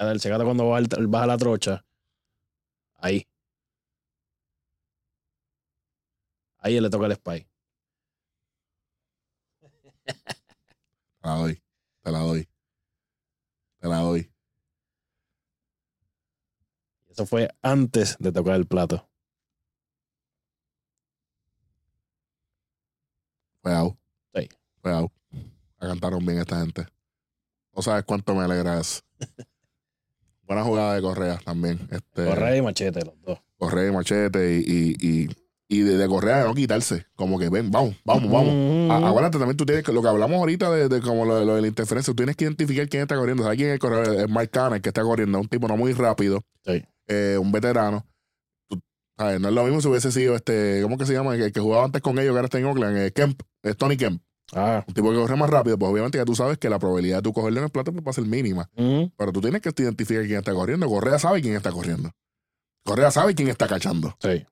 El 0.00 0.18
checate 0.18 0.44
cuando 0.44 0.68
baja, 0.68 0.82
el- 0.98 1.06
baja 1.06 1.26
la 1.26 1.36
trocha. 1.38 1.84
Ahí. 2.98 3.26
Ahí 6.58 6.76
él 6.76 6.82
le 6.84 6.90
toca 6.90 7.06
el 7.06 7.12
spike. 7.12 7.48
Te 11.20 11.28
la 11.28 11.34
doy. 11.36 11.62
Te 12.02 12.10
la 12.12 12.18
doy. 12.20 12.48
Te 13.80 13.88
la 13.88 13.98
doy. 13.98 14.30
Eso 17.08 17.26
fue 17.26 17.50
antes 17.62 18.16
de 18.18 18.32
tocar 18.32 18.54
el 18.56 18.66
plato. 18.66 19.06
Fue 23.62 23.72
out. 23.74 23.96
Sí. 24.34 24.48
Fue 24.82 24.92
out. 24.92 25.12
La 25.78 25.88
cantaron 25.88 26.24
bien 26.24 26.38
esta 26.38 26.60
gente. 26.60 26.86
No 27.74 27.82
sabes 27.82 28.04
cuánto 28.04 28.34
me 28.34 28.44
alegra 28.44 28.80
eso. 28.80 29.00
Buena 30.50 30.64
jugada 30.64 30.94
de 30.96 31.00
Correa 31.00 31.38
también. 31.44 31.78
Este, 31.92 32.24
Correa 32.24 32.56
y 32.56 32.60
machete, 32.60 33.04
los 33.04 33.14
dos. 33.22 33.38
Correa 33.56 33.86
y 33.88 33.92
machete 33.92 34.56
y, 34.56 34.96
y, 35.00 35.08
y, 35.28 35.28
y 35.68 35.82
de, 35.82 35.96
de 35.96 36.08
Correa 36.08 36.42
no 36.42 36.54
quitarse. 36.54 37.06
Como 37.14 37.38
que 37.38 37.48
ven, 37.48 37.70
vamos, 37.70 37.94
vamos, 38.04 38.28
vamos. 38.32 38.90
A- 38.90 39.08
Acuérdate 39.10 39.38
también, 39.38 39.56
tú 39.56 39.64
tienes 39.64 39.84
que, 39.84 39.92
lo 39.92 40.02
que 40.02 40.08
hablamos 40.08 40.38
ahorita 40.38 40.68
de, 40.72 40.88
de 40.88 41.00
como 41.02 41.24
lo, 41.24 41.44
lo 41.44 41.54
de 41.54 41.60
la 41.62 41.68
interferencia, 41.68 42.10
tú 42.12 42.16
tienes 42.16 42.34
que 42.34 42.46
identificar 42.46 42.88
quién 42.88 43.02
está 43.02 43.14
corriendo. 43.14 43.44
¿Sabes 43.44 43.58
quién 43.58 43.68
es 43.68 43.74
el 43.74 43.78
corredor? 43.78 44.16
Es 44.16 44.28
Mark 44.28 44.50
Cannon, 44.50 44.74
el 44.74 44.82
que 44.82 44.88
está 44.88 45.02
corriendo, 45.02 45.38
un 45.38 45.46
tipo 45.46 45.68
no 45.68 45.76
muy 45.76 45.92
rápido, 45.92 46.40
Sí. 46.66 46.82
eh, 47.06 47.38
un 47.40 47.52
veterano. 47.52 48.04
Tú- 48.68 48.80
¿sabes? 49.16 49.40
No 49.40 49.50
es 49.50 49.54
lo 49.54 49.62
mismo 49.62 49.80
si 49.80 49.86
hubiese 49.86 50.10
sido 50.10 50.34
este, 50.34 50.80
¿cómo 50.82 50.98
que 50.98 51.06
se 51.06 51.12
llama? 51.12 51.36
El, 51.36 51.44
que- 51.44 51.52
que 51.52 51.60
jugaba 51.60 51.84
antes 51.84 52.02
con 52.02 52.14
ellos, 52.18 52.32
que 52.32 52.38
ahora 52.38 52.46
está 52.46 52.58
en 52.58 52.64
Oakland, 52.64 52.98
eh, 52.98 53.12
Kemp, 53.12 53.40
es 53.62 53.76
Tony 53.76 53.96
Kemp. 53.96 54.20
Ah. 54.52 54.84
Un 54.86 54.94
tipo 54.94 55.10
que 55.10 55.16
corre 55.16 55.36
más 55.36 55.50
rápido, 55.50 55.78
pues 55.78 55.90
obviamente 55.90 56.18
ya 56.18 56.24
tú 56.24 56.34
sabes 56.34 56.58
que 56.58 56.68
la 56.68 56.78
probabilidad 56.78 57.18
de 57.18 57.22
tú 57.22 57.32
cogerle 57.32 57.60
en 57.60 57.64
el 57.64 57.70
plato 57.70 57.92
pues, 57.92 58.04
va 58.04 58.10
a 58.10 58.14
ser 58.14 58.24
mínima. 58.24 58.68
Pero 58.74 59.32
tú 59.32 59.40
tienes 59.40 59.60
que 59.60 59.70
identificar 59.76 60.24
quién 60.24 60.38
está 60.38 60.52
corriendo. 60.52 60.88
Correa 60.88 61.18
sabe 61.18 61.40
quién 61.40 61.54
está 61.54 61.70
corriendo. 61.70 62.10
Correa 62.84 63.10
sabe 63.10 63.34
quién 63.34 63.48
está 63.48 63.68
cachando. 63.68 64.16
Sí. 64.20 64.44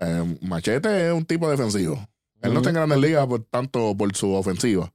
Eh, 0.00 0.38
Machete 0.42 1.08
es 1.08 1.12
un 1.12 1.24
tipo 1.24 1.48
defensivo. 1.50 2.06
Él 2.42 2.52
no 2.52 2.58
está 2.58 2.70
en 2.70 2.76
grandes 2.76 2.98
ligas 2.98 3.26
por 3.26 3.44
tanto 3.44 3.96
por 3.96 4.14
su 4.16 4.32
ofensiva. 4.32 4.92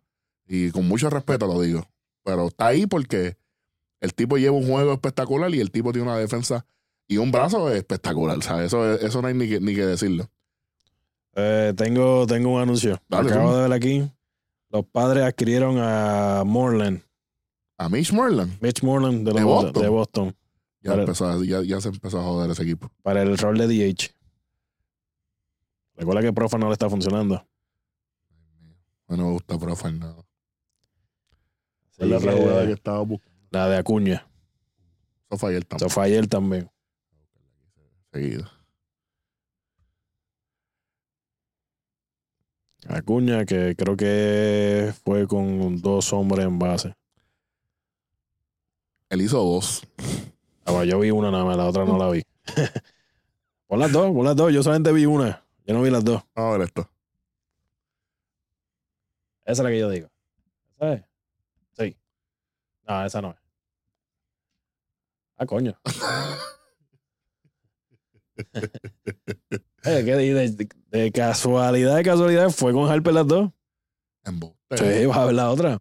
Y 0.47 0.71
con 0.71 0.87
mucho 0.87 1.09
respeto 1.09 1.47
lo 1.47 1.61
digo. 1.61 1.87
Pero 2.23 2.47
está 2.47 2.67
ahí 2.67 2.85
porque 2.85 3.37
el 4.01 4.13
tipo 4.13 4.37
lleva 4.37 4.55
un 4.55 4.67
juego 4.67 4.93
espectacular 4.93 5.53
y 5.55 5.61
el 5.61 5.71
tipo 5.71 5.93
tiene 5.93 6.09
una 6.09 6.17
defensa 6.17 6.65
y 7.07 7.17
un 7.17 7.31
brazo 7.31 7.71
espectacular. 7.71 8.43
¿sabes? 8.43 8.67
Eso, 8.67 8.93
eso 8.93 9.21
no 9.21 9.29
hay 9.29 9.33
ni 9.33 9.47
que, 9.47 9.59
ni 9.61 9.73
que 9.73 9.85
decirlo. 9.85 10.29
Eh, 11.35 11.73
tengo, 11.77 12.27
tengo 12.27 12.53
un 12.53 12.61
anuncio. 12.61 13.01
Dale, 13.07 13.31
Acabo 13.31 13.55
de 13.55 13.61
ver 13.63 13.73
aquí. 13.73 14.11
Los 14.69 14.85
padres 14.85 15.23
adquirieron 15.23 15.77
a 15.79 16.43
Moreland, 16.45 17.01
A 17.77 17.89
Mitch 17.89 18.11
Moreland 18.11 18.59
Mitch 18.61 18.83
Moreland 18.83 19.19
de, 19.25 19.31
los 19.33 19.35
¿De 19.35 19.43
Boston, 19.43 19.65
Boston? 19.71 19.83
de 19.83 19.89
Boston, 19.89 20.35
ya, 20.81 20.89
Vale. 20.91 21.01
empezó 21.03 21.29
a- 21.29 21.45
ya, 21.45 21.61
ya 21.63 21.79
se 21.81 21.89
empezó 21.89 22.19
a 22.19 22.23
joder 22.23 22.51
ese 22.51 22.63
equipo. 22.63 22.91
para 23.03 23.21
el 23.21 23.37
rol 23.37 23.57
de 23.57 23.67
DH. 23.67 24.13
Recuerda 25.95 26.21
que 26.21 26.33
Profa 26.33 26.57
no 26.57 26.67
le 26.67 26.73
está 26.73 26.89
funcionando. 26.89 27.45
No 29.07 29.17
me 29.17 29.23
gusta 29.31 29.57
Pro 29.57 29.75
Fernando. 29.75 30.25
Así 31.91 32.03
Es 32.03 32.07
la 32.09 32.17
otra 32.17 32.33
que 32.33 32.41
jugada 32.41 32.65
que 32.65 32.71
estaba 32.73 33.01
buscando. 33.01 33.37
la 33.51 33.67
de 33.69 33.77
Acuña. 33.77 34.27
Eso 35.29 35.37
fue 35.39 35.49
ayer 35.51 35.61
Eso 35.61 35.67
tampoco. 35.69 35.89
fue 35.89 36.03
ayer 36.05 36.27
también. 36.27 36.69
Seguido. 38.11 38.49
Acuña, 42.89 43.45
que 43.45 43.75
creo 43.75 43.97
que 43.97 44.93
fue 45.03 45.27
con 45.27 45.81
dos 45.81 46.13
hombres 46.13 46.45
en 46.45 46.57
base. 46.57 46.95
Él 49.09 49.21
hizo 49.21 49.37
dos. 49.37 49.83
Ah, 50.65 50.71
bueno, 50.71 50.85
yo 50.85 50.99
vi 50.99 51.11
una 51.11 51.29
nada 51.29 51.43
más, 51.43 51.57
la 51.57 51.65
otra 51.65 51.85
no 51.85 51.97
la 51.97 52.09
vi. 52.09 52.23
pon 53.67 53.79
las 53.79 53.91
dos, 53.91 54.13
pon 54.13 54.25
las 54.25 54.35
dos. 54.35 54.53
Yo 54.53 54.63
solamente 54.63 54.91
vi 54.91 55.05
una. 55.05 55.45
Yo 55.65 55.73
no 55.73 55.81
vi 55.81 55.89
las 55.89 56.03
dos. 56.03 56.23
A 56.35 56.51
ver 56.51 56.61
esto. 56.61 56.89
Esa 59.43 59.51
es 59.51 59.59
la 59.59 59.69
que 59.69 59.79
yo 59.79 59.89
digo. 59.89 60.09
¿Esa 60.75 60.93
es? 60.93 61.03
Sí. 61.73 61.97
No, 62.87 63.05
esa 63.05 63.21
no 63.21 63.31
es. 63.31 63.37
Ah, 65.37 65.45
coño. 65.45 65.77
¿qué 70.05 70.15
di- 70.17 70.29
de, 70.29 70.49
de- 70.51 70.69
de 70.91 71.11
casualidad, 71.11 71.95
de 71.95 72.03
casualidad, 72.03 72.49
fue 72.49 72.73
con 72.73 72.89
Harper 72.89 73.13
las 73.13 73.27
dos. 73.27 73.51
En 74.25 74.39
bote. 74.39 74.77
Sí, 74.77 75.05
vas 75.05 75.17
a 75.17 75.25
ver 75.25 75.35
la 75.35 75.49
otra. 75.51 75.77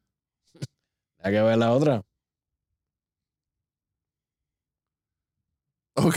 Hay 1.21 1.33
que 1.33 1.41
ver 1.43 1.59
la 1.59 1.73
otra. 1.73 2.03
Ok. 5.95 6.17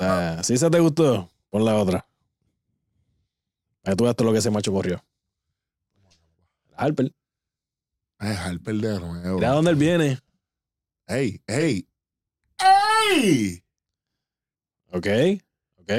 Ah, 0.00 0.40
si 0.42 0.54
esa 0.54 0.70
te 0.70 0.80
gustó, 0.80 1.30
pon 1.50 1.64
la 1.64 1.76
otra. 1.76 2.06
Ahí 3.84 3.94
tú 3.96 4.04
ves 4.04 4.16
todo 4.16 4.26
lo 4.28 4.32
que 4.32 4.38
ese 4.38 4.50
macho 4.50 4.72
corrió. 4.72 5.04
Harper, 6.76 7.12
Es 8.20 8.38
Harper 8.38 8.74
de 8.76 8.98
nuevo. 9.00 9.36
mira 9.36 9.50
dónde 9.50 9.70
él 9.70 9.76
viene. 9.76 10.18
¡Ey! 11.06 11.42
¡Ey! 11.46 11.86
¡Ey! 13.12 13.62
¿Ok? 14.92 15.06
¿Ok? 15.78 15.90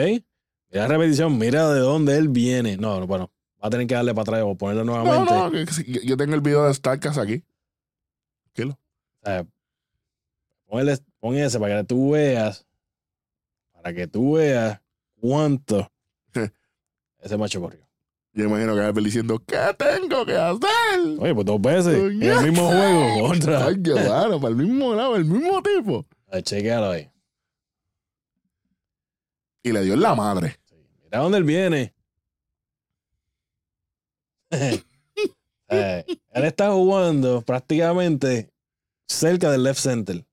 La 0.79 0.87
repetición, 0.87 1.37
mira 1.37 1.71
de 1.71 1.79
dónde 1.79 2.17
él 2.17 2.29
viene. 2.29 2.77
No, 2.77 2.99
no, 2.99 3.07
bueno, 3.07 3.31
va 3.63 3.67
a 3.67 3.69
tener 3.69 3.85
que 3.87 3.93
darle 3.95 4.13
para 4.13 4.21
atrás 4.23 4.41
o 4.45 4.55
ponerlo 4.55 4.83
No, 4.83 5.03
nuevamente. 5.03 5.33
no, 5.65 5.71
sí, 5.71 5.83
yo- 5.87 6.01
yo 6.01 6.17
tengo 6.17 6.33
el 6.33 6.41
video 6.41 6.65
de 6.65 6.73
Starcast 6.73 7.17
aquí. 7.19 7.43
Tranquilo. 8.53 8.79
O 9.21 9.25
sea, 9.25 9.45
pon, 10.67 10.87
el- 10.89 10.99
pon 11.19 11.35
ese 11.37 11.59
para 11.59 11.77
que 11.77 11.83
tú 11.83 12.11
veas, 12.11 12.65
para 13.73 13.93
que 13.93 14.07
tú 14.07 14.33
veas 14.33 14.81
cuánto 15.21 15.89
ese 17.19 17.37
macho 17.37 17.61
corrió. 17.61 17.87
Yo 18.33 18.45
imagino 18.45 18.73
que 18.75 18.81
Harper 18.81 19.03
diciendo, 19.03 19.39
¿qué 19.45 19.59
tengo 19.77 20.25
que 20.25 20.35
hacer? 20.35 21.19
Oye, 21.19 21.35
pues 21.35 21.45
dos 21.45 21.61
veces, 21.61 21.93
en 21.93 22.23
el 22.23 22.41
mismo 22.51 22.67
juego, 22.67 23.27
contra. 23.27 23.65
Ay, 23.67 23.75
qué 23.83 23.93
raro, 23.93 24.41
para 24.41 24.49
el 24.49 24.55
mismo 24.55 24.95
lado, 24.95 25.15
el 25.17 25.25
mismo 25.25 25.61
tipo. 25.61 26.05
Ah, 26.31 26.41
Chequéalo 26.41 26.89
ahí. 26.89 27.09
Y 29.61 29.71
le 29.71 29.83
dio 29.83 29.93
en 29.93 30.01
la 30.01 30.15
madre. 30.15 30.57
Mira 31.13 31.21
dónde 31.25 31.37
él 31.37 31.43
viene. 31.43 31.93
Eh, 35.69 36.05
él 36.33 36.43
está 36.43 36.71
jugando 36.71 37.41
prácticamente 37.41 38.51
cerca 39.07 39.49
del 39.49 39.63
left 39.63 39.79
center. 39.79 40.23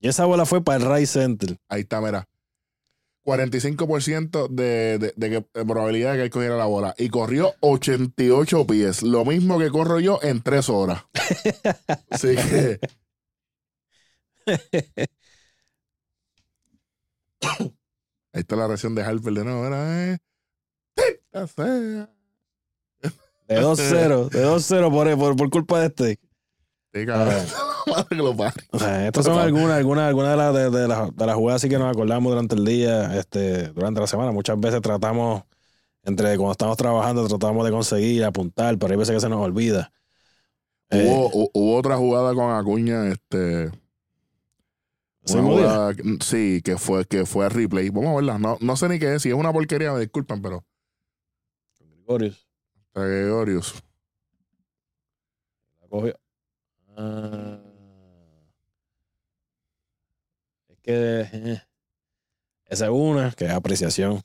Y 0.00 0.08
esa 0.08 0.24
bola 0.26 0.46
fue 0.46 0.62
para 0.62 0.84
el 0.84 0.94
right 0.94 1.08
center. 1.08 1.56
Ahí 1.68 1.80
está, 1.80 2.00
mira. 2.00 2.28
45% 3.24 4.48
de, 4.48 4.98
de, 4.98 5.12
de, 5.16 5.30
que- 5.30 5.46
de 5.52 5.66
probabilidad 5.66 6.12
de 6.12 6.18
que 6.18 6.24
él 6.24 6.30
cogiera 6.30 6.56
la 6.56 6.66
bola. 6.66 6.94
Y 6.96 7.08
corrió 7.08 7.54
88 7.60 8.66
pies. 8.66 9.02
Lo 9.02 9.24
mismo 9.24 9.58
que 9.58 9.70
corro 9.70 9.98
yo 9.98 10.20
en 10.22 10.42
3 10.42 10.68
horas. 10.68 11.04
Así 12.10 12.36
que. 12.36 12.78
Ahí 18.36 18.40
está 18.40 18.54
la 18.54 18.66
reacción 18.66 18.94
de 18.94 19.02
Harper 19.02 19.32
de 19.32 19.44
nuevo. 19.44 19.64
Era, 19.66 20.12
eh. 20.12 20.18
De 23.48 23.60
2-0, 23.62 24.28
de 24.28 24.44
2-0 24.46 24.90
por, 24.90 25.16
por, 25.18 25.36
por 25.36 25.50
culpa 25.50 25.80
de 25.80 25.86
este. 25.86 26.20
Sí, 26.92 27.06
cabrón. 27.06 27.34
La. 27.86 28.06
O 28.72 28.78
sea, 28.78 29.06
estas 29.06 29.24
son 29.24 29.38
algunas, 29.38 29.76
algunas, 29.78 30.08
algunas 30.08 30.30
de 30.32 30.36
las 30.36 30.54
de, 30.54 30.70
de 30.80 30.88
las 30.88 31.16
de 31.16 31.26
las 31.26 31.34
jugadas 31.36 31.62
así 31.62 31.68
que 31.70 31.78
nos 31.78 31.88
acordamos 31.90 32.30
durante 32.30 32.56
el 32.56 32.64
día, 32.66 33.16
este, 33.16 33.68
durante 33.68 34.00
la 34.00 34.06
semana. 34.06 34.32
Muchas 34.32 34.58
veces 34.60 34.82
tratamos, 34.82 35.44
entre 36.02 36.36
cuando 36.36 36.52
estamos 36.52 36.76
trabajando, 36.76 37.26
tratamos 37.28 37.64
de 37.64 37.70
conseguir, 37.70 38.22
apuntar, 38.24 38.76
pero 38.78 38.92
hay 38.92 38.98
veces 38.98 39.14
que 39.14 39.20
se 39.20 39.28
nos 39.30 39.40
olvida. 39.42 39.92
Eh, 40.90 41.06
Hubo, 41.08 41.30
hu- 41.30 41.50
hubo 41.54 41.76
otra 41.76 41.96
jugada 41.96 42.34
con 42.34 42.50
Acuña, 42.52 43.06
este. 43.08 43.70
Jugada- 45.32 45.94
sí, 46.22 46.62
que 46.62 46.76
fue, 46.78 47.04
que 47.06 47.26
fue 47.26 47.46
a 47.46 47.48
replay. 47.48 47.90
Vamos 47.90 48.10
a 48.12 48.14
verla. 48.16 48.38
No, 48.38 48.56
no 48.60 48.76
sé 48.76 48.88
ni 48.88 48.98
qué 48.98 49.14
es. 49.14 49.22
Si 49.22 49.28
es 49.30 49.34
una 49.34 49.52
porquería, 49.52 49.92
me 49.92 50.00
disculpan, 50.00 50.40
pero. 50.42 50.64
Gregorius. 51.80 52.46
Gregorius. 52.94 53.74
La 55.80 55.88
cogió. 55.88 56.18
Ah. 56.96 57.58
es 60.68 60.78
que 60.82 61.20
eh, 61.32 61.62
esa 62.66 62.84
es 62.86 62.90
una, 62.90 63.32
que 63.32 63.44
es 63.46 63.50
apreciación. 63.50 64.22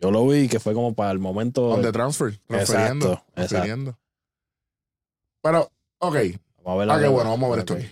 Yo 0.00 0.10
lo 0.10 0.26
vi 0.26 0.48
que 0.48 0.60
fue 0.60 0.74
como 0.74 0.94
para 0.94 1.10
el 1.12 1.18
momento. 1.18 1.68
On 1.68 1.82
the 1.82 1.92
transfer. 1.92 2.38
Transfiriendo. 2.46 3.24
Exacto. 3.36 3.98
Pero, 5.42 5.70
ok. 5.98 6.16
Vamos 6.62 6.66
a 6.66 6.74
ver 6.76 6.86
la 6.86 6.94
Ah, 6.94 7.00
qué 7.00 7.08
bueno. 7.08 7.30
Vamos 7.30 7.46
a 7.46 7.50
ver 7.50 7.58
esto 7.60 7.74
aquí. 7.74 7.86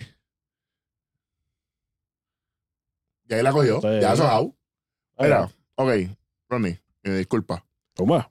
Y 3.29 3.33
ahí 3.33 3.43
la 3.43 3.51
cogió. 3.51 3.81
Sí. 3.81 3.87
Ya 4.01 4.13
eso 4.13 4.23
es 4.23 4.29
out. 4.29 4.55
Ahí 5.17 5.25
Mira, 5.27 5.49
ok. 5.75 5.89
Ronnie, 6.49 6.81
eh, 7.03 7.11
disculpa. 7.11 7.65
Toma. 7.93 8.29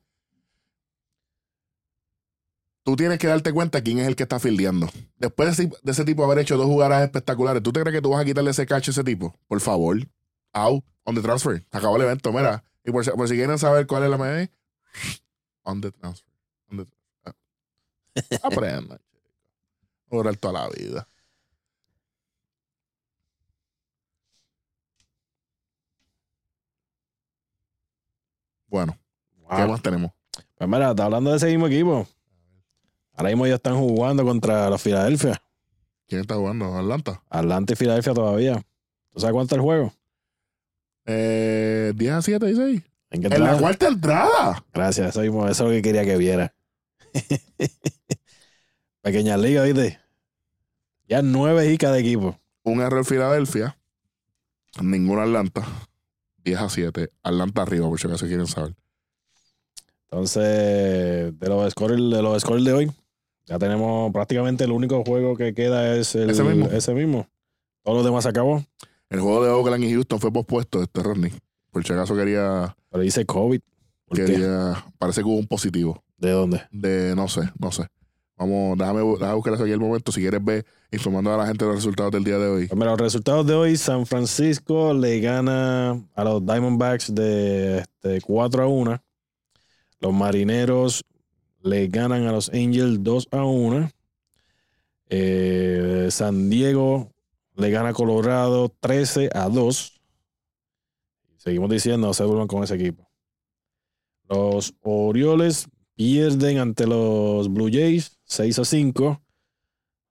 Tú 2.84 2.96
tienes 2.96 3.18
que 3.18 3.28
darte 3.28 3.52
cuenta 3.52 3.80
quién 3.82 3.98
es 4.00 4.08
el 4.08 4.16
que 4.16 4.24
está 4.24 4.40
fildeando. 4.40 4.88
Después 5.16 5.56
de 5.56 5.64
ese, 5.66 5.72
de 5.82 5.92
ese 5.92 6.04
tipo 6.04 6.24
haber 6.24 6.40
hecho 6.40 6.56
dos 6.56 6.66
jugadas 6.66 7.02
espectaculares, 7.04 7.62
¿tú 7.62 7.72
te 7.72 7.80
crees 7.80 7.94
que 7.94 8.02
tú 8.02 8.10
vas 8.10 8.20
a 8.20 8.24
quitarle 8.24 8.50
ese 8.50 8.66
cacho 8.66 8.90
a 8.90 8.92
ese 8.92 9.04
tipo? 9.04 9.36
Por 9.46 9.60
favor. 9.60 9.98
Out. 10.52 10.84
On 11.04 11.14
the 11.14 11.22
transfer. 11.22 11.64
Se 11.70 11.78
acabó 11.78 11.96
el 11.96 12.02
evento. 12.02 12.32
Mira. 12.32 12.64
Y 12.84 12.90
por, 12.90 13.04
si- 13.04 13.12
por 13.12 13.28
si 13.28 13.34
quieren 13.34 13.58
saber 13.58 13.86
cuál 13.86 14.02
es 14.04 14.10
la 14.10 14.18
medida. 14.18 14.50
On 15.62 15.80
the 15.80 15.92
transfer. 15.92 16.32
On 16.70 16.76
the- 16.78 16.86
ah. 17.24 17.34
Aprenda, 18.42 18.98
chico. 18.98 19.20
Va 20.12 20.14
a 20.14 20.16
durar 20.16 20.36
toda 20.36 20.52
la 20.54 20.68
vida. 20.70 21.08
Bueno, 28.72 28.98
¿qué 29.54 29.66
más 29.66 29.82
tenemos? 29.82 30.12
Pues 30.56 30.70
mira, 30.70 30.92
está 30.92 31.04
hablando 31.04 31.30
de 31.30 31.36
ese 31.36 31.46
mismo 31.48 31.66
equipo. 31.66 32.08
Ahora 33.12 33.28
mismo 33.28 33.46
ya 33.46 33.56
están 33.56 33.76
jugando 33.76 34.24
contra 34.24 34.70
los 34.70 34.80
Filadelfia. 34.80 35.42
¿Quién 36.08 36.22
está 36.22 36.36
jugando? 36.36 36.74
Atlanta. 36.74 37.22
Atlanta 37.28 37.74
y 37.74 37.76
Filadelfia 37.76 38.14
todavía. 38.14 38.64
¿Tú 39.10 39.20
sabes 39.20 39.34
cuánto 39.34 39.54
es 39.54 39.58
el 39.58 39.62
juego? 39.62 39.92
Eh, 41.04 41.92
10 41.94 42.12
a 42.14 42.22
7, 42.22 42.46
16. 42.46 42.82
¿En 43.10 43.20
qué 43.20 43.26
En 43.26 43.44
la 43.44 43.58
cuarta 43.58 43.88
entrada. 43.88 44.64
Gracias, 44.72 45.10
eso, 45.10 45.20
mismo, 45.20 45.46
eso 45.46 45.64
es 45.64 45.68
lo 45.68 45.68
que 45.68 45.82
quería 45.82 46.06
que 46.06 46.16
viera. 46.16 46.54
Pequeña 49.02 49.36
liga, 49.36 49.64
¿viste? 49.64 50.00
Ya 51.06 51.20
nueve 51.20 51.70
hicas 51.70 51.92
de 51.92 52.00
equipo. 52.00 52.40
Un 52.62 52.80
error 52.80 53.04
Filadelfia. 53.04 53.76
Ninguna 54.80 55.24
Atlanta. 55.24 55.62
10 56.44 56.60
a 56.60 56.68
7. 56.68 57.10
Atlanta 57.22 57.62
arriba, 57.62 57.88
por 57.88 57.98
si 57.98 58.06
acaso 58.06 58.26
quieren 58.26 58.46
saber. 58.46 58.74
Entonces, 60.10 61.38
de 61.38 61.48
los 61.48 61.70
scores 61.72 61.96
de, 61.96 62.22
los 62.22 62.42
scores 62.42 62.64
de 62.64 62.72
hoy, 62.72 62.92
ya 63.46 63.58
tenemos 63.58 64.12
prácticamente 64.12 64.64
el 64.64 64.72
único 64.72 65.02
juego 65.04 65.36
que 65.36 65.54
queda 65.54 65.96
es 65.96 66.14
el, 66.14 66.30
Ese 66.30 66.42
mismo. 66.42 66.66
ese 66.66 66.94
mismo. 66.94 67.26
Todo 67.82 67.96
lo 67.96 68.02
demás 68.02 68.24
se 68.24 68.28
acabó. 68.30 68.62
El 69.08 69.20
juego 69.20 69.44
de 69.44 69.50
Oakland 69.50 69.84
y 69.84 69.92
Houston 69.92 70.20
fue 70.20 70.32
pospuesto, 70.32 70.82
este 70.82 71.02
Rodney. 71.02 71.32
Por 71.70 71.84
si 71.86 71.92
acaso 71.92 72.14
quería. 72.14 72.76
Pero 72.90 73.02
dice 73.02 73.24
COVID. 73.24 73.60
¿Por 74.04 74.18
qué? 74.18 74.24
quería 74.26 74.84
parece 74.98 75.22
que 75.22 75.28
hubo 75.28 75.36
un 75.36 75.46
positivo. 75.46 76.02
¿De 76.18 76.30
dónde? 76.30 76.62
De 76.70 77.14
no 77.16 77.28
sé, 77.28 77.50
no 77.58 77.72
sé. 77.72 77.86
Vamos, 78.42 78.76
déjame, 78.76 79.02
déjame 79.02 79.34
buscar 79.34 79.54
eso 79.54 79.62
aquí 79.62 79.72
el 79.72 79.78
momento. 79.78 80.10
Si 80.10 80.20
quieres 80.20 80.44
ver, 80.44 80.66
informando 80.90 81.32
a 81.32 81.36
la 81.36 81.46
gente 81.46 81.64
los 81.64 81.76
resultados 81.76 82.10
del 82.10 82.24
día 82.24 82.38
de 82.38 82.48
hoy. 82.48 82.66
Pues 82.66 82.76
mira, 82.76 82.90
los 82.90 83.00
resultados 83.00 83.46
de 83.46 83.54
hoy, 83.54 83.76
San 83.76 84.04
Francisco 84.04 84.92
le 84.92 85.20
gana 85.20 85.92
a 86.12 86.24
los 86.24 86.44
Diamondbacks 86.44 87.14
de 87.14 87.78
este, 87.78 88.20
4 88.20 88.64
a 88.64 88.66
1. 88.66 89.02
Los 90.00 90.12
Marineros 90.12 91.04
le 91.62 91.86
ganan 91.86 92.26
a 92.26 92.32
los 92.32 92.48
Angels 92.48 93.00
2 93.04 93.28
a 93.30 93.44
1. 93.44 93.90
Eh, 95.10 96.08
San 96.10 96.50
Diego 96.50 97.12
le 97.54 97.70
gana 97.70 97.90
a 97.90 97.92
Colorado 97.92 98.74
13 98.80 99.30
a 99.32 99.48
2. 99.48 100.00
Seguimos 101.36 101.70
diciendo, 101.70 102.12
se 102.12 102.24
duerman 102.24 102.48
con 102.48 102.64
ese 102.64 102.74
equipo. 102.74 103.08
Los 104.28 104.74
Orioles 104.80 105.68
pierden 105.94 106.58
ante 106.58 106.86
los 106.86 107.52
Blue 107.52 107.70
Jays 107.72 108.18
6 108.24 108.58
a 108.58 108.64
5. 108.64 109.20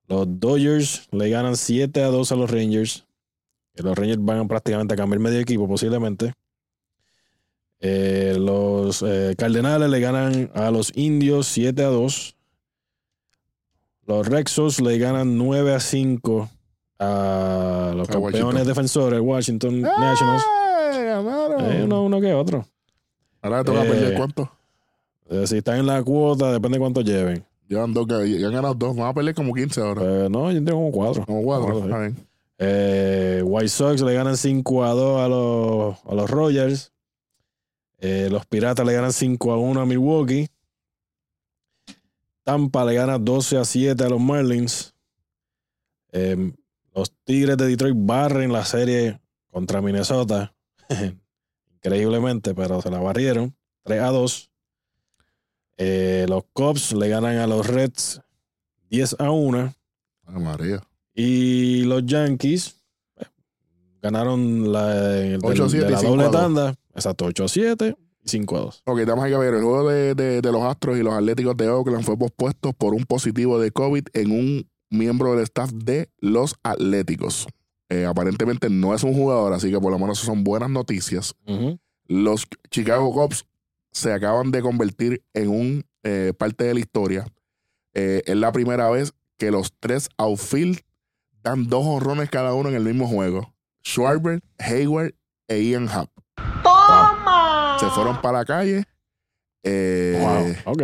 Los 0.07 0.25
Dodgers 0.39 1.07
le 1.11 1.29
ganan 1.29 1.55
7 1.55 2.03
a 2.03 2.07
2 2.07 2.32
a 2.32 2.36
los 2.36 2.51
Rangers. 2.51 3.05
Que 3.73 3.84
los 3.84 3.97
Rangers 3.97 4.23
van 4.23 4.47
prácticamente 4.47 4.93
a 4.93 4.97
cambiar 4.97 5.19
medio 5.19 5.39
equipo, 5.39 5.67
posiblemente. 5.67 6.34
Eh, 7.79 8.36
los 8.38 9.01
eh, 9.01 9.34
Cardenales 9.38 9.89
le 9.89 9.99
ganan 9.99 10.51
a 10.53 10.69
los 10.71 10.91
Indios 10.95 11.47
7 11.47 11.84
a 11.84 11.88
2. 11.88 12.36
Los 14.07 14.27
Rexos 14.27 14.82
le 14.82 14.97
ganan 14.97 15.38
9 15.38 15.73
a 15.73 15.79
5 15.79 16.49
a 16.99 17.93
los 17.95 18.09
A 18.09 18.11
campeones 18.11 18.41
Washington. 18.43 18.67
defensores, 18.67 19.19
Washington 19.21 19.82
Nationals. 19.82 20.43
¡Eh! 20.43 21.77
Eh, 21.79 21.82
uno, 21.84 22.03
uno 22.03 22.19
que 22.21 22.34
otro. 22.34 22.65
Ahora 23.41 23.63
te 23.63 23.71
toca 23.71 23.84
Eh, 23.86 24.13
cuánto. 24.15 24.51
Eh, 25.32 25.47
si 25.47 25.57
están 25.57 25.79
en 25.79 25.86
la 25.86 26.03
cuota, 26.03 26.51
depende 26.51 26.75
de 26.77 26.82
cuánto 26.82 27.01
lleven. 27.01 27.45
Llevan 27.69 27.93
dos, 27.93 28.05
ya 28.05 28.47
han 28.47 28.53
ganado 28.53 28.73
dos. 28.73 28.95
Van 28.97 29.07
a 29.07 29.13
perder 29.13 29.34
como 29.34 29.53
15 29.53 29.79
ahora. 29.79 30.01
Pues, 30.01 30.29
no, 30.29 30.51
yo 30.51 30.61
tengo 30.61 30.77
como 30.77 30.91
cuatro. 30.91 31.25
como 31.25 31.41
cuatro. 31.41 31.79
Está 31.86 31.99
bien. 31.99 32.27
Eh, 32.63 33.41
White 33.43 33.69
Sox 33.69 34.01
le 34.01 34.13
ganan 34.13 34.38
5 34.38 34.84
a 34.84 34.89
2 34.89 35.19
a 35.21 35.27
los, 35.27 36.05
a 36.05 36.13
los 36.13 36.29
Rogers. 36.29 36.91
Eh, 37.97 38.27
los 38.29 38.45
Piratas 38.45 38.86
le 38.86 38.93
ganan 38.93 39.13
5 39.13 39.51
a 39.51 39.57
1 39.57 39.82
a 39.82 39.86
Milwaukee. 39.86 40.47
Tampa 42.43 42.86
le 42.86 42.93
gana 42.93 43.17
12 43.17 43.57
a 43.57 43.65
7 43.65 44.03
a 44.03 44.09
los 44.09 44.19
Marlins. 44.19 44.93
Eh, 46.11 46.51
los 46.93 47.11
Tigres 47.23 47.57
de 47.57 47.67
Detroit 47.67 47.95
barren 47.97 48.51
la 48.51 48.65
serie 48.65 49.19
contra 49.49 49.82
Minnesota. 49.82 50.53
Increíblemente, 51.73 52.53
pero 52.53 52.82
se 52.82 52.91
la 52.91 52.99
barrieron. 52.99 53.55
3 53.86 54.01
a 54.01 54.07
2. 54.07 54.51
Eh, 55.84 56.25
los 56.29 56.43
Cubs 56.53 56.93
le 56.93 57.09
ganan 57.09 57.38
a 57.38 57.47
los 57.47 57.65
Reds 57.65 58.21
10 58.89 59.15
a 59.19 59.32
1. 59.32 59.73
Ay, 60.27 60.43
María. 60.43 60.82
Y 61.15 61.84
los 61.86 62.05
Yankees 62.05 62.75
eh, 63.17 63.25
ganaron 64.01 64.71
la, 64.71 65.17
el- 65.25 65.39
8 65.43 65.65
a 65.65 65.69
7 65.69 65.86
de 65.86 65.91
la 65.91 65.97
5 65.97 66.07
a 66.07 66.15
doble 66.15 66.23
2. 66.25 66.32
tanda. 66.32 66.75
Exacto, 66.93 67.25
8 67.25 67.43
a 67.45 67.47
7 67.47 67.95
y 68.23 68.29
5 68.29 68.57
a 68.57 68.59
2. 68.61 68.84
Ok, 68.86 68.99
estamos 68.99 69.25
aquí 69.25 69.34
a 69.34 69.38
ver. 69.39 69.53
El 69.55 69.63
juego 69.63 69.89
de, 69.89 70.13
de- 70.13 70.41
de 70.41 70.51
los 70.51 70.61
Astros 70.63 70.97
y 70.97 71.03
los 71.03 71.13
Atléticos 71.13 71.57
de 71.57 71.69
Oakland 71.69 72.03
fue 72.03 72.17
pospuesto 72.17 72.73
por 72.73 72.93
un 72.93 73.05
positivo 73.05 73.59
de 73.59 73.71
COVID 73.71 74.03
en 74.13 74.32
un 74.32 74.69
miembro 74.89 75.32
del 75.34 75.43
staff 75.43 75.71
de 75.71 76.09
los 76.19 76.55
Atléticos. 76.63 77.47
Eh, 77.89 78.05
aparentemente 78.05 78.69
no 78.69 78.93
es 78.93 79.03
un 79.03 79.13
jugador, 79.13 79.51
así 79.53 79.69
que 79.71 79.79
por 79.79 79.91
lo 79.91 79.97
menos 79.99 80.19
son 80.19 80.43
buenas 80.43 80.69
noticias. 80.69 81.34
Los 82.07 82.45
Chicago 82.69 83.11
Cubs 83.13 83.45
se 83.91 84.13
acaban 84.13 84.51
de 84.51 84.61
convertir 84.61 85.23
en 85.33 85.49
un 85.49 85.85
eh, 86.03 86.33
parte 86.37 86.63
de 86.63 86.73
la 86.73 86.79
historia. 86.79 87.25
Eh, 87.93 88.21
es 88.25 88.35
la 88.35 88.51
primera 88.51 88.89
vez 88.89 89.13
que 89.37 89.51
los 89.51 89.73
tres 89.79 90.09
outfield 90.17 90.79
dan 91.43 91.67
dos 91.67 91.85
honrones 91.85 92.29
cada 92.29 92.53
uno 92.53 92.69
en 92.69 92.75
el 92.75 92.83
mismo 92.83 93.07
juego. 93.07 93.53
Schwarber, 93.83 94.41
Hayward 94.59 95.13
e 95.47 95.61
Ian 95.63 95.89
Happ. 95.89 96.09
¡Toma! 96.63 97.77
Se 97.79 97.89
fueron 97.89 98.21
para 98.21 98.39
la 98.39 98.45
calle. 98.45 98.85
eh, 99.63 100.17
Wow, 100.65 100.73
ok. 100.73 100.83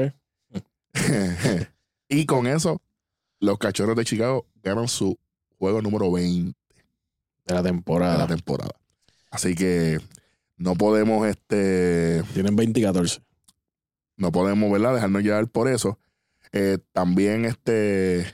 y 2.10 2.26
con 2.26 2.48
eso, 2.48 2.82
los 3.40 3.58
cachorros 3.58 3.96
de 3.96 4.06
Chicago 4.06 4.46
ganan 4.64 4.88
su 4.88 5.18
juego 5.60 5.82
número 5.82 6.12
20 6.12 6.58
De 7.46 7.54
la 7.54 7.62
de 7.62 7.64
la 7.64 7.70
temporada. 7.76 8.28
temporada. 8.28 8.72
Así 9.30 9.56
que 9.56 10.00
no 10.58 10.76
podemos, 10.76 11.28
este, 11.28 12.24
Tienen 12.34 12.56
20 12.56 12.80
y 12.80 12.84
14. 12.84 13.22
no 14.18 14.32
podemos, 14.32 14.72
¿verdad? 14.72 14.96
Dejarnos 14.96 15.24
llevar 15.24 15.48
por 15.48 15.68
eso. 15.68 16.00
Eh, 16.52 16.78
también, 16.94 17.46
este, 17.46 18.26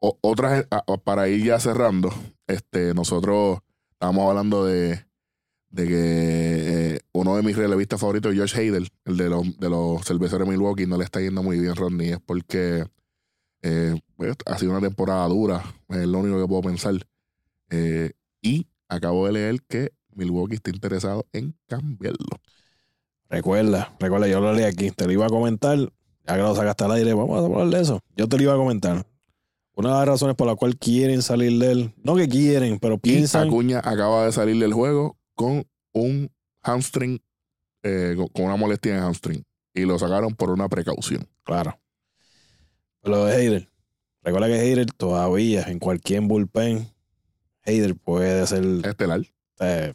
o- 0.00 0.18
otras, 0.20 0.66
para 1.04 1.28
ir 1.28 1.44
ya 1.44 1.58
cerrando, 1.58 2.12
este, 2.46 2.94
nosotros 2.94 3.60
estábamos 3.92 4.28
hablando 4.28 4.64
de, 4.66 5.04
de 5.70 5.88
que 5.88 5.94
eh, 6.96 7.00
uno 7.12 7.36
de 7.36 7.42
mis 7.42 7.56
relevistas 7.56 8.00
favoritos, 8.00 8.34
George 8.34 8.60
Hader, 8.60 8.88
el 9.04 9.16
de 9.16 9.28
los, 9.28 9.58
de 9.58 9.68
los 9.70 10.04
cerveceros 10.04 10.46
de 10.46 10.52
Milwaukee, 10.52 10.86
no 10.86 10.98
le 10.98 11.04
está 11.04 11.20
yendo 11.20 11.42
muy 11.42 11.58
bien, 11.58 11.74
Rodney, 11.74 12.10
es 12.10 12.20
porque 12.20 12.84
eh, 13.62 13.94
pues, 14.16 14.36
ha 14.46 14.58
sido 14.58 14.72
una 14.72 14.80
temporada 14.80 15.26
dura, 15.28 15.62
es 15.88 16.06
lo 16.06 16.18
único 16.18 16.40
que 16.40 16.48
puedo 16.48 16.62
pensar. 16.62 16.94
Eh, 17.70 18.12
y 18.42 18.68
acabo 18.88 19.26
de 19.26 19.32
leer 19.32 19.62
que 19.62 19.92
Milwaukee 20.14 20.54
está 20.56 20.70
interesado 20.70 21.26
en 21.32 21.54
cambiarlo. 21.66 22.40
Recuerda, 23.28 23.94
recuerda, 23.98 24.28
yo 24.28 24.40
lo 24.40 24.52
leí 24.52 24.64
aquí. 24.64 24.90
Te 24.90 25.06
lo 25.06 25.12
iba 25.12 25.26
a 25.26 25.30
comentar. 25.30 25.78
Ya 26.26 26.36
que 26.36 26.42
lo 26.42 26.54
sacaste 26.54 26.84
al 26.84 26.92
aire, 26.92 27.14
vamos 27.14 27.40
a 27.40 27.44
hablar 27.44 27.68
de 27.68 27.80
eso. 27.80 28.00
Yo 28.16 28.28
te 28.28 28.36
lo 28.36 28.42
iba 28.44 28.52
a 28.54 28.56
comentar. 28.56 29.06
Una 29.74 29.88
de 29.90 29.94
las 29.96 30.06
razones 30.08 30.36
por 30.36 30.46
la 30.46 30.54
cual 30.54 30.76
quieren 30.76 31.22
salir 31.22 31.58
de 31.58 31.72
él, 31.72 31.94
no 32.02 32.14
que 32.14 32.28
quieren, 32.28 32.78
pero 32.78 32.94
Y 32.96 32.98
piensan. 32.98 33.48
Acuña 33.48 33.78
acaba 33.78 34.26
de 34.26 34.32
salir 34.32 34.58
del 34.60 34.72
juego 34.74 35.16
con 35.34 35.64
un 35.92 36.30
hamstring, 36.62 37.20
eh, 37.82 38.14
con- 38.34 38.44
una 38.44 38.56
molestia 38.56 38.92
en 38.92 38.98
el 38.98 39.04
hamstring. 39.04 39.42
Y 39.74 39.86
lo 39.86 39.98
sacaron 39.98 40.34
por 40.34 40.50
una 40.50 40.68
precaución. 40.68 41.26
Claro. 41.42 41.78
Pero 43.00 43.16
lo 43.16 43.24
de 43.24 43.34
Hayder. 43.34 43.68
Recuerda 44.22 44.46
que 44.46 44.60
Hayder 44.60 44.86
todavía, 44.92 45.62
en 45.62 45.78
cualquier 45.78 46.20
bullpen, 46.20 46.86
Hayder 47.64 47.96
puede 47.96 48.46
ser 48.46 48.62
Estelar. 48.84 49.22
eh, 49.60 49.94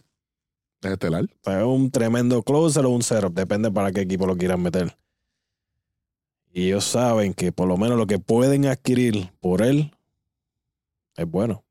Es 0.81 0.91
estelar. 0.91 1.23
o 1.23 1.43
sea, 1.43 1.65
un 1.65 1.89
tremendo 1.91 2.43
closer 2.43 2.85
o 2.85 2.89
un 2.89 3.01
setup. 3.01 3.33
Depende 3.33 3.71
para 3.71 3.91
qué 3.91 4.01
equipo 4.01 4.27
lo 4.27 4.37
quieran 4.37 4.61
meter. 4.61 4.97
Y 6.51 6.67
ellos 6.67 6.85
saben 6.85 7.33
que 7.33 7.51
por 7.51 7.67
lo 7.67 7.77
menos 7.77 7.97
lo 7.97 8.07
que 8.07 8.19
pueden 8.19 8.65
adquirir 8.65 9.31
por 9.39 9.61
él 9.61 9.91
es 11.15 11.29
bueno. 11.29 11.63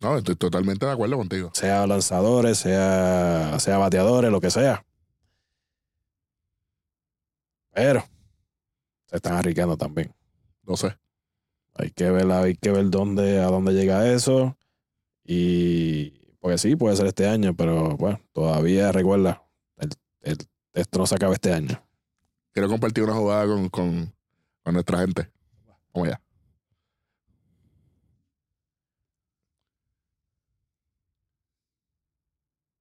No, 0.00 0.18
estoy 0.18 0.36
totalmente 0.36 0.84
de 0.84 0.92
acuerdo 0.92 1.16
contigo. 1.16 1.50
Sea 1.54 1.86
lanzadores, 1.86 2.58
sea, 2.58 3.58
sea 3.58 3.78
bateadores, 3.78 4.30
lo 4.30 4.40
que 4.40 4.50
sea. 4.50 4.84
Pero 7.72 8.04
se 9.06 9.16
están 9.16 9.34
arriesgando 9.34 9.76
también. 9.76 10.14
No 10.62 10.76
sé. 10.76 10.96
Hay 11.74 11.90
que 11.90 12.10
ver, 12.10 12.30
hay 12.30 12.54
que 12.54 12.70
ver 12.70 12.90
dónde, 12.90 13.40
a 13.40 13.46
dónde 13.46 13.72
llega 13.72 14.12
eso. 14.12 14.56
Y 15.24 16.23
porque 16.44 16.58
sí, 16.58 16.76
puede 16.76 16.94
ser 16.94 17.06
este 17.06 17.26
año, 17.26 17.54
pero 17.56 17.96
bueno, 17.96 18.20
todavía 18.34 18.92
recuerda, 18.92 19.42
el, 19.78 19.88
el- 20.20 20.36
esto 20.74 20.98
no 20.98 21.06
se 21.06 21.14
acaba 21.14 21.32
este 21.32 21.54
año. 21.54 21.82
Quiero 22.52 22.68
compartir 22.68 23.02
una 23.02 23.14
jugada 23.14 23.46
con, 23.46 23.70
con, 23.70 24.14
con 24.62 24.74
nuestra 24.74 24.98
gente. 24.98 25.32
Vamos 25.94 26.08
allá. 26.08 26.20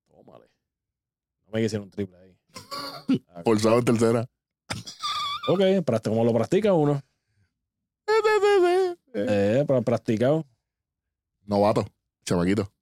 Tómale. 0.08 0.46
No 1.46 1.52
me 1.54 1.62
quisieron 1.62 1.86
un 1.86 1.92
triple 1.92 2.18
ahí. 2.18 2.38
Ah, 3.30 3.42
Forzado 3.46 3.80
en 3.80 3.86
tercera. 3.86 4.30
Ok, 5.48 5.62
como 6.04 6.24
lo 6.24 6.34
practica 6.34 6.74
uno. 6.74 7.02
Eh, 9.16 9.64
pra- 9.68 9.84
practicado. 9.84 10.44
Novato. 11.46 11.86
Chamaquito. 12.26 12.73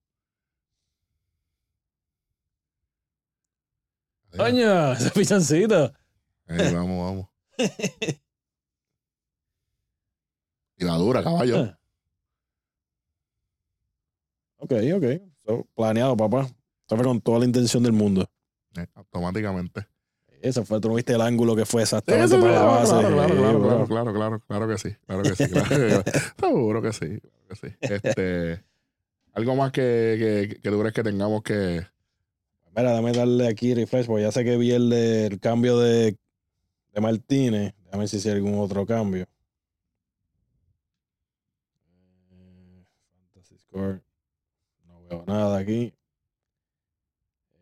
Coño, 4.37 4.93
ese 4.93 5.09
pichoncito. 5.11 5.93
Eh, 6.47 6.71
vamos, 6.73 7.05
vamos. 7.05 7.27
Y 10.77 10.83
la 10.83 10.95
dura, 10.95 11.23
caballo. 11.23 11.59
Ah. 11.59 11.79
Ok, 14.57 14.73
ok. 14.95 15.05
So, 15.45 15.67
planeado, 15.75 16.17
papá. 16.17 16.47
Fue 16.87 16.97
con 17.03 17.21
toda 17.21 17.37
la 17.37 17.45
intención 17.45 17.83
del 17.83 17.93
mundo. 17.93 18.27
Eh, 18.75 18.87
automáticamente. 18.95 19.85
Eso 20.41 20.65
fue, 20.65 20.81
tú 20.81 20.89
no 20.89 20.95
viste 20.95 21.13
el 21.13 21.21
ángulo 21.21 21.55
que 21.55 21.65
fue 21.65 21.83
exactamente 21.83 22.35
sí, 22.35 22.41
para 22.41 22.53
la 22.53 22.63
base. 22.63 22.89
claro, 22.89 23.15
claro, 23.15 23.35
claro, 23.35 23.61
claro, 23.61 23.85
claro, 23.85 24.13
claro, 24.13 24.43
claro 24.47 24.67
que 24.67 24.77
sí, 24.79 24.95
claro 25.05 25.21
que 25.21 25.35
sí, 25.35 25.47
claro. 25.49 26.03
Seguro 26.39 26.81
que 26.81 26.93
sí, 26.93 27.19
claro 27.19 27.47
que 27.47 27.55
sí. 27.55 27.75
Este, 27.79 28.63
algo 29.33 29.55
más 29.55 29.71
que, 29.71 30.49
que, 30.49 30.59
que 30.59 30.69
tú 30.71 30.79
crees 30.79 30.93
que 30.95 31.03
tengamos 31.03 31.43
que... 31.43 31.85
Mira, 32.75 32.91
dame 32.93 33.11
darle 33.11 33.47
aquí 33.47 33.73
refresh, 33.73 34.05
porque 34.07 34.23
ya 34.23 34.31
sé 34.31 34.43
que 34.43 34.57
vi 34.57 34.71
el, 34.71 34.89
de- 34.89 35.37
cambio 35.41 35.77
de, 35.77 36.17
de 36.93 37.01
Martínez. 37.01 37.73
Déjame 37.85 38.01
ver 38.03 38.07
si 38.09 38.29
hay 38.29 38.35
algún 38.35 38.59
otro 38.59 38.85
cambio. 38.85 39.25
Eh, 42.31 42.85
Fantasy 43.13 43.57
Score. 43.57 44.01
No 44.85 45.01
veo 45.03 45.23
nada 45.27 45.57
aquí. 45.57 45.93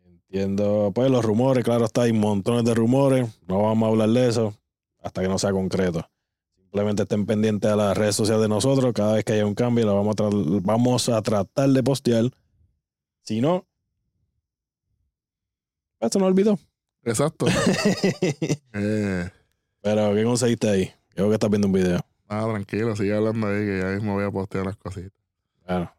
Entiendo, 0.04 0.92
pues 0.94 1.10
los 1.10 1.24
rumores, 1.24 1.64
claro 1.64 1.86
está, 1.86 2.02
hay 2.02 2.12
montones 2.12 2.64
de 2.64 2.74
rumores. 2.74 3.28
No 3.48 3.62
vamos 3.62 3.86
a 3.86 3.90
hablar 3.90 4.10
de 4.10 4.28
eso 4.28 4.54
hasta 5.02 5.22
que 5.22 5.28
no 5.28 5.38
sea 5.38 5.50
concreto. 5.50 6.08
Simplemente 6.54 7.02
estén 7.02 7.26
pendientes 7.26 7.68
a 7.68 7.74
las 7.74 7.98
redes 7.98 8.14
sociales 8.14 8.42
de 8.42 8.48
nosotros. 8.48 8.92
Cada 8.92 9.14
vez 9.14 9.24
que 9.24 9.32
haya 9.32 9.44
un 9.46 9.56
cambio, 9.56 9.86
lo 9.86 9.96
vamos 9.96 10.14
a, 10.20 10.28
vamos 10.62 11.08
a 11.08 11.20
tratar 11.20 11.70
de 11.70 11.82
postear. 11.82 12.30
Si 13.22 13.40
no, 13.40 13.66
esto 16.00 16.18
no 16.18 16.26
olvidó. 16.26 16.58
Exacto. 17.04 17.46
Eh, 18.74 19.30
Pero, 19.82 20.14
¿qué 20.14 20.24
conseguiste 20.24 20.68
ahí? 20.68 20.90
Creo 21.14 21.28
que 21.28 21.34
estás 21.34 21.50
viendo 21.50 21.66
un 21.68 21.72
video. 21.72 22.00
nada, 22.28 22.52
tranquilo, 22.52 22.94
sigue 22.96 23.14
hablando 23.14 23.46
ahí 23.46 23.64
que 23.66 23.78
ya 23.80 23.86
mismo 23.88 24.14
voy 24.14 24.24
a 24.24 24.30
postear 24.30 24.66
las 24.66 24.76
cositas. 24.76 25.12
Claro. 25.64 25.92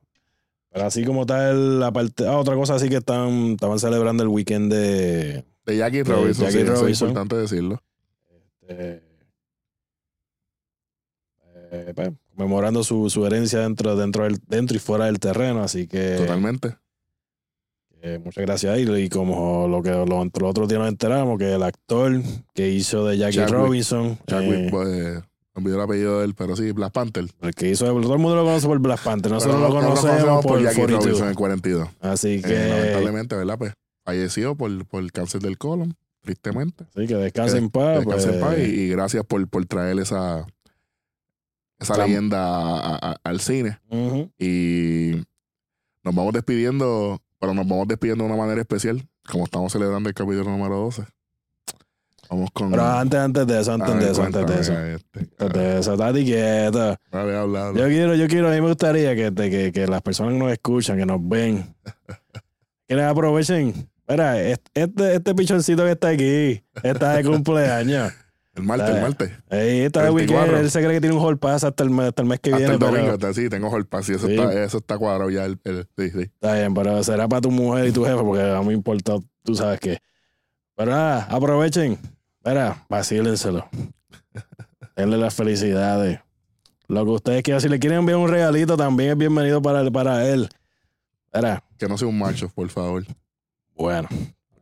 Pero 0.72 0.86
así 0.86 1.04
como 1.04 1.26
tal, 1.26 1.80
la 1.80 1.92
parte. 1.92 2.26
Ah, 2.28 2.38
otra 2.38 2.56
cosa 2.56 2.76
así 2.76 2.88
que 2.90 2.98
están, 2.98 3.52
estaban 3.54 3.78
celebrando 3.80 4.24
el 4.24 4.30
weekend 4.30 4.72
de. 4.72 5.44
De 5.66 5.78
Jackie 5.78 5.98
De 6.04 6.04
Robinson, 6.06 6.46
Jackie 6.46 6.58
sí, 6.60 6.64
eso 6.64 6.74
es 6.74 6.80
Robinson. 6.80 7.08
importante 7.10 7.36
decirlo. 7.38 7.82
eh, 8.68 9.02
eh, 11.72 11.92
pues, 11.96 12.12
conmemorando 12.36 12.84
su, 12.84 13.10
su 13.10 13.26
herencia 13.26 13.60
dentro, 13.60 13.96
dentro, 13.96 14.24
del, 14.24 14.40
dentro 14.48 14.76
y 14.76 14.80
fuera 14.80 15.06
del 15.06 15.20
terreno. 15.20 15.64
Así 15.64 15.88
que. 15.88 16.16
Totalmente. 16.18 16.78
Que 18.02 18.20
muchas 18.20 18.42
gracias 18.46 18.74
a 18.74 18.78
él. 18.78 18.98
Y 19.00 19.10
como 19.10 19.68
lo 19.68 19.82
que 19.84 19.92
lo, 19.92 20.06
lo 20.06 20.48
otro 20.48 20.68
día 20.68 20.80
nos 20.80 20.88
enteramos, 20.90 21.38
que 21.38 21.54
el 21.54 21.64
actor 21.64 22.22
que 22.54 22.70
hizo 22.70 23.06
de 23.06 23.18
Jackie 23.18 23.38
Chadwick. 23.38 23.54
Robinson. 23.56 24.18
Chadwick, 24.28 24.54
eh, 24.54 24.68
pues, 24.72 24.88
eh, 24.90 25.22
olvidó 25.54 25.76
el 25.76 25.82
apellido 25.82 26.20
de 26.20 26.26
él, 26.26 26.34
pero 26.36 26.56
sí, 26.56 26.72
Black 26.72 26.92
Panther. 26.94 27.26
el 27.42 27.54
que 27.56 27.70
hizo. 27.70 27.86
Todo 27.86 28.14
el 28.14 28.20
mundo 28.20 28.36
lo 28.36 28.44
conoce 28.46 28.68
por 28.68 28.80
Black 28.80 29.04
Panther. 29.04 29.32
Nosotros 29.32 29.58
Pero 29.58 29.68
lo 29.70 29.74
no- 29.76 29.82
no 29.82 29.96
conocemos 29.96 30.44
por, 30.46 30.62
Jackie 30.62 30.76
42. 30.78 31.04
Robinson 31.06 31.28
en 31.30 31.36
42. 31.36 31.90
Así 32.00 32.28
Eh, 32.36 32.42
que. 32.42 32.68
lamentablemente, 32.70 33.36
¿verdad? 33.36 33.58
Pues 33.58 33.74
falleció 34.04 34.56
por, 34.56 34.86
por 34.88 35.04
el 35.04 35.12
cáncer 35.12 35.42
del 35.42 35.58
colon, 35.58 35.96
tristemente. 36.22 36.86
Así 36.96 37.06
que 37.08 37.16
descanse 37.16 37.58
en 37.58 37.66
Que 37.70 37.80
paz. 37.80 37.98
descanse 38.06 38.30
en 38.34 38.40
pues, 38.40 38.56
paz 38.56 38.58
y, 38.60 38.62
y 38.64 38.90
gracias 38.90 39.24
por, 39.26 39.48
por 39.48 39.66
traer 39.66 40.00
esa, 40.00 40.46
esa 41.80 41.98
leyenda 42.06 42.40
a- 42.48 43.12
a- 43.12 43.18
al 43.24 43.40
cine. 43.42 43.80
Y 44.40 45.12
nos 46.04 46.16
vamos 46.16 46.34
despidiendo, 46.34 47.22
pero 47.42 47.54
nos 47.56 47.68
vamos 47.68 47.88
despidiendo 47.88 48.24
de 48.24 48.30
una 48.30 48.40
manera 48.42 48.62
especial, 48.62 49.06
como 49.30 49.44
estamos 49.46 49.72
celebrando 49.74 50.08
el 50.08 50.16
capítulo 50.16 50.46
número 50.52 50.76
12. 50.78 51.04
Vamos 52.30 52.50
con... 52.52 52.70
Pero 52.72 52.86
antes, 52.86 53.20
antes 53.20 53.46
de 53.48 53.60
eso, 53.60 53.74
antes 53.74 54.00
de 54.00 54.12
eso, 54.12 54.24
antes 54.24 54.46
de 54.46 54.60
eso. 54.62 54.80
este, 54.80 55.20
Antes 55.38 55.54
de 55.62 55.80
eso, 55.80 55.94
estate 55.94 56.24
quieto. 56.24 56.96
Dale, 57.12 57.36
habla, 57.38 57.68
habla. 57.68 57.82
Yo 57.82 57.88
quiero, 57.88 58.16
yo 58.16 58.28
quiero, 58.30 58.48
a 58.48 58.52
mí 58.52 58.62
me 58.62 58.68
gustaría 58.68 59.14
que, 59.16 59.34
que, 59.34 59.72
que 59.74 59.88
las 59.88 60.02
personas 60.02 60.34
que 60.34 60.40
nos 60.40 60.52
escuchan, 60.54 60.98
que 60.98 61.06
nos 61.06 61.20
ven, 61.28 61.76
que 62.88 62.96
les 62.96 63.04
aprovechen. 63.06 63.74
Mira, 64.08 64.42
est- 64.42 64.66
este, 64.74 65.16
este 65.16 65.36
pichoncito 65.36 65.84
que 65.84 65.92
está 65.92 66.10
aquí, 66.10 66.64
está 66.84 67.14
de 67.16 67.24
cumpleaños. 67.26 68.14
El 68.54 68.64
martes, 68.64 68.90
el 68.96 69.02
martes. 69.02 69.32
Ey, 69.50 69.80
está 69.82 70.04
de 70.04 70.12
24. 70.12 70.44
weekend, 70.46 70.66
él 70.66 70.72
se 70.72 70.80
cree 70.82 70.94
que 70.96 71.02
tiene 71.02 71.16
un 71.16 71.22
hall 71.26 71.38
pass 71.40 71.64
hasta 71.64 71.84
el 71.84 71.90
mes, 71.90 72.08
hasta 72.10 72.22
el 72.22 72.28
mes 72.28 72.40
que 72.42 72.50
Hasta 72.52 72.58
viene. 72.60 72.74
el 72.74 72.80
pero- 72.80 73.14
está- 73.14 73.34
sí, 73.34 73.48
tengo 73.50 73.70
hall 73.70 73.86
pass, 73.86 74.06
sí, 74.06 74.14
eso, 74.14 74.28
Sí. 74.28 74.34
Está, 74.36 74.64
eso 74.64 74.78
está 74.80 74.98
cuadrado 74.98 75.30
ya. 75.30 75.46
El, 75.46 75.58
el- 75.64 75.88
sí, 75.98 76.10
sí. 76.10 76.20
Está 76.22 76.56
bien, 76.56 76.74
pero 76.74 77.02
será 77.04 77.30
para 77.30 77.42
tu 77.42 77.50
mujer 77.50 77.88
y 77.88 77.92
tu 77.94 78.04
jefe, 78.04 78.22
porque 78.22 78.42
a 78.44 78.60
mí 78.60 78.68
me 78.68 78.74
importa, 78.74 79.16
tú 79.44 79.56
sabes 79.56 79.80
qué. 79.80 80.00
Pero 80.76 80.92
nada, 80.92 81.24
aprovechen. 81.30 81.98
Mira, 82.44 82.86
vacílenselo. 82.90 83.70
Denle 84.98 85.18
las 85.18 85.34
felicidades. 85.34 86.20
Lo 86.88 87.06
que 87.06 87.12
ustedes 87.12 87.44
quieran, 87.44 87.62
si 87.62 87.70
le 87.70 87.80
quieren 87.80 88.00
enviar 88.00 88.18
un 88.18 88.28
regalito, 88.30 88.76
también 88.76 89.12
es 89.12 89.18
bienvenido 89.18 89.62
para, 89.62 89.90
para 89.92 90.28
él. 90.28 90.50
Mira, 91.34 91.64
Que 91.78 91.88
no 91.88 91.98
sea 91.98 92.10
un 92.10 92.20
macho, 92.20 92.50
por 92.50 92.68
favor. 92.68 93.06
bueno, 93.76 94.10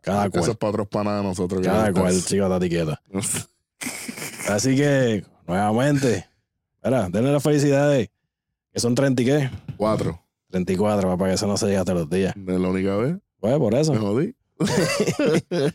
cada 0.02 0.26
Eso 0.26 0.32
cual. 0.32 0.50
es 0.52 0.58
para 0.58 0.70
otros 0.70 0.88
panas 0.90 1.18
de 1.18 1.24
nosotros. 1.28 1.62
Cada 1.66 1.92
cual, 1.92 2.14
chico, 2.24 2.44
estate 2.46 2.70
quieta. 2.70 3.02
Así 4.48 4.76
que, 4.76 5.24
nuevamente, 5.48 6.26
mira, 6.84 7.10
denle 7.10 7.32
las 7.32 7.44
felicidades. 7.44 8.10
Que 8.74 8.80
son 8.80 8.96
30 8.96 9.22
y 9.22 9.26
qué? 9.26 9.50
Cuatro. 9.78 10.20
34, 10.52 11.08
papá, 11.10 11.28
que 11.28 11.34
eso 11.34 11.48
no 11.48 11.58
se 11.58 11.68
llega 11.68 11.80
hasta 11.82 11.94
los 11.94 12.10
días. 12.10 12.36
Es 12.36 12.60
la 12.60 12.68
única 12.70 12.96
vez. 12.98 13.18
Pues 13.40 13.58
por 13.58 13.74
eso. 13.76 13.94
Me 13.94 14.00
jodí. 14.00 14.36
Pero, 14.60 15.32
pero 15.48 15.72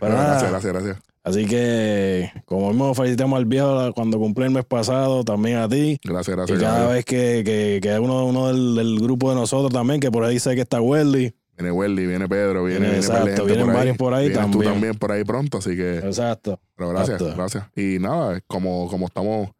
Pero 0.00 0.14
nada. 0.14 0.28
gracias, 0.30 0.50
gracias, 0.50 0.72
gracias. 0.72 0.98
Así 1.22 1.44
que, 1.44 2.30
como 2.44 2.68
mismo 2.70 2.94
felicitamos 2.94 3.36
al 3.36 3.46
viejo 3.46 3.92
cuando 3.94 4.18
cumple 4.18 4.46
el 4.46 4.52
mes 4.52 4.64
pasado, 4.64 5.24
también 5.24 5.58
a 5.58 5.68
ti. 5.68 5.98
Gracias, 6.04 6.28
Y 6.28 6.36
gracias. 6.36 6.58
cada 6.60 6.78
gracias. 6.88 6.94
vez 6.94 7.04
que, 7.04 7.42
que, 7.44 7.80
que 7.82 7.98
uno, 7.98 8.24
uno 8.26 8.46
del, 8.48 8.76
del 8.76 9.00
grupo 9.00 9.30
de 9.30 9.34
nosotros 9.36 9.72
también, 9.72 10.00
que 10.00 10.10
por 10.10 10.24
ahí 10.24 10.38
sé 10.38 10.54
que 10.54 10.60
está 10.62 10.80
Welly. 10.80 11.34
Viene 11.56 11.72
Welly, 11.72 12.06
viene 12.06 12.28
Pedro, 12.28 12.64
viene, 12.64 12.80
Viene, 12.80 12.96
exacto, 12.98 13.44
vienen 13.46 13.66
varios 13.68 13.96
por 13.96 14.12
ahí 14.12 14.28
Vienes 14.28 14.44
tú 14.46 14.50
también. 14.52 14.72
también 14.72 14.94
por 14.98 15.12
ahí 15.12 15.24
pronto, 15.24 15.58
así 15.58 15.74
que. 15.76 15.98
Exacto. 15.98 16.60
Pero 16.74 16.90
gracias, 16.90 17.20
Exacto. 17.20 17.36
gracias. 17.36 17.64
Y 17.74 17.98
nada, 17.98 18.40
como, 18.46 18.88
como 18.90 19.06
estamos 19.06 19.50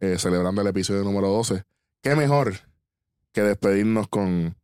eh, 0.00 0.16
celebrando 0.18 0.62
el 0.62 0.68
episodio 0.68 1.02
número 1.04 1.28
12, 1.28 1.62
qué 2.00 2.16
mejor 2.16 2.54
que 3.32 3.42
despedirnos 3.42 4.08
con, 4.08 4.56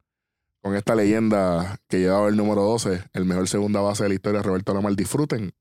con 0.62 0.74
esta 0.76 0.94
leyenda 0.94 1.78
que 1.88 1.98
llevaba 2.00 2.28
el 2.28 2.36
número 2.36 2.62
12, 2.62 3.02
el 3.12 3.24
mejor 3.26 3.48
segunda 3.48 3.80
base 3.80 4.04
de 4.04 4.08
la 4.08 4.14
historia, 4.14 4.42
Roberto 4.42 4.72
Lamar. 4.72 4.94
Disfruten 4.96 5.52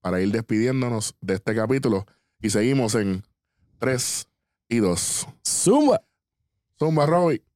para 0.00 0.20
ir 0.22 0.32
despidiéndonos 0.32 1.14
de 1.20 1.34
este 1.34 1.54
capítulo 1.54 2.06
y 2.40 2.48
seguimos 2.50 2.94
en 2.94 3.22
3 3.78 4.28
y 4.70 4.78
2. 4.78 5.28
Zumba. 5.46 6.00
Zumba, 6.78 7.04
Robbie. 7.04 7.42